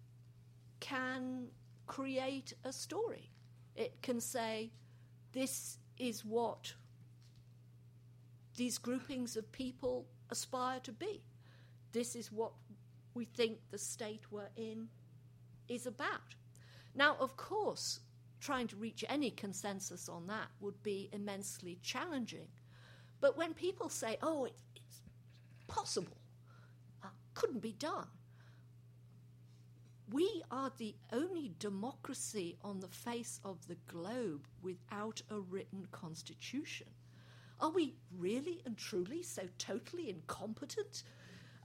can 0.79 1.47
create 1.87 2.53
a 2.63 2.73
story. 2.73 3.31
It 3.75 4.01
can 4.01 4.19
say, 4.19 4.71
this 5.33 5.77
is 5.97 6.23
what 6.25 6.73
these 8.55 8.77
groupings 8.77 9.35
of 9.35 9.51
people 9.51 10.05
aspire 10.29 10.79
to 10.81 10.91
be. 10.91 11.23
This 11.91 12.15
is 12.15 12.31
what 12.31 12.51
we 13.13 13.25
think 13.25 13.59
the 13.71 13.77
state 13.77 14.21
we're 14.31 14.49
in 14.55 14.87
is 15.67 15.85
about. 15.85 16.35
Now, 16.95 17.17
of 17.19 17.37
course, 17.37 17.99
trying 18.39 18.67
to 18.67 18.75
reach 18.75 19.03
any 19.09 19.31
consensus 19.31 20.07
on 20.09 20.27
that 20.27 20.47
would 20.59 20.81
be 20.83 21.09
immensely 21.13 21.79
challenging. 21.81 22.47
But 23.21 23.37
when 23.37 23.53
people 23.53 23.89
say, 23.89 24.17
oh, 24.21 24.45
it's 24.45 24.63
possible, 25.67 26.17
uh, 27.03 27.07
couldn't 27.33 27.61
be 27.61 27.73
done, 27.73 28.07
we 30.11 30.43
are 30.51 30.71
the 30.77 30.95
only 31.11 31.51
democracy 31.57 32.57
on 32.63 32.79
the 32.79 32.87
face 32.87 33.39
of 33.43 33.67
the 33.67 33.77
globe 33.87 34.47
without 34.61 35.21
a 35.31 35.39
written 35.39 35.87
constitution. 35.91 36.87
Are 37.59 37.71
we 37.71 37.95
really 38.15 38.61
and 38.65 38.77
truly 38.77 39.23
so 39.23 39.43
totally 39.57 40.09
incompetent? 40.09 41.03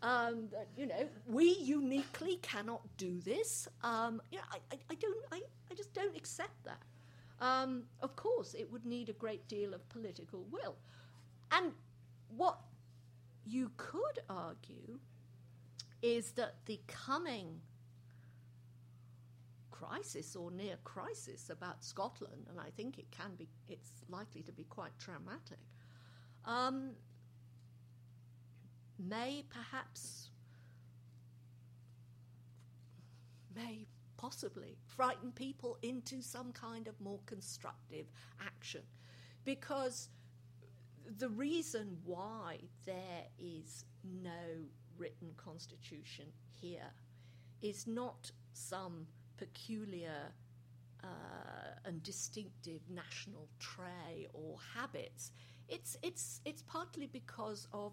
Um, 0.03 0.49
that, 0.53 0.69
you 0.77 0.87
know, 0.87 1.07
we 1.27 1.57
uniquely 1.59 2.37
cannot 2.37 2.81
do 2.97 3.21
this. 3.21 3.69
Um, 3.83 4.23
you 4.31 4.39
know, 4.39 4.45
I, 4.51 4.57
I, 4.73 4.79
I 4.91 4.95
don't, 4.95 5.17
I, 5.31 5.43
I 5.71 5.75
just 5.75 5.93
don't 5.93 6.17
accept 6.17 6.65
that. 6.65 6.81
Um, 7.41 7.85
of 8.01 8.17
course, 8.17 8.55
it 8.55 8.71
would 8.73 8.87
need 8.87 9.11
a 9.11 9.15
great 9.15 9.47
deal 9.49 9.75
of 9.75 9.87
political 9.91 10.47
will. 10.51 10.77
And 11.53 11.73
what 12.37 12.61
you 13.47 13.71
could 13.77 14.21
argue 14.29 14.99
is 16.03 16.33
that 16.33 16.55
the 16.67 16.81
coming 16.87 17.61
crisis 19.71 20.37
or 20.37 20.51
near 20.51 20.77
crisis 20.85 21.51
about 21.51 21.83
Scotland, 21.83 22.47
and 22.51 22.61
I 22.61 22.71
think 22.77 22.99
it 22.99 23.11
can 23.11 23.35
be, 23.37 23.49
it's 23.69 23.91
likely 24.09 24.43
to 24.43 24.53
be 24.53 24.65
quite 24.65 24.93
traumatic, 24.99 25.59
um, 26.45 26.91
may 28.99 29.45
perhaps, 29.49 30.29
may 33.57 33.87
possibly 34.17 34.77
frighten 34.87 35.33
people 35.33 35.79
into 35.83 36.21
some 36.21 36.53
kind 36.53 36.87
of 36.87 37.01
more 37.01 37.21
constructive 37.25 38.07
action. 38.45 38.83
Because 39.45 40.11
the 41.19 41.29
reason 41.29 41.99
why 42.05 42.59
there 42.85 43.25
is 43.39 43.85
no 44.05 44.65
written 44.97 45.31
constitution 45.37 46.27
here 46.61 46.91
is 47.63 47.87
not 47.87 48.31
some 48.53 49.07
peculiar 49.37 50.33
uh, 51.03 51.07
and 51.85 52.03
distinctive 52.03 52.81
national 52.91 53.49
trait 53.59 54.29
or 54.33 54.57
habits. 54.75 55.33
It's, 55.69 55.97
it's, 56.03 56.41
it's 56.45 56.63
partly 56.63 57.07
because 57.07 57.67
of, 57.73 57.93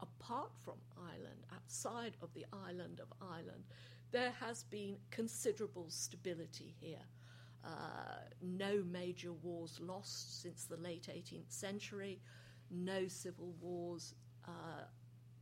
apart 0.00 0.50
from 0.64 0.76
Ireland, 0.96 1.44
outside 1.54 2.16
of 2.22 2.32
the 2.34 2.44
island 2.52 3.00
of 3.00 3.08
Ireland, 3.20 3.64
there 4.10 4.32
has 4.40 4.64
been 4.64 4.96
considerable 5.10 5.86
stability 5.88 6.74
here. 6.80 7.04
Uh, 7.64 8.20
no 8.40 8.82
major 8.90 9.32
wars 9.32 9.78
lost 9.80 10.42
since 10.42 10.64
the 10.64 10.76
late 10.76 11.08
18th 11.10 11.50
century, 11.50 12.20
no 12.70 13.08
civil 13.08 13.54
wars 13.60 14.14
uh, 14.46 14.84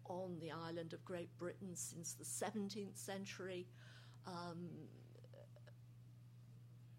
on 0.07 0.39
the 0.41 0.51
island 0.51 0.93
of 0.93 1.05
Great 1.05 1.37
Britain 1.37 1.75
since 1.75 2.15
the 2.15 2.25
17th 2.25 2.97
century, 2.97 3.67
um, 4.27 4.69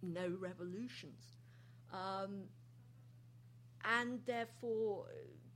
no 0.02 0.32
revolutions. 0.40 1.38
Um, 1.92 2.44
and 3.84 4.20
therefore, 4.26 5.06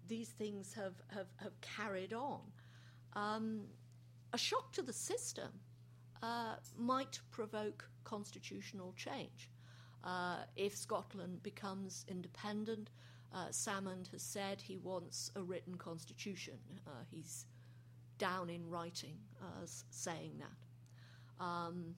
these 0.08 0.30
things 0.30 0.74
have, 0.74 0.96
have, 1.14 1.28
have 1.38 1.60
carried 1.62 2.14
on. 2.14 2.40
Um, 3.14 3.62
a 4.34 4.38
shock 4.38 4.72
to 4.74 4.82
the 4.82 4.94
system 4.94 5.50
uh, 6.24 6.56
might 6.78 7.20
provoke 7.32 7.90
constitutional 8.04 8.94
change. 8.96 9.50
Uh, 10.04 10.38
if 10.56 10.76
Scotland 10.76 11.44
becomes 11.44 12.06
independent, 12.08 12.90
uh, 13.34 13.48
Salmond 13.48 14.12
has 14.12 14.22
said 14.22 14.62
he 14.62 14.78
wants 14.78 15.32
a 15.36 15.42
written 15.42 15.76
constitution. 15.76 16.58
Uh, 16.88 17.04
he's 17.10 17.46
down 18.18 18.50
in 18.50 18.70
writing 18.70 19.18
as 19.64 19.86
saying 19.90 20.34
that. 20.40 21.44
Um, 21.44 21.96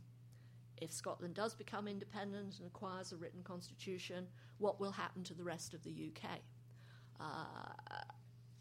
if 0.82 0.91
Scotland 0.91 1.34
does 1.34 1.56
become 1.56 1.88
independent 1.88 2.60
and 2.60 2.68
acquires 2.68 3.12
a 3.12 3.18
written 3.18 3.41
constitution, 3.43 4.28
what 4.58 4.80
will 4.80 4.91
happen 4.91 5.24
to 5.24 5.34
the 5.34 5.43
rest 5.43 5.74
of 5.74 5.84
the 5.84 6.12
UK? 6.12 6.39
Uh, 7.20 8.04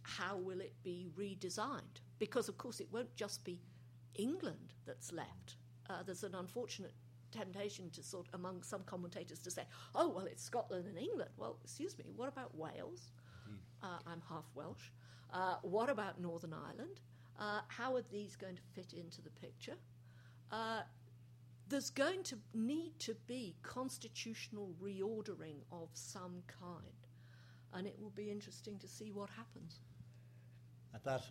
how 0.02 0.36
will 0.36 0.60
it 0.60 0.74
be 0.82 1.08
redesigned? 1.18 2.00
Because, 2.18 2.48
of 2.48 2.58
course, 2.58 2.80
it 2.80 2.88
won't 2.92 3.14
just 3.16 3.44
be 3.44 3.60
England 4.14 4.74
that's 4.86 5.12
left. 5.12 5.56
Uh, 5.88 6.02
there's 6.04 6.22
an 6.22 6.34
unfortunate 6.34 6.94
temptation 7.32 7.90
to 7.90 8.02
sort 8.02 8.28
among 8.34 8.62
some 8.62 8.82
commentators 8.84 9.40
to 9.40 9.50
say, 9.50 9.62
oh, 9.94 10.08
well, 10.08 10.26
it's 10.26 10.42
Scotland 10.44 10.86
and 10.86 10.98
England. 10.98 11.30
Well, 11.36 11.58
excuse 11.64 11.98
me, 11.98 12.04
what 12.14 12.28
about 12.28 12.56
Wales? 12.56 13.10
Uh, 13.82 13.98
I'm 14.06 14.22
half 14.28 14.44
Welsh. 14.54 14.90
Uh, 15.32 15.56
what 15.62 15.88
about 15.88 16.20
Northern 16.20 16.52
Ireland? 16.52 17.00
Uh, 17.38 17.60
how 17.68 17.96
are 17.96 18.04
these 18.12 18.36
going 18.36 18.56
to 18.56 18.62
fit 18.74 18.92
into 18.92 19.20
the 19.22 19.30
picture? 19.30 19.76
Uh, 20.50 20.82
there's 21.68 21.90
going 21.90 22.22
to 22.24 22.36
need 22.54 22.92
to 23.00 23.16
be 23.26 23.56
constitutional 23.62 24.74
reordering 24.80 25.56
of 25.72 25.88
some 25.94 26.42
kind, 26.46 27.08
and 27.72 27.86
it 27.86 27.96
will 27.98 28.10
be 28.10 28.30
interesting 28.30 28.78
to 28.78 28.86
see 28.86 29.10
what 29.10 29.30
happens. 29.30 29.80
At 30.94 31.02
that 31.04 31.22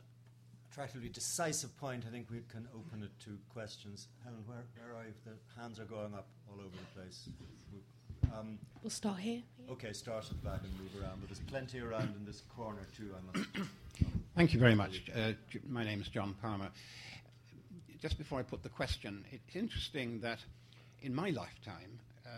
attractively 0.71 1.09
decisive 1.09 1.75
point, 1.77 2.05
I 2.07 2.11
think 2.11 2.27
we 2.31 2.41
can 2.49 2.67
open 2.73 3.03
it 3.03 3.11
to 3.25 3.37
questions. 3.53 4.07
Helen, 4.23 4.39
where, 4.45 4.63
where 4.77 4.97
are 4.97 5.05
you? 5.05 5.13
The 5.25 5.61
hands 5.61 5.79
are 5.79 5.85
going 5.85 6.13
up 6.13 6.27
all 6.49 6.59
over 6.59 6.69
the 6.69 6.99
place. 6.99 7.27
Um, 8.33 8.57
we'll 8.81 8.89
start 8.89 9.19
here. 9.19 9.41
Okay, 9.69 9.91
start 9.91 10.23
at 10.23 10.29
the 10.29 10.49
back 10.49 10.61
and 10.63 10.71
move 10.79 11.03
around. 11.03 11.19
But 11.19 11.29
there's 11.29 11.41
plenty 11.41 11.81
around 11.81 12.15
in 12.15 12.25
this 12.25 12.43
corner 12.55 12.87
too. 12.95 13.09
I 13.13 13.37
must. 13.37 13.49
Thank 14.35 14.53
you 14.53 14.59
very 14.61 14.75
much. 14.75 15.03
Uh, 15.13 15.33
my 15.67 15.83
name 15.83 15.99
is 15.99 16.07
John 16.07 16.35
Palmer. 16.41 16.69
Just 18.01 18.17
before 18.17 18.39
I 18.39 18.43
put 18.43 18.63
the 18.63 18.69
question, 18.69 19.25
it's 19.31 19.55
interesting 19.55 20.21
that 20.21 20.39
in 21.01 21.13
my 21.13 21.31
lifetime, 21.31 21.99
uh, 22.25 22.29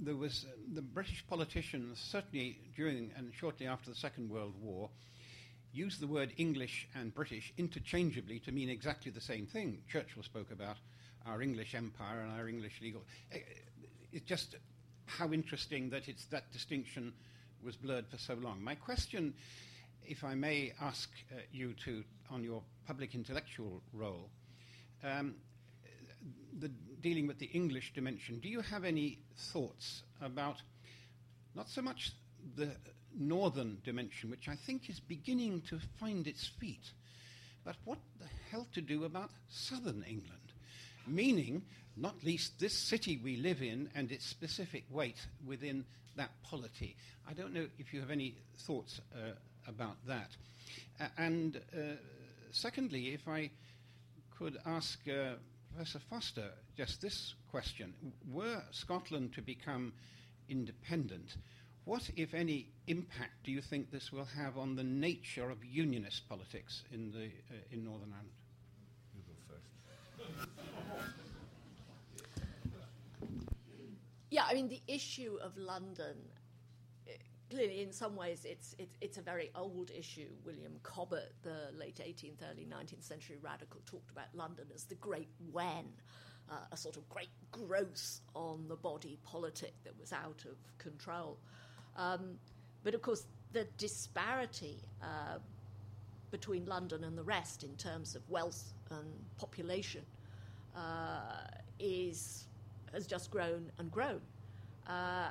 there 0.00 0.14
was 0.14 0.46
uh, 0.48 0.52
the 0.74 0.82
British 0.82 1.24
politicians, 1.28 1.98
certainly 1.98 2.58
during 2.76 3.10
and 3.16 3.32
shortly 3.34 3.66
after 3.66 3.90
the 3.90 3.96
Second 3.96 4.30
World 4.30 4.54
War, 4.62 4.90
used 5.74 6.00
the 6.00 6.06
word 6.06 6.32
English 6.36 6.88
and 6.94 7.14
British 7.14 7.52
interchangeably 7.58 8.38
to 8.40 8.52
mean 8.52 8.68
exactly 8.68 9.10
the 9.10 9.20
same 9.20 9.46
thing. 9.46 9.82
Churchill 9.90 10.22
spoke 10.22 10.50
about 10.52 10.76
our 11.26 11.42
English 11.42 11.74
empire 11.74 12.20
and 12.20 12.32
our 12.38 12.48
English 12.48 12.80
legal. 12.80 13.02
Uh, 13.32 13.38
it's 14.12 14.24
just 14.24 14.56
how 15.06 15.32
interesting 15.32 15.90
that 15.90 16.08
it's 16.08 16.26
that 16.26 16.50
distinction 16.52 17.12
was 17.62 17.76
blurred 17.76 18.06
for 18.08 18.18
so 18.18 18.34
long. 18.34 18.62
My 18.62 18.74
question, 18.74 19.34
if 20.06 20.22
I 20.22 20.34
may 20.34 20.72
ask 20.80 21.10
uh, 21.32 21.40
you 21.50 21.74
to, 21.84 22.04
on 22.30 22.44
your 22.44 22.62
public 22.86 23.14
intellectual 23.14 23.82
role, 23.92 24.28
um, 25.02 25.34
the, 26.58 26.68
dealing 27.00 27.26
with 27.26 27.38
the 27.38 27.46
English 27.46 27.92
dimension, 27.94 28.38
do 28.38 28.48
you 28.48 28.60
have 28.60 28.84
any 28.84 29.18
thoughts 29.36 30.02
about 30.22 30.56
not 31.54 31.68
so 31.68 31.82
much 31.82 32.12
the 32.56 32.70
northern 33.18 33.78
dimension, 33.84 34.30
which 34.30 34.48
I 34.48 34.56
think 34.56 34.88
is 34.88 35.00
beginning 35.00 35.62
to 35.68 35.78
find 36.00 36.26
its 36.26 36.46
feet, 36.46 36.92
but 37.64 37.76
what 37.84 37.98
the 38.20 38.28
hell 38.50 38.66
to 38.74 38.80
do 38.80 39.04
about 39.04 39.30
southern 39.48 40.04
England? 40.08 40.52
Meaning, 41.06 41.62
not 41.96 42.24
least 42.24 42.58
this 42.58 42.76
city 42.76 43.20
we 43.22 43.36
live 43.36 43.62
in 43.62 43.90
and 43.94 44.10
its 44.10 44.26
specific 44.26 44.84
weight 44.90 45.26
within 45.46 45.84
that 46.16 46.30
polity. 46.42 46.96
I 47.28 47.32
don't 47.32 47.52
know 47.52 47.66
if 47.78 47.92
you 47.92 48.00
have 48.00 48.10
any 48.10 48.34
thoughts 48.66 49.00
uh, 49.14 49.32
about 49.66 49.96
that. 50.06 50.30
Uh, 51.00 51.06
and 51.18 51.60
uh, 51.76 51.96
secondly, 52.52 53.14
if 53.14 53.28
I 53.28 53.50
could 54.38 54.58
ask 54.66 54.98
uh, 55.08 55.34
Professor 55.74 55.98
Foster 56.10 56.50
just 56.76 57.00
this 57.00 57.34
question 57.50 57.94
Were 58.30 58.62
Scotland 58.70 59.32
to 59.34 59.42
become 59.42 59.92
independent, 60.48 61.36
what, 61.84 62.10
if 62.16 62.34
any, 62.34 62.68
impact 62.86 63.32
do 63.44 63.50
you 63.50 63.60
think 63.60 63.90
this 63.90 64.12
will 64.12 64.24
have 64.24 64.58
on 64.58 64.76
the 64.76 64.84
nature 64.84 65.50
of 65.50 65.64
unionist 65.64 66.28
politics 66.28 66.82
in, 66.92 67.10
the, 67.10 67.26
uh, 67.26 67.60
in 67.70 67.84
Northern 67.84 68.12
Ireland? 68.12 68.30
You 69.14 69.22
go 69.26 69.34
first. 69.48 69.68
Yeah, 74.30 74.44
I 74.48 74.54
mean, 74.54 74.68
the 74.68 74.82
issue 74.88 75.38
of 75.42 75.56
London 75.56 76.16
clearly, 77.54 77.82
in 77.82 77.92
some 77.92 78.16
ways, 78.16 78.44
it's, 78.44 78.74
it's, 78.78 78.96
it's 79.00 79.18
a 79.18 79.22
very 79.22 79.50
old 79.54 79.90
issue. 79.96 80.28
William 80.44 80.72
Cobbett, 80.82 81.32
the 81.42 81.70
late 81.78 82.00
18th, 82.04 82.42
early 82.50 82.66
19th 82.66 83.04
century 83.04 83.38
radical, 83.40 83.80
talked 83.86 84.10
about 84.10 84.26
London 84.34 84.66
as 84.74 84.84
the 84.84 84.96
great 84.96 85.28
wen, 85.52 85.86
uh, 86.50 86.54
a 86.72 86.76
sort 86.76 86.96
of 86.96 87.08
great 87.08 87.28
gross 87.52 88.22
on 88.34 88.66
the 88.68 88.76
body 88.76 89.18
politic 89.24 89.74
that 89.84 89.98
was 89.98 90.12
out 90.12 90.44
of 90.46 90.56
control. 90.78 91.38
Um, 91.96 92.38
but 92.82 92.94
of 92.94 93.02
course, 93.02 93.26
the 93.52 93.66
disparity 93.78 94.78
uh, 95.02 95.38
between 96.30 96.66
London 96.66 97.04
and 97.04 97.16
the 97.16 97.22
rest 97.22 97.62
in 97.62 97.74
terms 97.76 98.16
of 98.16 98.28
wealth 98.28 98.72
and 98.90 99.06
population 99.38 100.02
uh, 100.76 101.46
is 101.78 102.46
has 102.92 103.06
just 103.06 103.30
grown 103.30 103.70
and 103.78 103.90
grown. 103.90 104.20
Uh, 104.86 105.30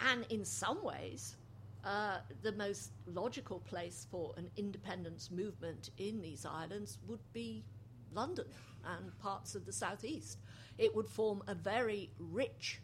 and 0.00 0.24
in 0.30 0.44
some 0.44 0.82
ways, 0.82 1.36
uh, 1.84 2.18
the 2.42 2.52
most 2.52 2.92
logical 3.06 3.60
place 3.60 4.06
for 4.10 4.34
an 4.36 4.50
independence 4.56 5.30
movement 5.30 5.90
in 5.98 6.20
these 6.20 6.44
islands 6.44 6.98
would 7.06 7.20
be 7.32 7.64
London 8.12 8.46
and 8.84 9.18
parts 9.18 9.54
of 9.54 9.64
the 9.64 9.72
southeast. 9.72 10.38
It 10.78 10.94
would 10.94 11.08
form 11.08 11.42
a 11.46 11.54
very 11.54 12.10
rich 12.18 12.80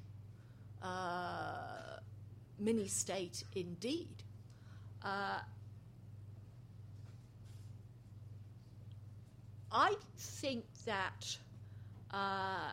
uh, 0.83 1.99
mini 2.59 2.89
state 2.89 3.45
indeed. 3.55 4.23
Uh, 5.03 5.41
I 9.71 9.95
think 10.17 10.65
that 10.87 11.37
uh, 12.11 12.71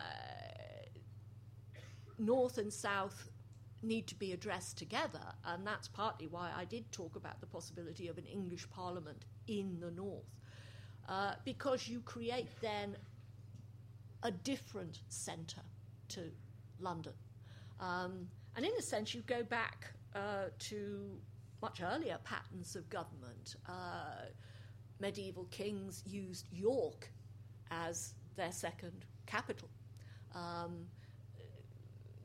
North 2.18 2.58
and 2.58 2.72
South 2.72 3.30
need 3.82 4.08
to 4.08 4.16
be 4.16 4.32
addressed 4.32 4.78
together, 4.78 5.20
and 5.46 5.68
that's 5.68 5.88
partly 5.90 6.28
why 6.28 6.52
I 6.56 6.66
did 6.66 6.90
talk 6.92 7.16
about 7.16 7.42
the 7.42 7.48
possibility 7.48 8.08
of 8.08 8.18
an 8.18 8.26
English 8.26 8.70
Parliament 8.70 9.26
in 9.48 9.80
the 9.82 9.92
North, 9.92 10.40
uh, 11.10 11.34
because 11.44 11.90
you 11.90 12.00
create 12.00 12.48
then 12.62 12.96
a 14.24 14.32
different 14.32 15.00
centre 15.10 15.62
to 16.10 16.32
London. 16.80 17.14
Um, 17.82 18.30
and 18.56 18.66
in 18.66 18.72
a 18.78 18.82
sense, 18.82 19.14
you 19.14 19.22
go 19.22 19.44
back 19.44 19.94
uh, 20.16 20.46
to 20.60 21.18
much 21.62 21.82
earlier 21.82 22.18
patterns 22.24 22.76
of 22.76 22.90
government. 22.90 23.56
Uh, 23.68 24.26
medieval 25.00 25.46
kings 25.46 26.04
used 26.06 26.48
York 26.52 27.10
as 27.72 28.14
their 28.36 28.52
second 28.52 29.06
capital, 29.26 29.70
um, 30.36 30.86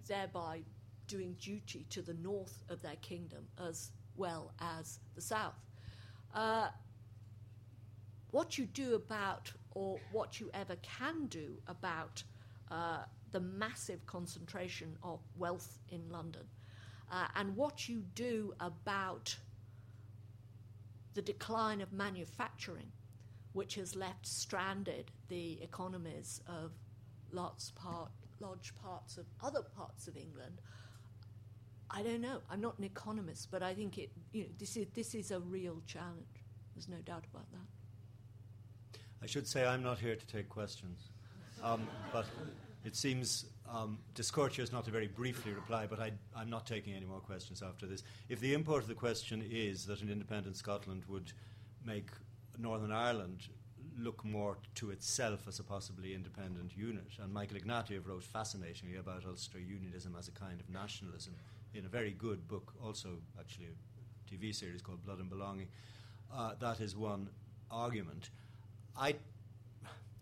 thereby 0.07 0.61
doing 1.07 1.35
duty 1.41 1.87
to 1.91 2.03
the 2.03 2.14
north 2.14 2.62
of 2.68 2.83
their 2.83 2.97
kingdom 2.97 3.47
as 3.66 3.91
well 4.16 4.53
as 4.61 5.01
the 5.14 5.20
south. 5.20 5.55
Uh, 6.35 6.68
what 8.31 8.59
you 8.59 8.66
do 8.66 8.95
about, 8.95 9.51
or 9.74 9.99
what 10.12 10.39
you 10.39 10.51
ever 10.53 10.76
can 10.83 11.26
do 11.26 11.55
about, 11.66 12.22
uh, 12.70 12.99
the 13.33 13.41
massive 13.41 14.05
concentration 14.07 14.97
of 15.03 15.20
wealth 15.37 15.79
in 15.91 16.09
London, 16.11 16.45
uh, 17.11 17.26
and 17.37 17.57
what 17.57 17.89
you 17.89 18.03
do 18.14 18.55
about 18.61 19.37
the 21.14 21.22
decline 21.22 21.81
of 21.81 21.93
manufacturing, 21.93 22.93
which 23.53 23.74
has 23.74 23.97
left 23.97 24.26
stranded 24.26 25.11
the 25.29 25.61
economies 25.62 26.41
of 26.47 26.72
lots 27.33 27.72
part, 27.72 28.11
large 28.41 28.74
parts 28.76 29.16
of 29.18 29.26
other 29.43 29.62
parts 29.62 30.07
of 30.07 30.16
England, 30.16 30.61
I 31.91 32.03
don't 32.03 32.20
know. 32.20 32.41
I'm 32.51 32.61
not 32.61 32.79
an 32.79 32.85
economist, 32.85 33.51
but 33.51 33.62
I 33.62 33.74
think 33.74 33.99
it. 33.99 34.11
You 34.33 34.45
know, 34.45 34.49
this 34.59 34.76
is 34.76 34.87
this 34.95 35.14
is 35.14 35.31
a 35.31 35.41
real 35.41 35.81
challenge. 35.87 36.45
There's 36.74 36.89
no 36.89 36.99
doubt 36.99 37.24
about 37.33 37.51
that. 37.53 38.99
I 39.22 39.26
should 39.26 39.47
say 39.49 39.64
I'm 39.64 39.83
not 39.83 39.99
here 39.99 40.14
to 40.14 40.26
take 40.26 40.49
questions, 40.49 41.09
um, 41.62 41.87
but 42.12 42.26
it 42.85 42.97
seems 42.97 43.47
um, 43.70 43.99
discourteous 44.14 44.72
not 44.72 44.85
to 44.85 44.91
very 44.91 45.09
briefly 45.09 45.53
reply. 45.53 45.87
But 45.87 46.01
I, 46.01 46.12
I'm 46.37 46.51
not 46.51 46.66
taking 46.66 46.95
any 46.95 47.07
more 47.07 47.20
questions 47.20 47.62
after 47.62 47.87
this. 47.87 48.03
If 48.29 48.41
the 48.41 48.55
import 48.55 48.83
of 48.83 48.89
the 48.89 48.95
question 48.95 49.45
is 49.49 49.85
that 49.87 50.01
an 50.01 50.11
independent 50.11 50.57
Scotland 50.57 51.03
would 51.09 51.33
make 51.85 52.11
Northern 52.59 52.93
Ireland 52.93 53.49
look 53.99 54.24
more 54.24 54.59
to 54.76 54.91
itself 54.91 55.49
as 55.49 55.59
a 55.59 55.64
possibly 55.64 56.14
independent 56.14 56.76
unit. 56.76 57.09
And 57.20 57.33
Michael 57.33 57.59
Ignatieff 57.59 58.07
wrote 58.07 58.22
fascinatingly 58.22 58.97
about 58.97 59.24
Ulster 59.26 59.59
unionism 59.59 60.14
as 60.16 60.29
a 60.29 60.33
kind 60.33 60.61
of 60.61 60.70
nationalism 60.70 61.35
in 61.74 61.85
a 61.85 61.89
very 61.89 62.12
good 62.12 62.47
book, 62.49 62.72
also 62.83 63.18
actually 63.39 63.66
a 63.66 64.35
TV 64.35 64.55
series 64.55 64.83
called 64.83 65.05
Blood 65.05 65.18
and 65.18 65.29
Belonging. 65.29 65.68
Uh, 66.33 66.53
that 66.61 66.81
is 66.81 66.97
one 66.97 67.29
argument. 67.70 68.31
I 68.97 69.16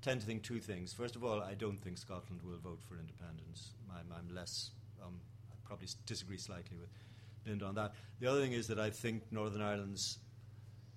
tend 0.06 0.20
to 0.20 0.26
think 0.26 0.44
two 0.44 0.60
things. 0.60 0.92
First 0.92 1.16
of 1.16 1.24
all, 1.24 1.40
I 1.42 1.54
don't 1.54 1.80
think 1.80 1.98
Scotland 1.98 2.40
will 2.44 2.58
vote 2.58 2.78
for 2.88 2.94
independence. 2.96 3.72
I'm, 3.90 4.06
I'm 4.16 4.32
less, 4.32 4.70
um, 5.04 5.18
I 5.50 5.54
probably 5.64 5.88
disagree 6.06 6.38
slightly 6.38 6.76
with 6.76 6.90
Linda 7.44 7.64
on 7.64 7.74
that. 7.74 7.92
The 8.20 8.28
other 8.30 8.40
thing 8.40 8.52
is 8.52 8.68
that 8.68 8.78
I 8.78 8.88
think 8.88 9.24
Northern 9.32 9.60
Ireland's 9.60 10.18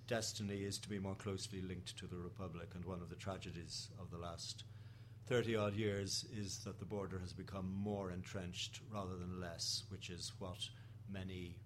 destiny 0.06 0.58
is 0.58 0.78
to 0.78 0.88
be 0.88 1.00
more 1.00 1.16
closely 1.16 1.60
linked 1.60 1.98
to 1.98 2.06
the 2.06 2.18
Republic, 2.18 2.68
and 2.76 2.84
one 2.84 3.02
of 3.02 3.10
the 3.10 3.16
tragedies 3.16 3.88
of 4.00 4.12
the 4.12 4.16
last 4.16 4.62
30 5.26 5.56
odd 5.56 5.74
years 5.74 6.24
is 6.32 6.58
that 6.58 6.78
the 6.78 6.84
border 6.84 7.18
has 7.18 7.32
become 7.32 7.68
more 7.82 8.12
entrenched 8.12 8.80
rather 8.94 9.16
than 9.16 9.40
less, 9.40 9.82
which 9.88 10.08
is 10.08 10.30
what 10.38 10.68
many 11.12 11.56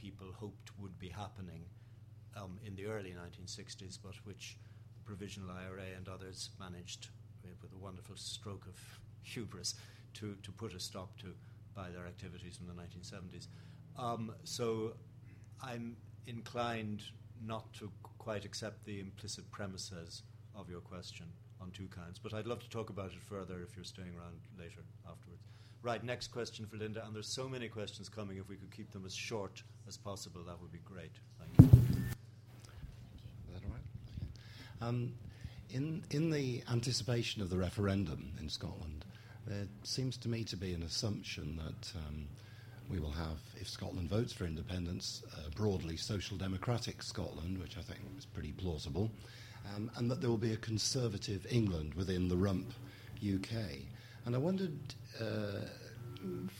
people 0.00 0.28
hoped 0.38 0.70
would 0.78 0.96
be 1.00 1.08
happening 1.08 1.64
um, 2.36 2.60
in 2.64 2.76
the 2.76 2.86
early 2.86 3.10
1960s, 3.10 3.98
but 4.00 4.14
which 4.22 4.56
Provisional 5.12 5.50
IRA 5.50 5.94
and 5.94 6.08
others 6.08 6.48
managed, 6.58 7.08
with 7.60 7.70
a 7.70 7.76
wonderful 7.76 8.16
stroke 8.16 8.64
of 8.66 8.80
hubris, 9.22 9.74
to, 10.14 10.34
to 10.42 10.50
put 10.52 10.72
a 10.72 10.80
stop 10.80 11.18
to 11.18 11.34
by 11.74 11.90
their 11.90 12.06
activities 12.06 12.60
in 12.62 12.66
the 12.66 12.72
1970s. 12.72 13.48
Um, 13.98 14.32
so 14.44 14.94
I'm 15.62 15.98
inclined 16.26 17.02
not 17.46 17.70
to 17.74 17.92
quite 18.16 18.46
accept 18.46 18.86
the 18.86 19.00
implicit 19.00 19.50
premises 19.50 20.22
of 20.56 20.70
your 20.70 20.80
question 20.80 21.26
on 21.60 21.70
two 21.72 21.88
counts. 21.94 22.18
But 22.18 22.32
I'd 22.32 22.46
love 22.46 22.60
to 22.60 22.70
talk 22.70 22.88
about 22.88 23.10
it 23.10 23.20
further 23.20 23.60
if 23.62 23.76
you're 23.76 23.84
staying 23.84 24.14
around 24.18 24.40
later 24.58 24.80
afterwards. 25.06 25.42
Right, 25.82 26.02
next 26.02 26.28
question 26.28 26.64
for 26.64 26.78
Linda. 26.78 27.04
And 27.04 27.14
there's 27.14 27.28
so 27.28 27.46
many 27.46 27.68
questions 27.68 28.08
coming. 28.08 28.38
If 28.38 28.48
we 28.48 28.56
could 28.56 28.74
keep 28.74 28.90
them 28.92 29.04
as 29.04 29.14
short 29.14 29.62
as 29.86 29.98
possible, 29.98 30.42
that 30.46 30.58
would 30.58 30.72
be 30.72 30.80
great. 30.86 31.12
Thank 31.38 31.70
you. 31.70 31.78
Is 33.46 33.52
that 33.52 33.62
all 33.66 33.72
right? 33.72 33.82
Um, 33.82 34.71
in, 35.70 36.04
in 36.10 36.30
the 36.30 36.62
anticipation 36.70 37.42
of 37.42 37.50
the 37.50 37.56
referendum 37.56 38.32
in 38.40 38.48
Scotland, 38.48 39.04
there 39.46 39.66
seems 39.82 40.16
to 40.18 40.28
me 40.28 40.44
to 40.44 40.56
be 40.56 40.72
an 40.72 40.82
assumption 40.82 41.56
that 41.56 41.92
um, 42.06 42.28
we 42.90 42.98
will 42.98 43.10
have, 43.10 43.38
if 43.60 43.68
Scotland 43.68 44.08
votes 44.08 44.32
for 44.32 44.44
independence, 44.44 45.22
uh, 45.34 45.48
broadly 45.56 45.96
social 45.96 46.36
democratic 46.36 47.02
Scotland, 47.02 47.58
which 47.58 47.76
I 47.76 47.80
think 47.80 48.00
is 48.18 48.26
pretty 48.26 48.52
plausible 48.52 49.10
um, 49.74 49.90
and 49.96 50.10
that 50.10 50.20
there 50.20 50.30
will 50.30 50.38
be 50.38 50.52
a 50.52 50.58
conservative 50.58 51.46
England 51.50 51.94
within 51.94 52.28
the 52.28 52.36
rump 52.36 52.72
UK. 53.16 53.54
And 54.24 54.34
I 54.34 54.38
wondered, 54.38 54.78
uh, 55.20 55.66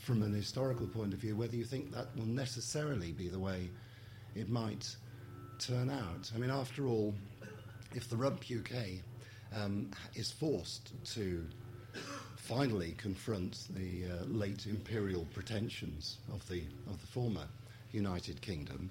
from 0.03 0.23
an 0.23 0.33
historical 0.33 0.87
point 0.87 1.13
of 1.13 1.19
view, 1.19 1.35
whether 1.35 1.55
you 1.55 1.65
think 1.65 1.91
that 1.93 2.15
will 2.17 2.25
necessarily 2.25 3.11
be 3.11 3.29
the 3.29 3.39
way 3.39 3.69
it 4.35 4.49
might 4.49 4.95
turn 5.59 5.89
out. 5.89 6.31
I 6.35 6.39
mean, 6.39 6.49
after 6.49 6.87
all, 6.87 7.13
if 7.95 8.09
the 8.09 8.17
rump 8.17 8.43
UK 8.51 9.01
um, 9.55 9.91
is 10.15 10.31
forced 10.31 10.91
to 11.13 11.45
finally 12.37 12.95
confront 12.97 13.67
the 13.75 14.05
uh, 14.05 14.23
late 14.25 14.65
imperial 14.65 15.25
pretensions 15.33 16.17
of 16.33 16.47
the, 16.49 16.63
of 16.87 16.99
the 16.99 17.07
former 17.07 17.45
United 17.91 18.41
Kingdom, 18.41 18.89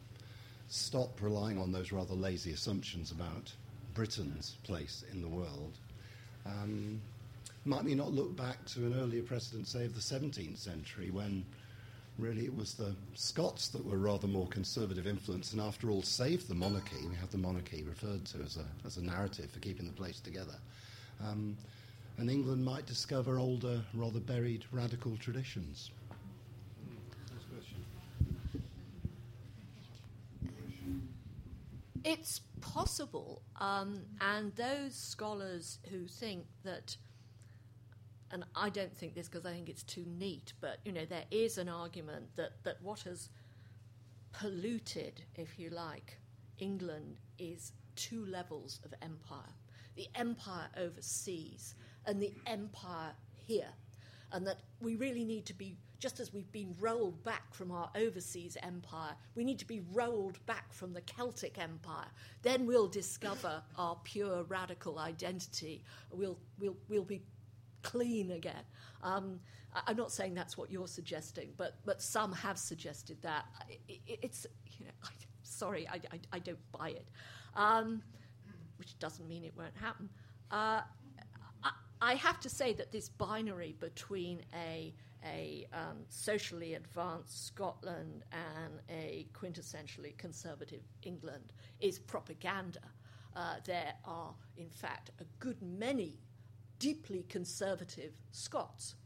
stop 0.69 1.21
relying 1.21 1.59
on 1.59 1.73
those 1.73 1.93
rather 1.93 2.15
lazy 2.15 2.53
assumptions 2.53 3.11
about 3.11 3.53
Britain's 3.95 4.57
place 4.63 5.05
in 5.13 5.21
the 5.21 5.29
world, 5.29 5.79
um, 6.47 7.01
might 7.65 7.85
we 7.85 7.95
not 7.95 8.13
look 8.13 8.35
back 8.37 8.65
to 8.67 8.87
an 8.87 8.99
earlier 8.99 9.23
precedent, 9.23 9.69
say, 9.69 9.85
of 9.85 9.95
the 9.95 10.01
17th 10.01 10.59
century, 10.59 11.11
when 11.11 11.45
really 12.19 12.45
it 12.45 12.55
was 12.55 12.75
the 12.75 12.95
Scots 13.15 13.69
that 13.69 13.85
were 13.85 13.99
rather 13.99 14.27
more 14.27 14.47
conservative 14.49 15.07
influence 15.07 15.53
and, 15.53 15.61
after 15.61 15.91
all, 15.91 16.03
saved 16.03 16.49
the 16.49 16.55
monarchy? 16.55 17.07
We 17.09 17.17
have 17.17 17.31
the 17.31 17.39
monarchy 17.39 17.83
referred 17.83 18.25
to 18.27 18.39
as 18.43 18.57
a, 18.57 18.65
as 18.87 18.97
a 18.97 19.03
narrative 19.05 19.51
for 19.51 19.61
keeping 19.61 19.87
the 19.87 19.93
place 19.93 20.21
together. 20.21 20.57
Um, 21.25 21.57
and 22.19 22.31
England 22.31 22.65
might 22.65 22.87
discover 22.87 23.39
older, 23.39 23.83
rather 23.95 24.21
buried 24.21 24.65
radical 24.71 25.17
traditions. 25.17 25.91
It's 32.05 32.41
possible, 32.61 33.43
um, 33.61 34.01
and 34.21 34.55
those 34.57 34.95
scholars 34.95 35.79
who 35.89 36.09
think 36.09 36.47
that, 36.65 36.97
and 38.33 38.45
I 38.57 38.71
don't 38.71 38.97
think 38.97 39.15
this 39.15 39.29
because 39.29 39.47
I 39.47 39.53
think 39.53 39.69
it's 39.69 39.83
too 39.83 40.05
neat, 40.07 40.53
but 40.61 40.79
you 40.85 40.93
know 40.93 41.05
there 41.05 41.25
is 41.31 41.59
an 41.59 41.69
argument 41.69 42.35
that 42.37 42.65
that 42.65 42.83
what 42.83 43.01
has 43.01 43.29
polluted, 44.33 45.23
if 45.37 45.59
you 45.59 45.71
like, 45.71 46.19
England 46.59 47.19
is 47.39 47.73
two 47.95 48.25
levels 48.27 48.81
of 48.85 48.95
empire 49.03 49.53
the 49.97 50.09
empire 50.15 50.69
overseas 50.77 51.75
and 52.07 52.21
the 52.21 52.33
empire 52.47 53.13
here. 53.47 53.69
And 54.33 54.47
that 54.47 54.61
we 54.81 54.97
really 54.97 55.25
need 55.25 55.45
to 55.47 55.55
be, 55.55 55.77
just 55.99 56.19
as 56.19 56.33
we've 56.33 56.51
been 56.51 56.75
rolled 56.81 57.23
back 57.23 57.53
from 57.53 57.71
our 57.71 57.91
overseas 57.95 58.57
empire, 58.63 59.15
we 59.35 59.45
need 59.45 59.59
to 59.59 59.67
be 59.67 59.83
rolled 59.93 60.45
back 60.47 60.73
from 60.73 60.95
the 60.95 61.03
Celtic 61.03 61.59
empire. 61.59 62.07
Then 62.41 62.65
we'll 62.65 62.89
discover 62.89 63.63
our 63.77 63.99
pure 64.03 64.45
radical 64.45 64.99
identity. 64.99 65.85
We'll, 66.11 66.39
we'll, 66.59 66.77
we'll 66.89 67.05
be 67.05 67.21
clean 67.83 68.31
again. 68.33 68.65
Um, 69.03 69.41
I'm 69.87 69.97
not 69.97 70.13
saying 70.13 70.35
that's 70.35 70.59
what 70.59 70.71
you're 70.71 70.87
suggesting, 70.87 71.51
but, 71.57 71.77
but 71.85 72.03
some 72.03 72.33
have 72.33 72.59
suggested 72.59 73.21
that. 73.23 73.47
it's, 73.89 74.47
you 74.79 74.85
know, 74.85 74.93
I, 75.03 75.09
sorry, 75.43 75.89
I, 75.89 76.01
I, 76.13 76.21
I, 76.33 76.39
don't 76.39 76.73
buy 76.73 76.91
it. 76.91 77.09
Um, 77.57 78.03
which 78.79 78.99
doesn't 78.99 79.29
mean 79.29 79.45
it 79.45 79.55
won't 79.57 79.77
happen. 79.77 80.09
Uh, 80.51 80.83
I, 81.63 81.71
I, 82.01 82.15
have 82.15 82.41
to 82.41 82.51
say 82.51 82.73
that 82.75 82.93
this 82.93 83.09
binary 83.09 83.77
between 83.79 84.43
a, 84.55 84.93
a 85.25 85.67
um, 85.73 85.99
socially 86.09 86.75
advanced 86.75 87.47
Scotland 87.47 88.25
and 88.33 88.81
a 88.91 89.29
quintessentially 89.33 90.17
conservative 90.19 90.83
England 91.03 91.53
is 91.81 91.99
propaganda. 91.99 92.81
Uh, 93.35 93.55
there 93.65 93.95
are, 94.05 94.35
in 94.57 94.69
fact, 94.69 95.11
a 95.21 95.25
good 95.39 95.63
many 95.63 96.19
deeply 96.83 97.25
conservative 97.29 98.13
Scots. 98.33 98.97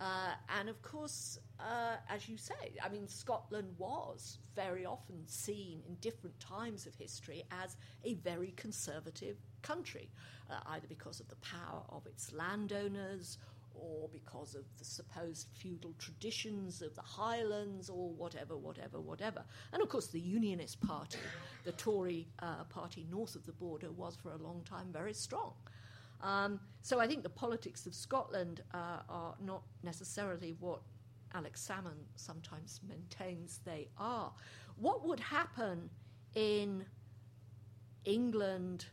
Uh, 0.00 0.32
and 0.58 0.68
of 0.70 0.80
course, 0.80 1.38
uh, 1.60 1.96
as 2.08 2.26
you 2.26 2.38
say, 2.38 2.72
I 2.82 2.88
mean, 2.88 3.06
Scotland 3.06 3.68
was 3.76 4.38
very 4.56 4.86
often 4.86 5.26
seen 5.26 5.82
in 5.86 5.96
different 5.96 6.40
times 6.40 6.86
of 6.86 6.94
history 6.94 7.42
as 7.50 7.76
a 8.04 8.14
very 8.14 8.54
conservative 8.56 9.36
country, 9.60 10.08
uh, 10.50 10.54
either 10.68 10.86
because 10.88 11.20
of 11.20 11.28
the 11.28 11.36
power 11.36 11.82
of 11.90 12.06
its 12.06 12.32
landowners 12.32 13.36
or 13.74 14.08
because 14.10 14.54
of 14.54 14.64
the 14.78 14.84
supposed 14.84 15.48
feudal 15.52 15.94
traditions 15.98 16.80
of 16.80 16.94
the 16.94 17.02
Highlands 17.02 17.90
or 17.90 18.08
whatever, 18.10 18.56
whatever, 18.56 19.00
whatever. 19.00 19.44
And 19.72 19.82
of 19.82 19.88
course, 19.90 20.06
the 20.06 20.20
Unionist 20.20 20.80
Party, 20.80 21.18
the 21.64 21.72
Tory 21.72 22.26
uh, 22.38 22.64
party 22.64 23.06
north 23.10 23.34
of 23.34 23.44
the 23.44 23.52
border, 23.52 23.90
was 23.90 24.16
for 24.16 24.30
a 24.30 24.38
long 24.38 24.62
time 24.64 24.88
very 24.92 25.12
strong. 25.12 25.52
Um, 26.20 26.60
so 26.82 27.00
I 27.00 27.06
think 27.06 27.22
the 27.22 27.28
politics 27.28 27.86
of 27.86 27.94
Scotland 27.94 28.62
uh, 28.72 29.00
are 29.08 29.34
not 29.40 29.62
necessarily 29.82 30.54
what 30.58 30.80
Alex 31.34 31.68
Salmond 31.68 32.06
sometimes 32.16 32.80
maintains 32.88 33.60
they 33.64 33.88
are. 33.98 34.32
What 34.76 35.06
would 35.06 35.20
happen 35.20 35.90
in 36.34 36.84
England 38.04 38.86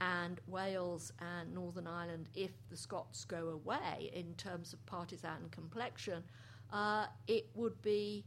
and 0.00 0.40
Wales 0.46 1.12
and 1.20 1.54
Northern 1.54 1.86
Ireland 1.86 2.28
if 2.34 2.50
the 2.68 2.76
Scots 2.76 3.24
go 3.24 3.48
away 3.48 4.10
in 4.12 4.34
terms 4.34 4.72
of 4.72 4.84
partisan 4.86 5.48
complexion? 5.50 6.22
Uh, 6.72 7.06
it 7.26 7.48
would 7.54 7.80
be 7.82 8.24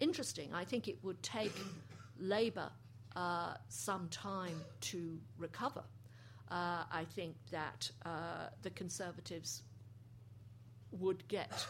interesting. 0.00 0.52
I 0.52 0.64
think 0.64 0.88
it 0.88 0.98
would 1.02 1.22
take 1.22 1.52
Labour 2.18 2.70
uh, 3.14 3.54
some 3.68 4.08
time 4.08 4.60
to 4.80 5.18
recover. 5.38 5.84
Uh, 6.50 6.84
I 6.92 7.04
think 7.14 7.34
that 7.50 7.90
uh, 8.04 8.48
the 8.62 8.70
Conservatives 8.70 9.62
would 10.92 11.26
get 11.28 11.66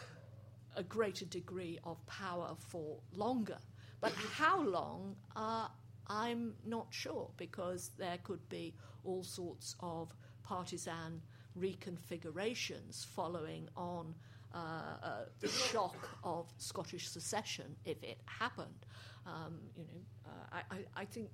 a 0.75 0.83
greater 0.83 1.25
degree 1.25 1.79
of 1.83 2.05
power 2.05 2.55
for 2.57 2.99
longer. 3.15 3.57
But 3.99 4.13
how 4.13 4.61
long, 4.61 5.15
uh, 5.35 5.67
I'm 6.07 6.53
not 6.65 6.87
sure, 6.91 7.29
because 7.37 7.91
there 7.97 8.19
could 8.23 8.47
be 8.49 8.75
all 9.03 9.23
sorts 9.23 9.75
of 9.79 10.13
partisan 10.43 11.21
reconfigurations 11.59 13.05
following 13.05 13.67
on 13.75 14.13
uh, 14.53 14.57
uh, 14.57 15.09
the 15.39 15.47
shock 15.47 16.07
of 16.23 16.45
Scottish 16.57 17.09
secession 17.09 17.75
if 17.85 18.01
it 18.03 18.19
happened. 18.25 18.85
Um, 19.25 19.59
you 19.75 19.83
know, 19.83 20.29
uh, 20.31 20.61
I, 20.71 21.01
I, 21.01 21.05
think 21.05 21.29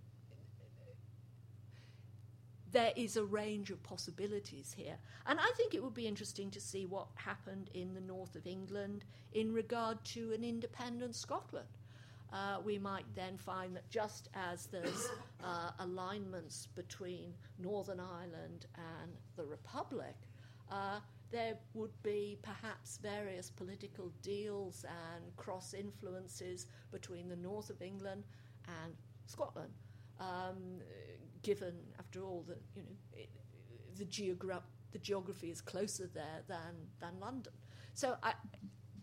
there 2.73 2.91
is 2.95 3.15
a 3.17 3.23
range 3.23 3.69
of 3.69 3.81
possibilities 3.83 4.73
here. 4.75 4.97
And 5.27 5.39
I 5.39 5.49
think 5.55 5.73
it 5.73 5.83
would 5.83 5.93
be 5.93 6.07
interesting 6.07 6.49
to 6.51 6.59
see 6.59 6.85
what 6.85 7.07
happened 7.15 7.69
in 7.73 7.93
the 7.93 8.01
north 8.01 8.35
of 8.35 8.45
England 8.45 9.05
in 9.33 9.53
regard 9.53 10.03
to 10.05 10.33
an 10.33 10.43
independent 10.43 11.15
Scotland. 11.15 11.67
Uh, 12.33 12.57
we 12.65 12.79
might 12.79 13.05
then 13.15 13.37
find 13.37 13.75
that 13.75 13.87
just 13.91 14.27
as 14.33 14.65
there's 14.65 15.07
uh, 15.43 15.69
alignments 15.79 16.67
between 16.75 17.31
Northern 17.59 17.99
Ireland 17.99 18.65
and 18.75 19.11
the 19.37 19.45
Republic, 19.45 20.15
uh, 20.71 20.99
there 21.29 21.57
would 21.75 21.93
be 22.01 22.39
perhaps 22.41 22.97
various 22.97 23.51
political 23.51 24.11
deals 24.23 24.83
and 24.83 25.35
cross 25.37 25.75
influences 25.75 26.65
between 26.91 27.29
the 27.29 27.35
north 27.35 27.69
of 27.69 27.83
England 27.83 28.23
and 28.83 28.93
Scotland. 29.27 29.73
Um, 30.19 30.81
given, 31.43 31.73
after 31.99 32.23
all, 32.23 32.43
that 32.47 32.61
you 32.75 32.81
know 32.83 32.95
it, 33.13 33.29
the, 33.95 34.05
geogra- 34.05 34.61
the 34.91 34.99
geography 34.99 35.51
is 35.51 35.61
closer 35.61 36.09
there 36.13 36.41
than 36.47 36.87
than 36.99 37.19
London. 37.19 37.53
So 37.93 38.15
I, 38.23 38.33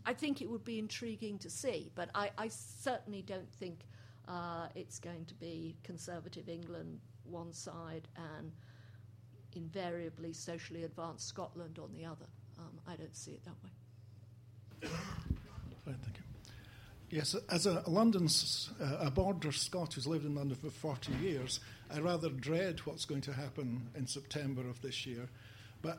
I 0.05 0.13
think 0.15 0.43
it 0.43 0.51
would 0.51 0.65
be 0.65 0.79
intriguing 0.79 1.39
to 1.39 1.51
see, 1.51 1.93
but 1.95 2.11
I, 2.15 2.31
I 2.37 2.49
certainly 2.49 3.23
don't 3.23 3.53
think 3.53 3.87
uh, 4.27 4.67
it's 4.75 4.99
going 4.99 5.25
to 5.27 5.35
be 5.35 5.77
conservative 5.85 6.49
England 6.49 7.01
one 7.25 7.53
side 7.53 8.09
and 8.17 8.51
invariably 9.55 10.33
socially 10.33 10.85
advanced 10.85 11.29
Scotland 11.29 11.79
on 11.79 11.93
the 11.93 12.05
other. 12.05 12.27
Um, 12.59 12.81
I 12.87 12.97
don't 12.97 13.17
see 13.17 13.33
it 13.33 13.45
that 13.45 13.55
way. 13.63 14.91
Yes, 17.11 17.35
as 17.49 17.67
a 17.67 17.83
London, 17.89 18.29
uh, 18.81 18.99
a 19.01 19.11
border 19.11 19.51
Scot 19.51 19.95
who's 19.95 20.07
lived 20.07 20.25
in 20.25 20.37
London 20.37 20.57
for 20.57 20.71
40 20.71 21.13
years, 21.15 21.59
I 21.93 21.99
rather 21.99 22.29
dread 22.29 22.79
what's 22.87 23.05
going 23.05 23.23
to 23.23 23.33
happen 23.33 23.89
in 23.97 24.07
September 24.07 24.61
of 24.69 24.81
this 24.81 25.07
year. 25.07 25.29
But 25.83 25.99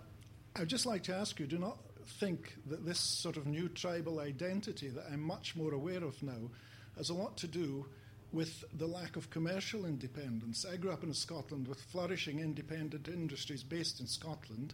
I'd 0.55 0.69
just 0.69 0.85
like 0.85 1.03
to 1.03 1.15
ask 1.15 1.37
you 1.37 1.47
do 1.47 1.57
not 1.57 1.79
think 2.19 2.55
that 2.65 2.85
this 2.85 2.99
sort 2.99 3.35
of 3.35 3.45
new 3.45 3.67
tribal 3.67 4.21
identity 4.21 4.87
that 4.87 5.03
I'm 5.11 5.21
much 5.21 5.53
more 5.53 5.73
aware 5.73 6.01
of 6.01 6.23
now 6.23 6.49
has 6.95 7.09
a 7.09 7.13
lot 7.13 7.35
to 7.39 7.47
do 7.47 7.85
with 8.31 8.63
the 8.77 8.87
lack 8.87 9.17
of 9.17 9.29
commercial 9.29 9.85
independence. 9.85 10.65
I 10.65 10.77
grew 10.77 10.91
up 10.91 11.03
in 11.03 11.13
Scotland 11.13 11.67
with 11.67 11.81
flourishing 11.81 12.39
independent 12.39 13.09
industries 13.09 13.63
based 13.63 13.99
in 13.99 14.07
Scotland, 14.07 14.73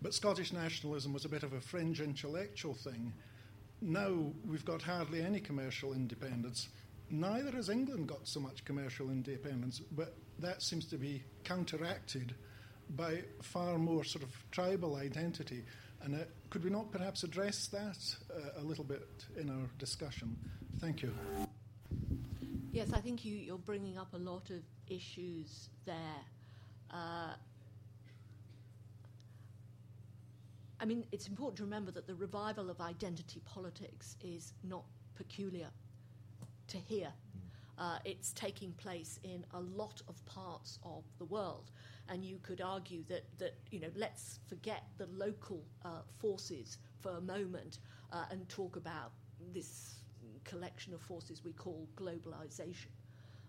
but 0.00 0.14
Scottish 0.14 0.52
nationalism 0.52 1.12
was 1.12 1.24
a 1.24 1.28
bit 1.28 1.42
of 1.42 1.52
a 1.52 1.60
fringe 1.60 2.00
intellectual 2.00 2.74
thing 2.74 3.12
now 3.84 4.32
we've 4.48 4.64
got 4.64 4.82
hardly 4.82 5.22
any 5.22 5.40
commercial 5.40 5.92
independence. 5.92 6.68
Neither 7.10 7.50
has 7.52 7.68
England 7.68 8.08
got 8.08 8.26
so 8.26 8.40
much 8.40 8.64
commercial 8.64 9.10
independence, 9.10 9.80
but 9.92 10.14
that 10.38 10.62
seems 10.62 10.86
to 10.86 10.96
be 10.96 11.22
counteracted 11.44 12.34
by 12.96 13.22
far 13.42 13.78
more 13.78 14.02
sort 14.02 14.24
of 14.24 14.30
tribal 14.50 14.96
identity. 14.96 15.64
And 16.02 16.14
uh, 16.14 16.24
could 16.50 16.64
we 16.64 16.70
not 16.70 16.90
perhaps 16.90 17.22
address 17.22 17.68
that 17.68 17.98
uh, 18.34 18.60
a 18.60 18.64
little 18.64 18.84
bit 18.84 19.08
in 19.36 19.50
our 19.50 19.68
discussion? 19.78 20.36
Thank 20.80 21.02
you. 21.02 21.14
Yes, 22.72 22.92
I 22.92 23.00
think 23.00 23.24
you, 23.24 23.54
are 23.54 23.58
bringing 23.58 23.98
up 23.98 24.14
a 24.14 24.18
lot 24.18 24.50
of 24.50 24.62
issues 24.88 25.68
there. 25.86 25.94
Uh, 26.90 27.34
I 30.80 30.84
mean, 30.84 31.04
it's 31.12 31.28
important 31.28 31.56
to 31.58 31.64
remember 31.64 31.90
that 31.92 32.06
the 32.06 32.14
revival 32.14 32.70
of 32.70 32.80
identity 32.80 33.40
politics 33.44 34.16
is 34.22 34.52
not 34.62 34.84
peculiar 35.14 35.68
to 36.68 36.76
here. 36.76 37.12
Mm. 37.12 37.40
Uh, 37.76 37.98
it's 38.04 38.32
taking 38.32 38.72
place 38.72 39.18
in 39.24 39.44
a 39.54 39.60
lot 39.60 40.02
of 40.08 40.24
parts 40.26 40.78
of 40.84 41.04
the 41.18 41.24
world. 41.24 41.70
And 42.08 42.24
you 42.24 42.38
could 42.42 42.60
argue 42.60 43.02
that, 43.08 43.24
that 43.38 43.54
you 43.70 43.80
know, 43.80 43.90
let's 43.96 44.38
forget 44.46 44.84
the 44.98 45.06
local 45.06 45.64
uh, 45.84 46.02
forces 46.18 46.78
for 47.00 47.12
a 47.12 47.20
moment 47.20 47.78
uh, 48.12 48.24
and 48.30 48.48
talk 48.48 48.76
about 48.76 49.12
this 49.52 49.96
collection 50.44 50.94
of 50.94 51.00
forces 51.00 51.42
we 51.44 51.52
call 51.52 51.88
globalization. 51.96 52.88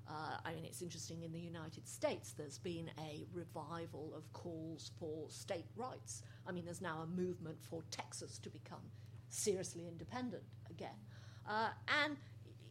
Uh, 0.08 0.38
I 0.46 0.54
mean, 0.54 0.66
it's 0.66 0.82
interesting 0.82 1.24
in 1.24 1.32
the 1.32 1.40
United 1.40 1.88
States, 1.88 2.34
there's 2.38 2.60
been 2.60 2.92
a 3.00 3.26
revival 3.34 4.14
of 4.16 4.32
calls 4.34 4.92
for 5.00 5.30
state 5.30 5.66
rights. 5.76 6.22
I 6.48 6.52
mean, 6.52 6.66
there's 6.66 6.82
now 6.82 7.02
a 7.02 7.08
movement 7.08 7.58
for 7.62 7.82
Texas 7.90 8.38
to 8.40 8.50
become 8.50 8.82
seriously 9.30 9.88
independent 9.88 10.44
again. 10.70 10.98
Uh, 11.50 11.70
and, 12.04 12.18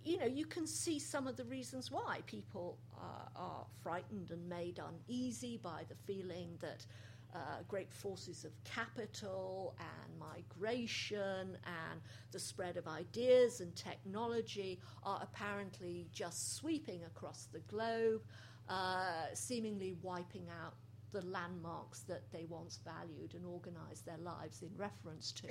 you 0.04 0.18
know, 0.18 0.26
you 0.26 0.46
can 0.46 0.66
see 0.66 0.98
some 0.98 1.26
of 1.26 1.36
the 1.36 1.44
reasons 1.44 1.90
why 1.90 2.20
people 2.26 2.78
uh, 2.96 3.28
are 3.36 3.66
frightened 3.82 4.30
and 4.30 4.48
made 4.48 4.78
uneasy 4.78 5.58
by 5.62 5.82
the 5.88 5.94
feeling 6.06 6.56
that 6.60 6.86
uh, 7.34 7.38
great 7.68 7.92
forces 7.92 8.44
of 8.44 8.52
capital 8.64 9.76
and 9.78 10.18
migration 10.18 11.56
and 11.64 12.00
the 12.30 12.38
spread 12.38 12.76
of 12.76 12.86
ideas 12.86 13.60
and 13.60 13.74
technology 13.74 14.80
are 15.02 15.20
apparently 15.22 16.06
just 16.12 16.56
sweeping 16.56 17.02
across 17.04 17.48
the 17.52 17.60
globe, 17.60 18.22
uh, 18.68 19.26
seemingly 19.34 19.96
wiping 20.02 20.46
out 20.64 20.74
the 21.12 21.24
landmarks 21.26 22.00
that 22.00 22.22
they 22.32 22.44
once 22.48 22.80
valued 22.84 23.34
and 23.34 23.46
organized 23.46 24.04
their 24.04 24.18
lives 24.18 24.62
in 24.62 24.70
reference 24.76 25.32
to. 25.32 25.46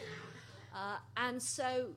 Uh, 0.75 0.97
and 1.17 1.41
so, 1.41 1.95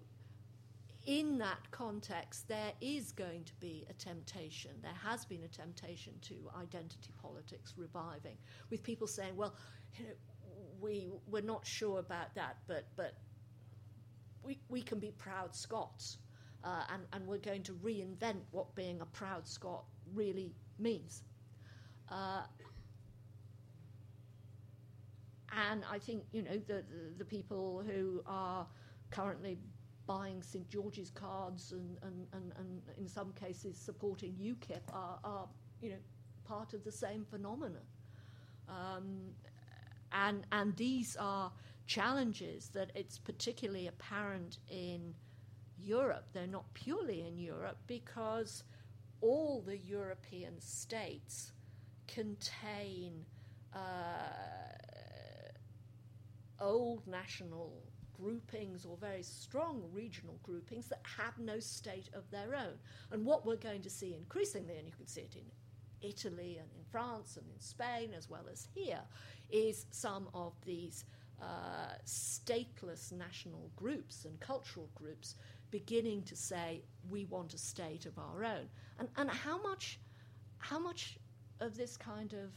in 1.07 1.39
that 1.39 1.71
context, 1.71 2.49
there 2.49 2.73
is 2.81 3.13
going 3.13 3.45
to 3.45 3.55
be 3.61 3.87
a 3.89 3.93
temptation. 3.95 4.73
There 4.83 4.99
has 5.05 5.25
been 5.25 5.43
a 5.45 5.49
temptation 5.49 6.15
to 6.23 6.35
identity 6.61 7.13
politics 7.21 7.75
reviving, 7.77 8.37
with 8.71 8.83
people 8.83 9.07
saying, 9.07 9.37
well, 9.37 9.55
know, 10.05 10.13
we, 10.81 11.09
we're 11.29 11.43
not 11.43 11.67
sure 11.67 11.99
about 11.99 12.35
that, 12.35 12.59
but, 12.67 12.85
but 12.97 13.15
we, 14.43 14.59
we 14.69 14.83
can 14.83 14.99
be 14.99 15.11
proud 15.13 15.55
Scots. 15.55 16.19
Uh, 16.65 16.83
and, 16.93 17.03
and 17.13 17.27
we're 17.27 17.39
going 17.39 17.63
to 17.63 17.73
reinvent 17.75 18.41
what 18.51 18.75
being 18.75 19.01
a 19.01 19.07
proud 19.07 19.47
Scot 19.47 19.85
really 20.15 20.53
means. 20.79 21.23
Uh, 22.11 22.43
and 25.71 25.85
I 25.91 25.99
think 25.99 26.25
you 26.33 26.43
know 26.43 26.59
the, 26.67 26.85
the, 26.91 27.15
the 27.19 27.25
people 27.25 27.83
who 27.87 28.23
are 28.27 28.67
currently 29.11 29.59
buying 30.07 30.43
St 30.43 30.69
George's 30.69 31.11
cards 31.11 31.73
and, 31.73 31.99
and, 32.03 32.27
and, 32.33 32.53
and 32.59 32.83
in 32.99 33.09
some 33.09 33.33
cases 33.33 33.77
supporting 33.77 34.33
UKIP 34.35 34.83
are, 34.93 35.19
are 35.25 35.49
you 35.81 35.91
know 35.91 35.97
part 36.45 36.75
of 36.75 36.85
the 36.85 36.93
same 36.93 37.25
phenomenon. 37.25 37.83
Um, 38.69 39.33
and 40.13 40.47
and 40.53 40.77
these 40.77 41.17
are 41.17 41.53
challenges 41.87 42.71
that 42.75 42.91
it's 42.95 43.19
particularly 43.19 43.87
apparent 43.87 44.59
in 44.69 45.15
Europe. 45.79 46.27
They're 46.33 46.47
not 46.47 46.73
purely 46.75 47.27
in 47.27 47.39
Europe 47.39 47.79
because 47.87 48.65
all 49.21 49.63
the 49.65 49.79
European 49.79 50.61
states 50.61 51.53
contain 52.09 53.25
uh, 53.75 53.79
old 56.61 57.07
national 57.07 57.73
groupings 58.17 58.87
or 58.87 58.97
very 58.97 59.23
strong 59.23 59.83
regional 59.93 60.39
groupings 60.43 60.89
that 60.89 61.01
have 61.19 61.39
no 61.39 61.61
state 61.61 62.09
of 62.15 62.31
their 62.31 62.55
own. 62.55 62.79
And 63.11 63.25
what 63.25 63.45
we're 63.45 63.57
going 63.57 63.83
to 63.83 63.91
see 63.91 64.15
increasingly, 64.15 64.77
and 64.77 64.87
you 64.87 64.95
can 64.95 65.07
see 65.07 65.23
it 65.23 65.37
in 65.37 65.43
Italy 66.03 66.59
and 66.59 66.69
in 66.77 66.85
France 66.91 67.37
and 67.37 67.47
in 67.55 67.61
Spain 67.61 68.11
as 68.17 68.29
well 68.29 68.45
as 68.51 68.69
here, 68.75 69.01
is 69.51 69.87
some 69.91 70.29
of 70.35 70.53
these 70.65 71.05
uh, 71.41 71.95
stateless 72.07 73.13
national 73.13 73.71
groups 73.77 74.25
and 74.25 74.39
cultural 74.41 74.89
groups 74.95 75.35
beginning 75.71 76.23
to 76.23 76.37
say 76.37 76.83
we 77.11 77.25
want 77.27 77.53
a 77.55 77.59
state 77.59 78.07
of 78.07 78.19
our 78.19 78.45
own. 78.45 78.69
And, 78.99 79.09
and 79.17 79.31
how 79.31 79.61
much 79.63 79.99
how 80.59 80.79
much 80.79 81.19
of 81.61 81.77
this 81.77 81.97
kind 81.97 82.33
of 82.33 82.51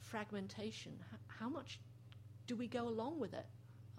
fragmentation, 0.00 0.92
how, 1.10 1.44
how 1.44 1.48
much 1.48 1.80
do 2.46 2.56
we 2.56 2.66
go 2.66 2.88
along 2.88 3.18
with 3.20 3.32
it? 3.32 3.46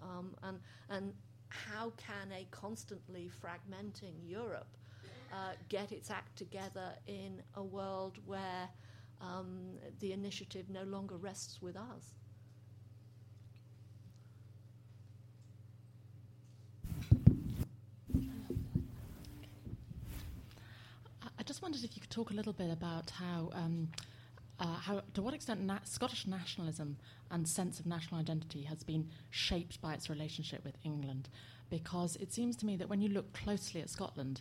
Um, 0.02 0.34
and, 0.42 0.60
and 0.90 1.12
how 1.48 1.92
can 1.96 2.32
a 2.32 2.46
constantly 2.50 3.30
fragmenting 3.42 4.14
Europe 4.24 4.76
uh, 5.32 5.54
get 5.68 5.92
its 5.92 6.10
act 6.10 6.36
together 6.36 6.94
in 7.06 7.42
a 7.54 7.62
world 7.62 8.18
where 8.26 8.68
um, 9.20 9.78
the 10.00 10.12
initiative 10.12 10.68
no 10.68 10.82
longer 10.84 11.16
rests 11.16 11.60
with 11.60 11.76
us? 11.76 12.14
I 21.38 21.42
just 21.42 21.62
wondered 21.62 21.84
if 21.84 21.94
you 21.94 22.00
could 22.00 22.10
talk 22.10 22.30
a 22.30 22.34
little 22.34 22.54
bit 22.54 22.70
about 22.70 23.10
how 23.10 23.50
um, 23.52 23.88
uh, 24.58 24.74
how, 24.76 25.02
to 25.14 25.22
what 25.22 25.34
extent 25.34 25.62
na- 25.62 25.78
Scottish 25.84 26.26
nationalism 26.26 26.96
and 27.30 27.46
sense 27.46 27.78
of 27.78 27.86
national 27.86 28.20
identity 28.20 28.62
has 28.62 28.82
been 28.82 29.10
shaped 29.30 29.80
by 29.82 29.92
its 29.92 30.08
relationship 30.08 30.64
with 30.64 30.76
England. 30.82 31.28
Because 31.68 32.16
it 32.16 32.32
seems 32.32 32.56
to 32.56 32.66
me 32.66 32.76
that 32.76 32.88
when 32.88 33.00
you 33.00 33.08
look 33.08 33.32
closely 33.32 33.82
at 33.82 33.90
Scotland 33.90 34.40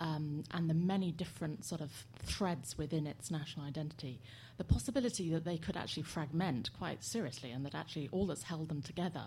um, 0.00 0.44
and 0.52 0.68
the 0.68 0.74
many 0.74 1.12
different 1.12 1.64
sort 1.64 1.80
of 1.80 1.90
threads 2.24 2.76
within 2.76 3.06
its 3.06 3.30
national 3.30 3.66
identity, 3.66 4.20
the 4.58 4.64
possibility 4.64 5.30
that 5.30 5.44
they 5.44 5.58
could 5.58 5.76
actually 5.76 6.02
fragment 6.02 6.70
quite 6.78 7.04
seriously 7.04 7.50
and 7.50 7.64
that 7.64 7.74
actually 7.74 8.08
all 8.12 8.26
that's 8.26 8.42
held 8.42 8.68
them 8.68 8.82
together 8.82 9.24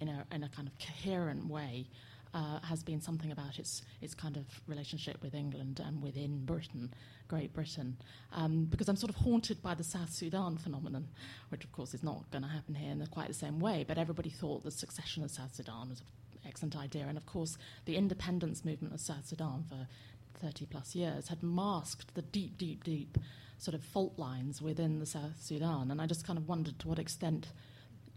in 0.00 0.08
a, 0.08 0.24
in 0.32 0.42
a 0.42 0.48
kind 0.48 0.68
of 0.68 0.74
coherent 0.78 1.46
way 1.48 1.86
uh, 2.34 2.60
has 2.60 2.82
been 2.82 3.00
something 3.00 3.32
about 3.32 3.58
its 3.58 3.82
its 4.02 4.14
kind 4.14 4.36
of 4.36 4.44
relationship 4.66 5.22
with 5.22 5.34
England 5.34 5.80
and 5.84 6.02
within 6.02 6.44
Britain, 6.44 6.92
Great 7.28 7.54
Britain, 7.54 7.96
um, 8.32 8.66
because 8.66 8.88
I'm 8.88 8.96
sort 8.96 9.10
of 9.10 9.16
haunted 9.16 9.62
by 9.62 9.74
the 9.74 9.84
South 9.84 10.10
Sudan 10.10 10.58
phenomenon, 10.58 11.08
which 11.48 11.64
of 11.64 11.72
course 11.72 11.94
is 11.94 12.02
not 12.02 12.30
going 12.30 12.42
to 12.42 12.48
happen 12.48 12.74
here 12.74 12.92
in 12.92 13.04
quite 13.06 13.28
the 13.28 13.34
same 13.34 13.58
way. 13.58 13.84
But 13.88 13.96
everybody 13.96 14.28
thought 14.28 14.64
the 14.64 14.70
succession 14.70 15.24
of 15.24 15.30
South 15.30 15.54
Sudan 15.54 15.88
was 15.88 16.02
excellent 16.46 16.76
idea, 16.76 17.06
and 17.08 17.16
of 17.16 17.26
course 17.26 17.58
the 17.84 17.96
independence 17.96 18.64
movement 18.64 18.94
of 18.94 19.00
South 19.00 19.26
Sudan 19.26 19.64
for 19.68 19.86
30 20.38 20.66
plus 20.66 20.94
years 20.94 21.28
had 21.28 21.42
masked 21.42 22.14
the 22.14 22.22
deep, 22.22 22.58
deep, 22.58 22.84
deep 22.84 23.18
sort 23.58 23.74
of 23.74 23.82
fault 23.82 24.18
lines 24.18 24.60
within 24.60 24.98
the 24.98 25.06
South 25.06 25.40
Sudan, 25.40 25.90
and 25.90 26.00
I 26.00 26.06
just 26.06 26.26
kind 26.26 26.38
of 26.38 26.48
wondered 26.48 26.78
to 26.80 26.88
what 26.88 26.98
extent 26.98 27.48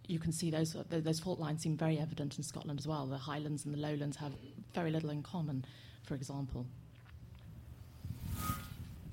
you 0.08 0.20
can 0.20 0.32
see 0.32 0.50
those 0.50 0.76
those 0.90 1.20
fault 1.20 1.40
lines 1.40 1.62
seem 1.62 1.78
very 1.78 2.00
evident 2.00 2.38
in 2.38 2.44
Scotland 2.44 2.80
as 2.80 2.88
well. 2.88 3.06
The 3.06 3.18
Highlands 3.18 3.64
and 3.64 3.74
the 3.74 3.80
Lowlands 3.80 4.18
have 4.18 4.34
very 4.74 4.92
little 4.92 5.12
in 5.12 5.22
common, 5.22 5.66
for 6.04 6.16
example. 6.16 6.66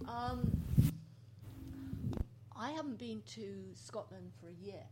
Um, 0.09 0.57
I 2.57 2.71
haven't 2.71 2.99
been 2.99 3.23
to 3.35 3.73
Scotland 3.75 4.33
for 4.41 4.49
a 4.49 4.55
year, 4.55 4.85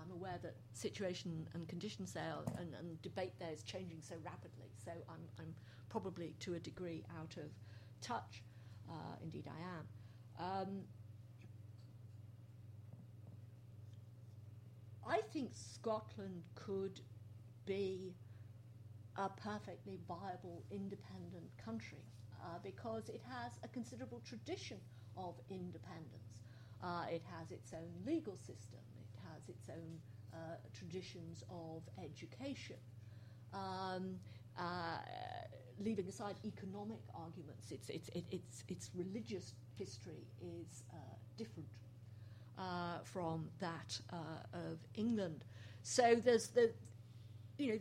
I'm 0.00 0.10
aware 0.12 0.38
that 0.42 0.54
situation 0.72 1.46
and 1.54 1.68
conditions 1.68 2.12
there 2.12 2.34
and, 2.58 2.74
and 2.74 3.00
debate 3.02 3.32
there 3.38 3.52
is 3.52 3.62
changing 3.62 4.00
so 4.00 4.16
rapidly. 4.24 4.70
So 4.84 4.90
I'm, 5.08 5.22
I'm 5.38 5.54
probably 5.88 6.34
to 6.40 6.54
a 6.54 6.58
degree 6.58 7.04
out 7.18 7.36
of 7.36 7.50
touch. 8.00 8.42
Uh, 8.88 9.16
indeed, 9.22 9.46
I 9.48 10.46
am. 10.46 10.68
Um, 10.68 10.80
I 15.06 15.20
think 15.32 15.50
Scotland 15.52 16.42
could 16.54 17.00
be 17.66 18.14
a 19.16 19.28
perfectly 19.28 19.98
viable 20.08 20.64
independent 20.70 21.50
country 21.62 22.04
uh, 22.42 22.58
because 22.62 23.08
it 23.08 23.20
has 23.28 23.52
a 23.62 23.68
considerable 23.68 24.20
tradition 24.26 24.78
of 25.16 25.34
independence. 25.50 26.42
Uh, 26.82 27.04
it 27.10 27.22
has 27.38 27.50
its 27.50 27.72
own 27.72 27.90
legal 28.06 28.36
system, 28.36 28.80
has 29.46 29.54
its 29.54 29.68
own 29.68 29.98
uh, 30.32 30.36
traditions 30.72 31.42
of 31.50 31.82
education. 32.02 32.76
Um, 33.52 34.16
uh, 34.58 34.98
leaving 35.80 36.06
aside 36.08 36.36
economic 36.44 37.00
arguments, 37.14 37.70
its, 37.70 37.88
its, 37.88 38.10
its, 38.30 38.64
its 38.68 38.90
religious 38.94 39.54
history 39.74 40.26
is 40.40 40.84
uh, 40.92 40.96
different 41.36 41.68
uh, 42.58 42.98
from 43.04 43.48
that 43.58 43.98
uh, 44.12 44.16
of 44.54 44.78
England. 44.94 45.44
So 45.82 46.14
there's 46.14 46.48
the, 46.48 46.70
you 47.58 47.72
know, 47.72 47.78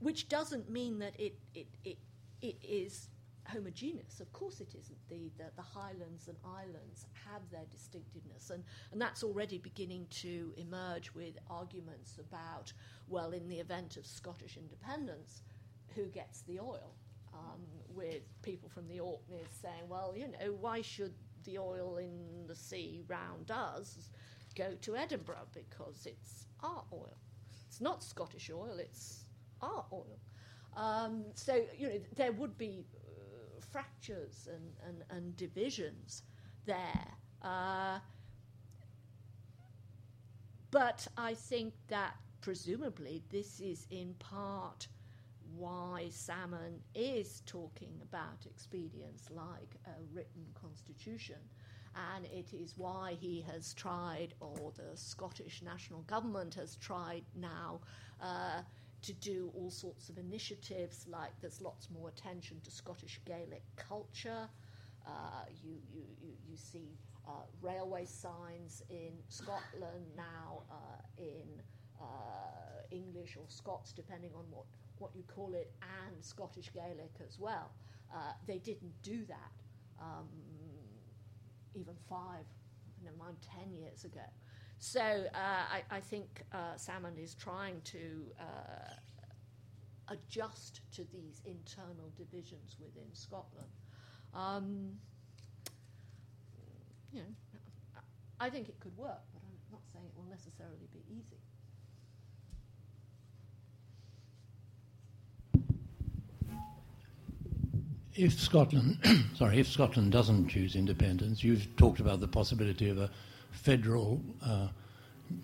which 0.00 0.28
doesn't 0.28 0.70
mean 0.70 0.98
that 1.00 1.18
it, 1.18 1.34
it, 1.54 1.66
it, 1.84 1.98
it 2.40 2.56
is 2.62 3.08
homogeneous. 3.46 4.20
Of 4.20 4.32
course 4.32 4.60
it 4.60 4.74
isn't. 4.78 5.08
The, 5.08 5.30
the, 5.36 5.50
the, 5.56 5.62
Highlands 5.62 6.28
and 6.28 6.36
Islands 6.44 7.06
have 7.30 7.42
their 7.50 7.66
distinctiveness, 7.70 8.50
and, 8.50 8.64
and 8.92 9.00
that's 9.00 9.22
already 9.22 9.58
beginning 9.58 10.06
to 10.10 10.52
emerge 10.56 11.12
with 11.14 11.38
arguments 11.50 12.18
about, 12.18 12.72
well, 13.08 13.32
in 13.32 13.48
the 13.48 13.58
event 13.58 13.96
of 13.96 14.06
Scottish 14.06 14.56
independence, 14.56 15.42
who 15.94 16.06
gets 16.06 16.42
the 16.42 16.60
oil? 16.60 16.94
Um, 17.34 17.62
with 17.94 18.22
people 18.42 18.68
from 18.68 18.86
the 18.88 19.00
Orkneys 19.00 19.48
saying, 19.62 19.88
well, 19.88 20.14
you 20.14 20.28
know, 20.28 20.52
why 20.60 20.82
should 20.82 21.14
the 21.44 21.58
oil 21.58 21.96
in 21.96 22.46
the 22.46 22.54
sea 22.54 23.02
round 23.08 23.50
us 23.50 24.10
go 24.54 24.74
to 24.82 24.96
Edinburgh 24.96 25.48
because 25.54 26.06
it's 26.06 26.46
our 26.62 26.82
oil. 26.92 27.16
It's 27.66 27.80
not 27.80 28.02
Scottish 28.02 28.50
oil, 28.50 28.76
it's 28.78 29.24
our 29.60 29.84
oil. 29.92 30.18
Um, 30.76 31.24
so, 31.34 31.64
you 31.76 31.88
know, 31.88 32.00
there 32.16 32.32
would 32.32 32.56
be 32.56 32.84
fractures 33.72 34.48
and, 34.52 34.72
and, 34.86 35.04
and, 35.10 35.36
divisions 35.36 36.22
there. 36.66 37.08
Uh, 37.42 37.98
but 40.70 41.06
I 41.16 41.34
think 41.34 41.74
that 41.88 42.14
presumably 42.40 43.22
this 43.30 43.60
is 43.60 43.86
in 43.90 44.14
part 44.18 44.88
why 45.56 46.06
Salmond 46.10 46.80
is 46.94 47.42
talking 47.46 48.00
about 48.02 48.46
expedients 48.46 49.28
like 49.30 49.76
a 49.86 50.02
written 50.14 50.46
constitution 50.54 51.36
and 52.14 52.24
it 52.26 52.54
is 52.54 52.74
why 52.76 53.16
he 53.20 53.44
has 53.52 53.74
tried, 53.74 54.34
or 54.40 54.72
the 54.76 54.96
Scottish 54.96 55.62
national 55.62 56.02
government 56.02 56.54
has 56.54 56.76
tried 56.76 57.24
now. 57.34 57.80
Uh, 58.20 58.62
to 59.02 59.12
do 59.14 59.50
all 59.56 59.70
sorts 59.70 60.08
of 60.08 60.18
initiatives, 60.18 61.06
like 61.08 61.32
there's 61.40 61.60
lots 61.60 61.88
more 61.90 62.08
attention 62.08 62.60
to 62.64 62.70
Scottish 62.70 63.20
Gaelic 63.24 63.62
culture. 63.76 64.48
Uh, 65.06 65.10
you, 65.64 65.74
you, 65.92 66.02
you, 66.48 66.56
see 66.56 66.96
uh, 67.26 67.32
railway 67.60 68.04
signs 68.04 68.82
in 68.88 69.12
Scotland 69.28 70.06
now 70.16 70.62
uh, 70.70 70.74
in 71.18 71.60
uh, 72.00 72.04
English 72.92 73.36
or 73.36 73.44
Scots, 73.48 73.92
depending 73.92 74.30
on 74.36 74.44
what, 74.50 74.64
what 74.98 75.10
you 75.16 75.24
call 75.24 75.54
it, 75.54 75.72
and 76.06 76.24
Scottish 76.24 76.70
Gaelic 76.72 77.14
as 77.26 77.40
well. 77.40 77.72
Uh, 78.14 78.32
they 78.46 78.58
didn't 78.58 78.92
do 79.02 79.24
that 79.26 79.50
um, 80.00 80.28
even 81.74 81.94
five, 82.08 82.44
never 83.02 83.16
mind, 83.16 83.36
ten 83.40 83.72
years 83.72 84.04
ago. 84.04 84.20
So 84.84 85.00
uh, 85.00 85.38
I, 85.38 85.82
I, 85.92 86.00
think 86.00 86.42
uh, 86.52 86.74
Salmond 86.74 87.22
is 87.22 87.36
trying 87.36 87.80
to 87.84 88.26
uh, 88.40 88.94
adjust 90.08 90.80
to 90.96 91.04
these 91.12 91.40
internal 91.44 92.10
divisions 92.16 92.76
within 92.80 93.06
Scotland. 93.12 93.70
Um, 94.34 94.94
you 97.12 97.20
know, 97.20 97.28
I 98.40 98.50
think 98.50 98.68
it 98.68 98.80
could 98.80 98.96
work, 98.96 99.20
but 99.32 99.42
I'm 99.44 99.70
not 99.70 99.82
saying 99.92 100.04
it 100.04 100.16
will 100.16 100.28
necessarily 100.28 100.88
be 100.92 101.04
easy. 101.08 101.38
if 108.16 108.38
Scotland, 108.38 108.98
sorry, 109.36 109.60
if 109.60 109.68
Scotland 109.68 110.10
doesn't 110.10 110.48
choose 110.48 110.74
independence, 110.74 111.44
you've 111.44 111.76
talked 111.76 112.00
about 112.00 112.18
the 112.18 112.28
possibility 112.28 112.88
of 112.88 112.98
a 112.98 113.08
federal, 113.52 114.20
uh, 114.44 114.68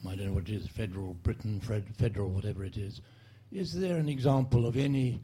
I 0.06 0.16
don't 0.16 0.26
know 0.26 0.32
what 0.32 0.48
it 0.48 0.54
is, 0.54 0.66
federal 0.66 1.14
Britain, 1.14 1.60
federal 1.60 2.30
whatever 2.30 2.64
it 2.64 2.76
is. 2.76 3.00
Is 3.52 3.72
there 3.72 3.96
an 3.96 4.08
example 4.08 4.66
of 4.66 4.76
any 4.76 5.20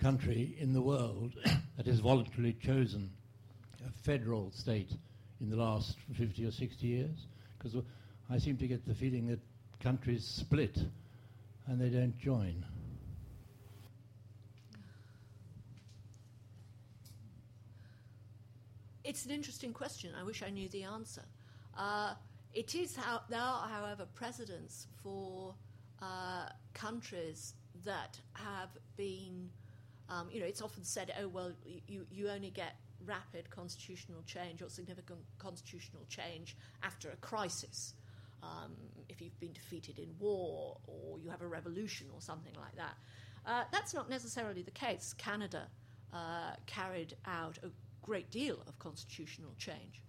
country 0.00 0.56
in 0.58 0.72
the 0.72 0.82
world 0.82 1.32
that 1.76 1.86
has 1.86 2.00
voluntarily 2.00 2.54
chosen 2.54 3.10
a 3.86 3.90
federal 4.02 4.50
state 4.52 4.92
in 5.40 5.50
the 5.50 5.56
last 5.56 5.96
50 6.16 6.46
or 6.46 6.50
60 6.50 6.86
years? 6.86 7.26
Because 7.58 7.76
I 8.30 8.38
seem 8.38 8.56
to 8.58 8.66
get 8.66 8.86
the 8.86 8.94
feeling 8.94 9.28
that 9.28 9.40
countries 9.80 10.24
split 10.24 10.78
and 11.66 11.80
they 11.80 11.88
don't 11.88 12.18
join. 12.18 12.64
It's 19.04 19.24
an 19.24 19.30
interesting 19.30 19.72
question. 19.72 20.12
I 20.18 20.24
wish 20.24 20.42
I 20.42 20.50
knew 20.50 20.68
the 20.68 20.82
answer. 20.82 21.22
Uh, 21.76 22.14
it 22.54 22.74
is 22.74 22.96
how, 22.96 23.20
there 23.28 23.40
are, 23.40 23.68
however, 23.68 24.06
precedents 24.14 24.86
for 25.02 25.54
uh, 26.00 26.48
countries 26.72 27.54
that 27.84 28.18
have 28.32 28.70
been, 28.96 29.50
um, 30.08 30.28
you 30.30 30.40
know, 30.40 30.46
it's 30.46 30.62
often 30.62 30.84
said, 30.84 31.12
oh, 31.20 31.28
well, 31.28 31.52
you, 31.86 32.06
you 32.10 32.28
only 32.30 32.50
get 32.50 32.76
rapid 33.04 33.50
constitutional 33.50 34.22
change 34.26 34.62
or 34.62 34.70
significant 34.70 35.20
constitutional 35.38 36.02
change 36.08 36.56
after 36.82 37.10
a 37.10 37.16
crisis. 37.16 37.94
Um, 38.42 38.72
if 39.08 39.20
you've 39.20 39.38
been 39.40 39.52
defeated 39.52 39.98
in 39.98 40.08
war 40.18 40.78
or 40.86 41.18
you 41.18 41.30
have 41.30 41.42
a 41.42 41.46
revolution 41.46 42.06
or 42.14 42.20
something 42.20 42.52
like 42.54 42.74
that. 42.76 42.94
Uh, 43.46 43.64
that's 43.72 43.94
not 43.94 44.10
necessarily 44.10 44.62
the 44.62 44.70
case. 44.70 45.14
Canada 45.18 45.68
uh, 46.12 46.52
carried 46.66 47.14
out 47.26 47.58
a 47.62 47.68
great 48.02 48.30
deal 48.30 48.58
of 48.66 48.78
constitutional 48.78 49.52
change 49.58 50.02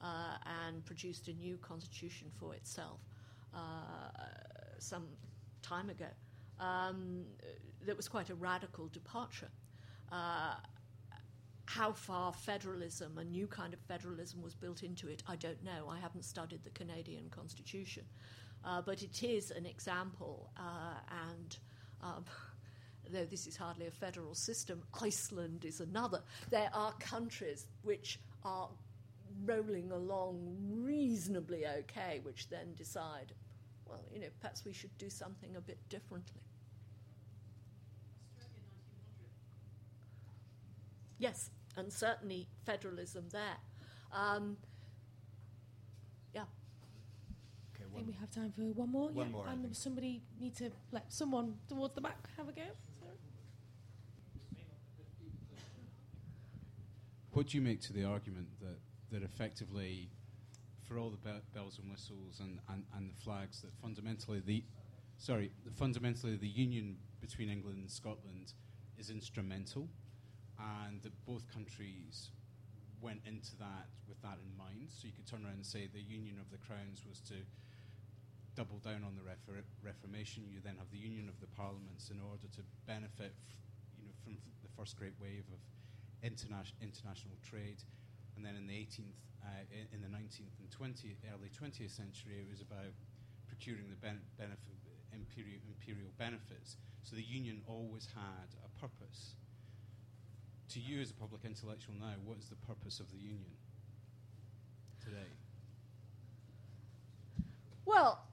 uh, 0.00 0.36
and 0.66 0.84
produced 0.84 1.28
a 1.28 1.32
new 1.32 1.56
constitution 1.58 2.28
for 2.38 2.54
itself 2.54 3.00
uh, 3.54 3.58
some 4.78 5.06
time 5.62 5.90
ago. 5.90 6.06
Um, 6.60 7.24
that 7.86 7.96
was 7.96 8.08
quite 8.08 8.30
a 8.30 8.34
radical 8.34 8.88
departure. 8.88 9.50
Uh, 10.12 10.54
how 11.66 11.92
far 11.92 12.32
federalism, 12.32 13.18
a 13.18 13.24
new 13.24 13.46
kind 13.46 13.72
of 13.72 13.80
federalism, 13.80 14.42
was 14.42 14.54
built 14.54 14.82
into 14.82 15.08
it, 15.08 15.22
I 15.26 15.36
don't 15.36 15.62
know. 15.64 15.88
I 15.88 15.98
haven't 15.98 16.24
studied 16.24 16.62
the 16.62 16.70
Canadian 16.70 17.30
Constitution. 17.30 18.04
Uh, 18.64 18.80
but 18.80 19.02
it 19.02 19.22
is 19.22 19.50
an 19.50 19.66
example, 19.66 20.50
uh, 20.56 20.94
and 21.30 21.56
um, 22.02 22.24
though 23.12 23.24
this 23.24 23.46
is 23.46 23.56
hardly 23.56 23.86
a 23.86 23.90
federal 23.90 24.34
system, 24.34 24.82
Iceland 25.02 25.64
is 25.64 25.80
another. 25.80 26.22
There 26.50 26.70
are 26.72 26.92
countries 26.94 27.66
which 27.82 28.18
are 28.42 28.68
rolling 29.44 29.90
along 29.90 30.56
reasonably 30.70 31.66
okay, 31.66 32.20
which 32.22 32.48
then 32.48 32.74
decide, 32.76 33.32
well, 33.86 34.04
you 34.12 34.20
know, 34.20 34.28
perhaps 34.40 34.64
we 34.64 34.72
should 34.72 34.96
do 34.98 35.10
something 35.10 35.56
a 35.56 35.60
bit 35.60 35.78
differently. 35.88 36.42
Yes, 41.18 41.50
and 41.76 41.92
certainly 41.92 42.48
federalism 42.64 43.24
there. 43.30 43.56
Um, 44.12 44.56
I 47.94 47.96
think 47.98 48.08
we 48.08 48.14
have 48.14 48.30
time 48.30 48.52
for 48.54 48.62
one 48.62 48.90
more. 48.90 49.08
One 49.10 49.26
yeah. 49.26 49.32
more, 49.32 49.46
I 49.46 49.52
And 49.52 49.62
think. 49.62 49.74
somebody 49.74 50.22
need 50.40 50.56
to 50.56 50.70
let 50.90 51.12
someone 51.12 51.54
towards 51.68 51.94
the 51.94 52.00
back 52.00 52.18
have 52.36 52.48
a 52.48 52.52
go. 52.52 52.62
Sorry. 52.62 53.16
What 57.32 57.48
do 57.48 57.56
you 57.56 57.62
make 57.62 57.80
to 57.82 57.92
the 57.92 58.04
argument 58.04 58.48
that, 58.60 58.78
that 59.14 59.22
effectively, 59.22 60.10
for 60.82 60.98
all 60.98 61.08
the 61.08 61.16
be- 61.16 61.40
bells 61.54 61.78
and 61.78 61.88
whistles 61.88 62.40
and, 62.40 62.58
and, 62.68 62.82
and 62.96 63.10
the 63.10 63.14
flags, 63.22 63.62
that 63.62 63.70
fundamentally 63.80 64.42
the 64.44 64.64
sorry, 65.16 65.52
fundamentally 65.76 66.36
the 66.36 66.48
union 66.48 66.96
between 67.20 67.48
England 67.48 67.78
and 67.78 67.90
Scotland 67.90 68.52
is 68.98 69.10
instrumental, 69.10 69.88
and 70.58 71.00
that 71.02 71.12
both 71.24 71.46
countries 71.52 72.30
went 73.00 73.20
into 73.24 73.54
that 73.56 73.86
with 74.08 74.20
that 74.22 74.38
in 74.42 74.50
mind. 74.58 74.90
So 74.90 75.06
you 75.06 75.12
could 75.14 75.26
turn 75.26 75.44
around 75.44 75.62
and 75.62 75.66
say 75.66 75.86
the 75.86 76.02
union 76.02 76.36
of 76.40 76.50
the 76.50 76.58
crowns 76.58 77.06
was 77.08 77.20
to 77.30 77.34
double 78.56 78.78
down 78.82 79.06
on 79.06 79.14
the 79.14 79.22
refer- 79.22 79.62
Reformation. 79.82 80.42
You 80.50 80.58
then 80.58 80.74
have 80.78 80.90
the 80.90 80.98
union 80.98 81.28
of 81.28 81.38
the 81.40 81.46
parliaments 81.54 82.10
in 82.10 82.18
order 82.18 82.50
to 82.58 82.62
benefit, 82.86 83.34
f- 83.46 83.54
you 83.98 84.06
know, 84.06 84.14
from 84.22 84.34
the 84.62 84.70
first 84.74 84.96
great 84.98 85.14
wave 85.22 85.44
of 85.54 85.62
interna- 86.26 86.74
international 86.82 87.38
trade. 87.42 87.82
And 88.36 88.44
then 88.44 88.56
in 88.56 88.66
the 88.66 88.74
18th, 88.74 89.20
uh, 89.44 89.62
in, 89.92 90.00
the 90.00 90.08
19th 90.08 90.56
and 90.58 90.68
20th, 90.70 91.22
early 91.30 91.50
20th 91.50 91.90
century, 91.90 92.40
it 92.40 92.48
was 92.50 92.60
about 92.60 92.92
procuring 93.46 93.90
the 93.90 93.96
ben- 93.96 94.24
benefit, 94.38 94.74
imperial, 95.12 95.60
imperial 95.68 96.10
benefits. 96.18 96.76
So 97.02 97.16
the 97.16 97.22
union 97.22 97.62
always 97.66 98.08
had 98.14 98.48
a 98.64 98.68
purpose. 98.80 99.36
To 100.70 100.80
you 100.80 101.00
as 101.00 101.10
a 101.10 101.14
public 101.14 101.44
intellectual 101.44 101.94
now, 101.94 102.16
what 102.24 102.38
is 102.38 102.48
the 102.48 102.56
purpose 102.56 102.98
of 102.98 103.10
the 103.12 103.18
union 103.18 103.54
today? 104.98 105.30
Well, 107.84 108.23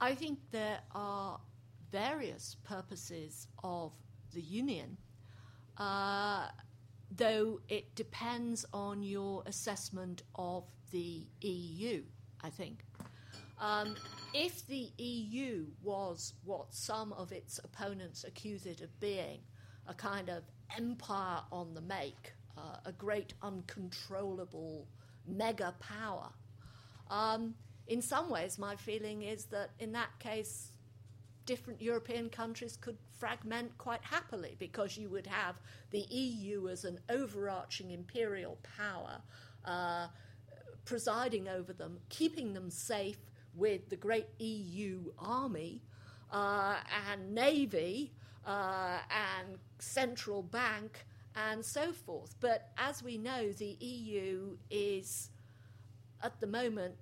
I 0.00 0.14
think 0.14 0.38
there 0.52 0.78
are 0.92 1.40
various 1.90 2.56
purposes 2.62 3.48
of 3.64 3.92
the 4.32 4.40
union, 4.40 4.96
uh, 5.76 6.48
though 7.10 7.60
it 7.68 7.94
depends 7.96 8.64
on 8.72 9.02
your 9.02 9.42
assessment 9.46 10.22
of 10.36 10.64
the 10.92 11.26
EU, 11.40 12.02
I 12.42 12.50
think. 12.50 12.84
Um, 13.60 13.96
if 14.34 14.64
the 14.68 14.92
EU 14.98 15.66
was 15.82 16.34
what 16.44 16.72
some 16.72 17.12
of 17.14 17.32
its 17.32 17.58
opponents 17.64 18.22
accuse 18.22 18.66
it 18.66 18.82
of 18.82 19.00
being, 19.00 19.40
a 19.88 19.94
kind 19.94 20.28
of 20.28 20.44
empire 20.76 21.40
on 21.50 21.74
the 21.74 21.80
make, 21.80 22.34
uh, 22.56 22.76
a 22.84 22.92
great 22.92 23.34
uncontrollable 23.42 24.86
mega 25.26 25.74
power, 25.80 26.28
um, 27.10 27.54
in 27.88 28.02
some 28.02 28.28
ways, 28.28 28.58
my 28.58 28.76
feeling 28.76 29.22
is 29.22 29.46
that 29.46 29.70
in 29.78 29.92
that 29.92 30.18
case, 30.18 30.72
different 31.46 31.80
European 31.80 32.28
countries 32.28 32.76
could 32.76 32.98
fragment 33.18 33.76
quite 33.78 34.02
happily 34.02 34.54
because 34.58 34.98
you 34.98 35.08
would 35.08 35.26
have 35.26 35.56
the 35.90 36.00
EU 36.10 36.68
as 36.68 36.84
an 36.84 37.00
overarching 37.08 37.90
imperial 37.90 38.58
power 38.76 39.20
uh, 39.64 40.06
presiding 40.84 41.48
over 41.48 41.72
them, 41.72 41.98
keeping 42.10 42.52
them 42.52 42.70
safe 42.70 43.18
with 43.54 43.88
the 43.88 43.96
great 43.96 44.26
EU 44.38 45.00
army 45.18 45.82
uh, 46.30 46.76
and 47.10 47.34
navy 47.34 48.12
uh, 48.46 48.98
and 49.10 49.58
central 49.78 50.42
bank 50.42 51.06
and 51.34 51.64
so 51.64 51.92
forth. 51.92 52.34
But 52.40 52.70
as 52.76 53.02
we 53.02 53.16
know, 53.16 53.52
the 53.52 53.76
EU 53.80 54.58
is 54.70 55.30
at 56.22 56.38
the 56.40 56.46
moment 56.46 56.94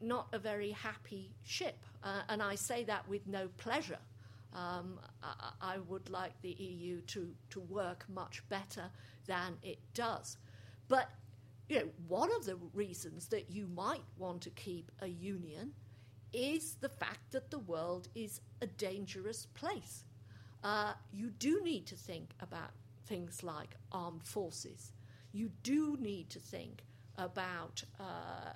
not 0.00 0.28
a 0.32 0.38
very 0.38 0.70
happy 0.70 1.30
ship. 1.42 1.84
Uh, 2.02 2.22
and 2.28 2.42
I 2.42 2.54
say 2.54 2.84
that 2.84 3.08
with 3.08 3.26
no 3.26 3.48
pleasure. 3.56 3.98
Um, 4.52 4.98
I, 5.22 5.52
I, 5.60 5.78
would 5.78 6.10
like 6.10 6.32
the 6.42 6.50
EU 6.50 7.02
to, 7.02 7.28
to 7.50 7.60
work 7.60 8.04
much 8.12 8.42
better 8.48 8.90
than 9.26 9.56
it 9.62 9.78
does. 9.94 10.38
But 10.88 11.08
you 11.68 11.78
know, 11.78 11.88
one 12.08 12.30
of 12.34 12.46
the 12.46 12.56
reasons 12.74 13.28
that 13.28 13.48
you 13.48 13.68
might 13.68 14.02
want 14.18 14.40
to 14.42 14.50
keep 14.50 14.90
a 15.02 15.06
union 15.06 15.72
is 16.32 16.74
the 16.80 16.88
fact 16.88 17.30
that 17.30 17.50
the 17.52 17.60
world 17.60 18.08
is 18.16 18.40
a 18.60 18.66
dangerous 18.66 19.46
place. 19.54 20.04
Uh, 20.64 20.94
you 21.12 21.30
do 21.30 21.62
need 21.62 21.86
to 21.86 21.94
think 21.94 22.30
about 22.40 22.72
things 23.06 23.42
like 23.42 23.76
armed 23.92 24.24
forces. 24.24 24.92
You 25.32 25.50
do 25.62 25.96
need 26.00 26.28
to 26.30 26.40
think 26.40 26.82
about 27.18 27.82
uh, 27.98 28.52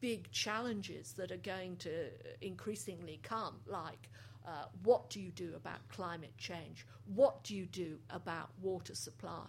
big 0.00 0.30
challenges 0.30 1.12
that 1.12 1.30
are 1.32 1.36
going 1.38 1.76
to 1.76 2.08
increasingly 2.40 3.20
come, 3.22 3.56
like 3.66 4.08
uh, 4.46 4.64
what 4.82 5.10
do 5.10 5.20
you 5.20 5.30
do 5.30 5.52
about 5.54 5.86
climate 5.88 6.32
change? 6.38 6.86
What 7.14 7.42
do 7.44 7.54
you 7.54 7.66
do 7.66 7.98
about 8.10 8.50
water 8.62 8.94
supply? 8.94 9.46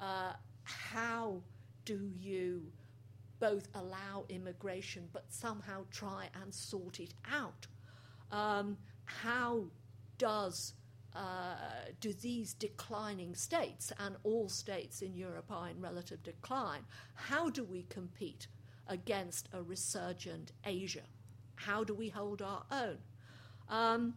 Uh, 0.00 0.32
how 0.64 1.40
do 1.84 2.10
you 2.18 2.62
both 3.38 3.68
allow 3.74 4.24
immigration 4.28 5.08
but 5.12 5.24
somehow 5.28 5.84
try 5.90 6.28
and 6.42 6.52
sort 6.54 7.00
it 7.00 7.14
out? 7.30 7.66
Um, 8.32 8.76
how 9.04 9.64
does 10.18 10.74
uh, 11.14 11.54
do 12.00 12.12
these 12.12 12.54
declining 12.54 13.34
states, 13.36 13.92
and 14.00 14.16
all 14.24 14.48
states 14.48 15.00
in 15.00 15.14
Europe 15.14 15.50
are 15.50 15.68
in 15.68 15.80
relative 15.80 16.22
decline, 16.24 16.80
how 17.14 17.48
do 17.48 17.62
we 17.62 17.84
compete 17.84 18.48
against 18.88 19.48
a 19.52 19.62
resurgent 19.62 20.52
Asia? 20.64 21.02
How 21.56 21.84
do 21.84 21.94
we 21.94 22.08
hold 22.08 22.42
our 22.42 22.64
own? 22.70 22.98
Um, 23.68 24.14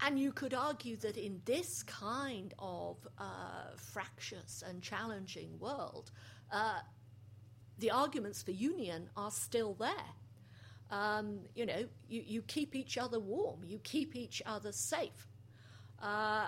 and 0.00 0.18
you 0.18 0.32
could 0.32 0.54
argue 0.54 0.96
that 0.98 1.16
in 1.16 1.40
this 1.44 1.82
kind 1.82 2.54
of 2.58 2.96
uh, 3.18 3.74
fractious 3.76 4.62
and 4.66 4.80
challenging 4.82 5.58
world, 5.58 6.10
uh, 6.52 6.78
the 7.78 7.90
arguments 7.90 8.42
for 8.42 8.52
union 8.52 9.10
are 9.16 9.30
still 9.30 9.74
there. 9.74 9.90
Um, 10.90 11.40
you 11.54 11.66
know, 11.66 11.84
you, 12.08 12.22
you 12.26 12.42
keep 12.42 12.74
each 12.74 12.96
other 12.96 13.20
warm, 13.20 13.60
you 13.64 13.78
keep 13.82 14.16
each 14.16 14.40
other 14.46 14.72
safe. 14.72 15.28
Uh, 16.00 16.46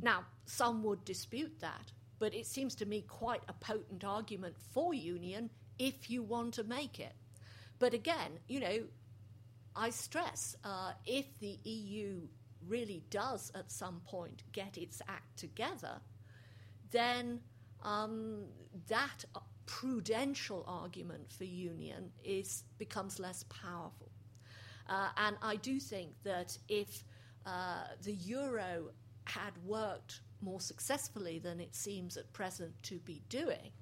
now, 0.00 0.24
some 0.46 0.82
would 0.82 1.04
dispute 1.04 1.60
that, 1.60 1.92
but 2.22 2.34
it 2.36 2.46
seems 2.46 2.76
to 2.76 2.86
me 2.86 3.00
quite 3.08 3.42
a 3.48 3.52
potent 3.54 4.04
argument 4.04 4.54
for 4.56 4.94
union 4.94 5.50
if 5.80 6.08
you 6.08 6.22
want 6.22 6.54
to 6.54 6.62
make 6.62 7.00
it. 7.00 7.14
But 7.80 7.94
again, 7.94 8.38
you 8.46 8.60
know, 8.60 8.84
I 9.74 9.90
stress 9.90 10.54
uh, 10.62 10.92
if 11.04 11.26
the 11.40 11.58
EU 11.64 12.20
really 12.68 13.02
does 13.10 13.50
at 13.56 13.72
some 13.72 14.00
point 14.06 14.44
get 14.52 14.78
its 14.78 15.02
act 15.08 15.36
together, 15.36 16.00
then 16.92 17.40
um, 17.82 18.44
that 18.86 19.24
prudential 19.66 20.64
argument 20.68 21.32
for 21.32 21.42
union 21.42 22.12
is 22.22 22.62
becomes 22.78 23.18
less 23.18 23.44
powerful. 23.48 24.12
Uh, 24.88 25.08
and 25.16 25.36
I 25.42 25.56
do 25.56 25.80
think 25.80 26.12
that 26.22 26.56
if 26.68 27.02
uh, 27.44 27.82
the 28.04 28.12
euro 28.12 28.90
had 29.24 29.54
worked 29.66 30.20
more 30.42 30.60
successfully 30.60 31.38
than 31.38 31.60
it 31.60 31.74
seems 31.74 32.16
at 32.16 32.32
present 32.32 32.72
to 32.84 32.98
be 33.00 33.22
doing, 33.28 33.72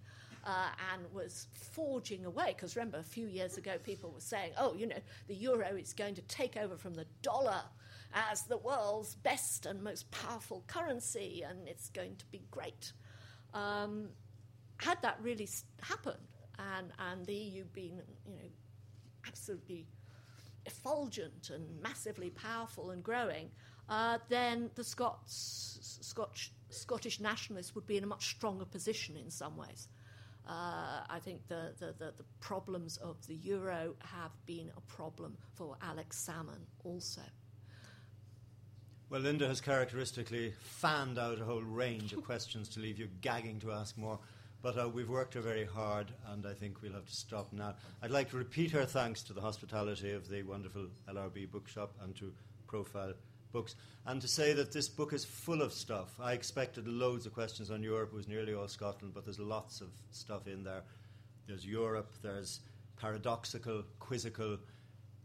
uh, 0.44 0.68
and 0.92 1.12
was 1.12 1.46
forging 1.52 2.24
away. 2.24 2.54
Because 2.54 2.76
remember, 2.76 2.98
a 2.98 3.02
few 3.02 3.26
years 3.26 3.56
ago, 3.56 3.72
people 3.82 4.10
were 4.10 4.20
saying, 4.20 4.52
oh, 4.58 4.74
you 4.74 4.86
know, 4.86 5.00
the 5.26 5.34
euro 5.34 5.76
is 5.76 5.92
going 5.92 6.14
to 6.14 6.22
take 6.22 6.56
over 6.56 6.76
from 6.76 6.94
the 6.94 7.06
dollar 7.22 7.62
as 8.12 8.42
the 8.42 8.58
world's 8.58 9.14
best 9.14 9.66
and 9.66 9.82
most 9.82 10.10
powerful 10.10 10.64
currency, 10.66 11.44
and 11.48 11.68
it's 11.68 11.90
going 11.90 12.16
to 12.16 12.26
be 12.26 12.42
great. 12.50 12.92
Um, 13.54 14.08
had 14.78 15.00
that 15.02 15.18
really 15.22 15.48
happened, 15.82 16.16
and, 16.58 16.92
and 17.10 17.26
the 17.26 17.34
EU 17.34 17.64
been, 17.64 18.02
you 18.26 18.34
know, 18.36 18.50
absolutely 19.26 19.86
effulgent 20.66 21.50
and 21.50 21.64
massively 21.82 22.30
powerful 22.30 22.90
and 22.90 23.02
growing, 23.02 23.50
uh, 23.90 24.18
then 24.28 24.70
the 24.76 24.84
Scots, 24.84 25.98
Scotch, 26.00 26.52
Scottish 26.68 27.20
nationalists 27.20 27.74
would 27.74 27.86
be 27.86 27.96
in 27.96 28.04
a 28.04 28.06
much 28.06 28.30
stronger 28.30 28.64
position 28.64 29.16
in 29.16 29.30
some 29.30 29.56
ways. 29.56 29.88
Uh, 30.48 31.02
I 31.08 31.18
think 31.18 31.46
the, 31.48 31.74
the, 31.78 31.86
the, 31.98 32.12
the, 32.16 32.24
problems 32.40 32.96
of 32.96 33.24
the 33.26 33.34
euro 33.34 33.94
have 34.00 34.30
been 34.46 34.72
a 34.76 34.80
problem 34.82 35.36
for 35.54 35.76
Alex 35.82 36.28
Salmond 36.28 36.66
also. 36.82 37.20
Well, 39.10 39.20
Linda 39.20 39.46
has 39.46 39.60
characteristically 39.60 40.54
fanned 40.60 41.18
out 41.18 41.40
a 41.40 41.44
whole 41.44 41.62
range 41.62 42.12
of 42.12 42.24
questions 42.24 42.68
to 42.70 42.80
leave 42.80 42.98
you 42.98 43.08
gagging 43.20 43.60
to 43.60 43.72
ask 43.72 43.98
more. 43.98 44.18
But 44.62 44.78
uh, 44.78 44.88
we've 44.88 45.08
worked 45.08 45.34
her 45.34 45.40
very 45.40 45.64
hard, 45.64 46.12
and 46.28 46.46
I 46.46 46.52
think 46.52 46.82
we'll 46.82 46.92
have 46.92 47.06
to 47.06 47.14
stop 47.14 47.52
now. 47.52 47.74
I'd 48.02 48.10
like 48.10 48.30
to 48.30 48.36
repeat 48.36 48.70
her 48.72 48.84
thanks 48.84 49.22
to 49.24 49.32
the 49.32 49.40
hospitality 49.40 50.12
of 50.12 50.28
the 50.28 50.42
wonderful 50.42 50.86
LRB 51.08 51.50
bookshop 51.50 51.94
and 52.02 52.14
to 52.16 52.32
Profile 52.66 53.14
books. 53.52 53.74
And 54.06 54.20
to 54.22 54.28
say 54.28 54.52
that 54.54 54.72
this 54.72 54.88
book 54.88 55.12
is 55.12 55.24
full 55.24 55.62
of 55.62 55.72
stuff. 55.72 56.08
I 56.20 56.32
expected 56.32 56.86
loads 56.88 57.26
of 57.26 57.34
questions 57.34 57.70
on 57.70 57.82
Europe. 57.82 58.10
It 58.12 58.16
was 58.16 58.28
nearly 58.28 58.54
all 58.54 58.68
Scotland, 58.68 59.14
but 59.14 59.24
there's 59.24 59.38
lots 59.38 59.80
of 59.80 59.88
stuff 60.10 60.46
in 60.46 60.64
there. 60.64 60.82
There's 61.46 61.66
Europe, 61.66 62.12
there's 62.22 62.60
paradoxical, 63.00 63.82
quizzical 63.98 64.58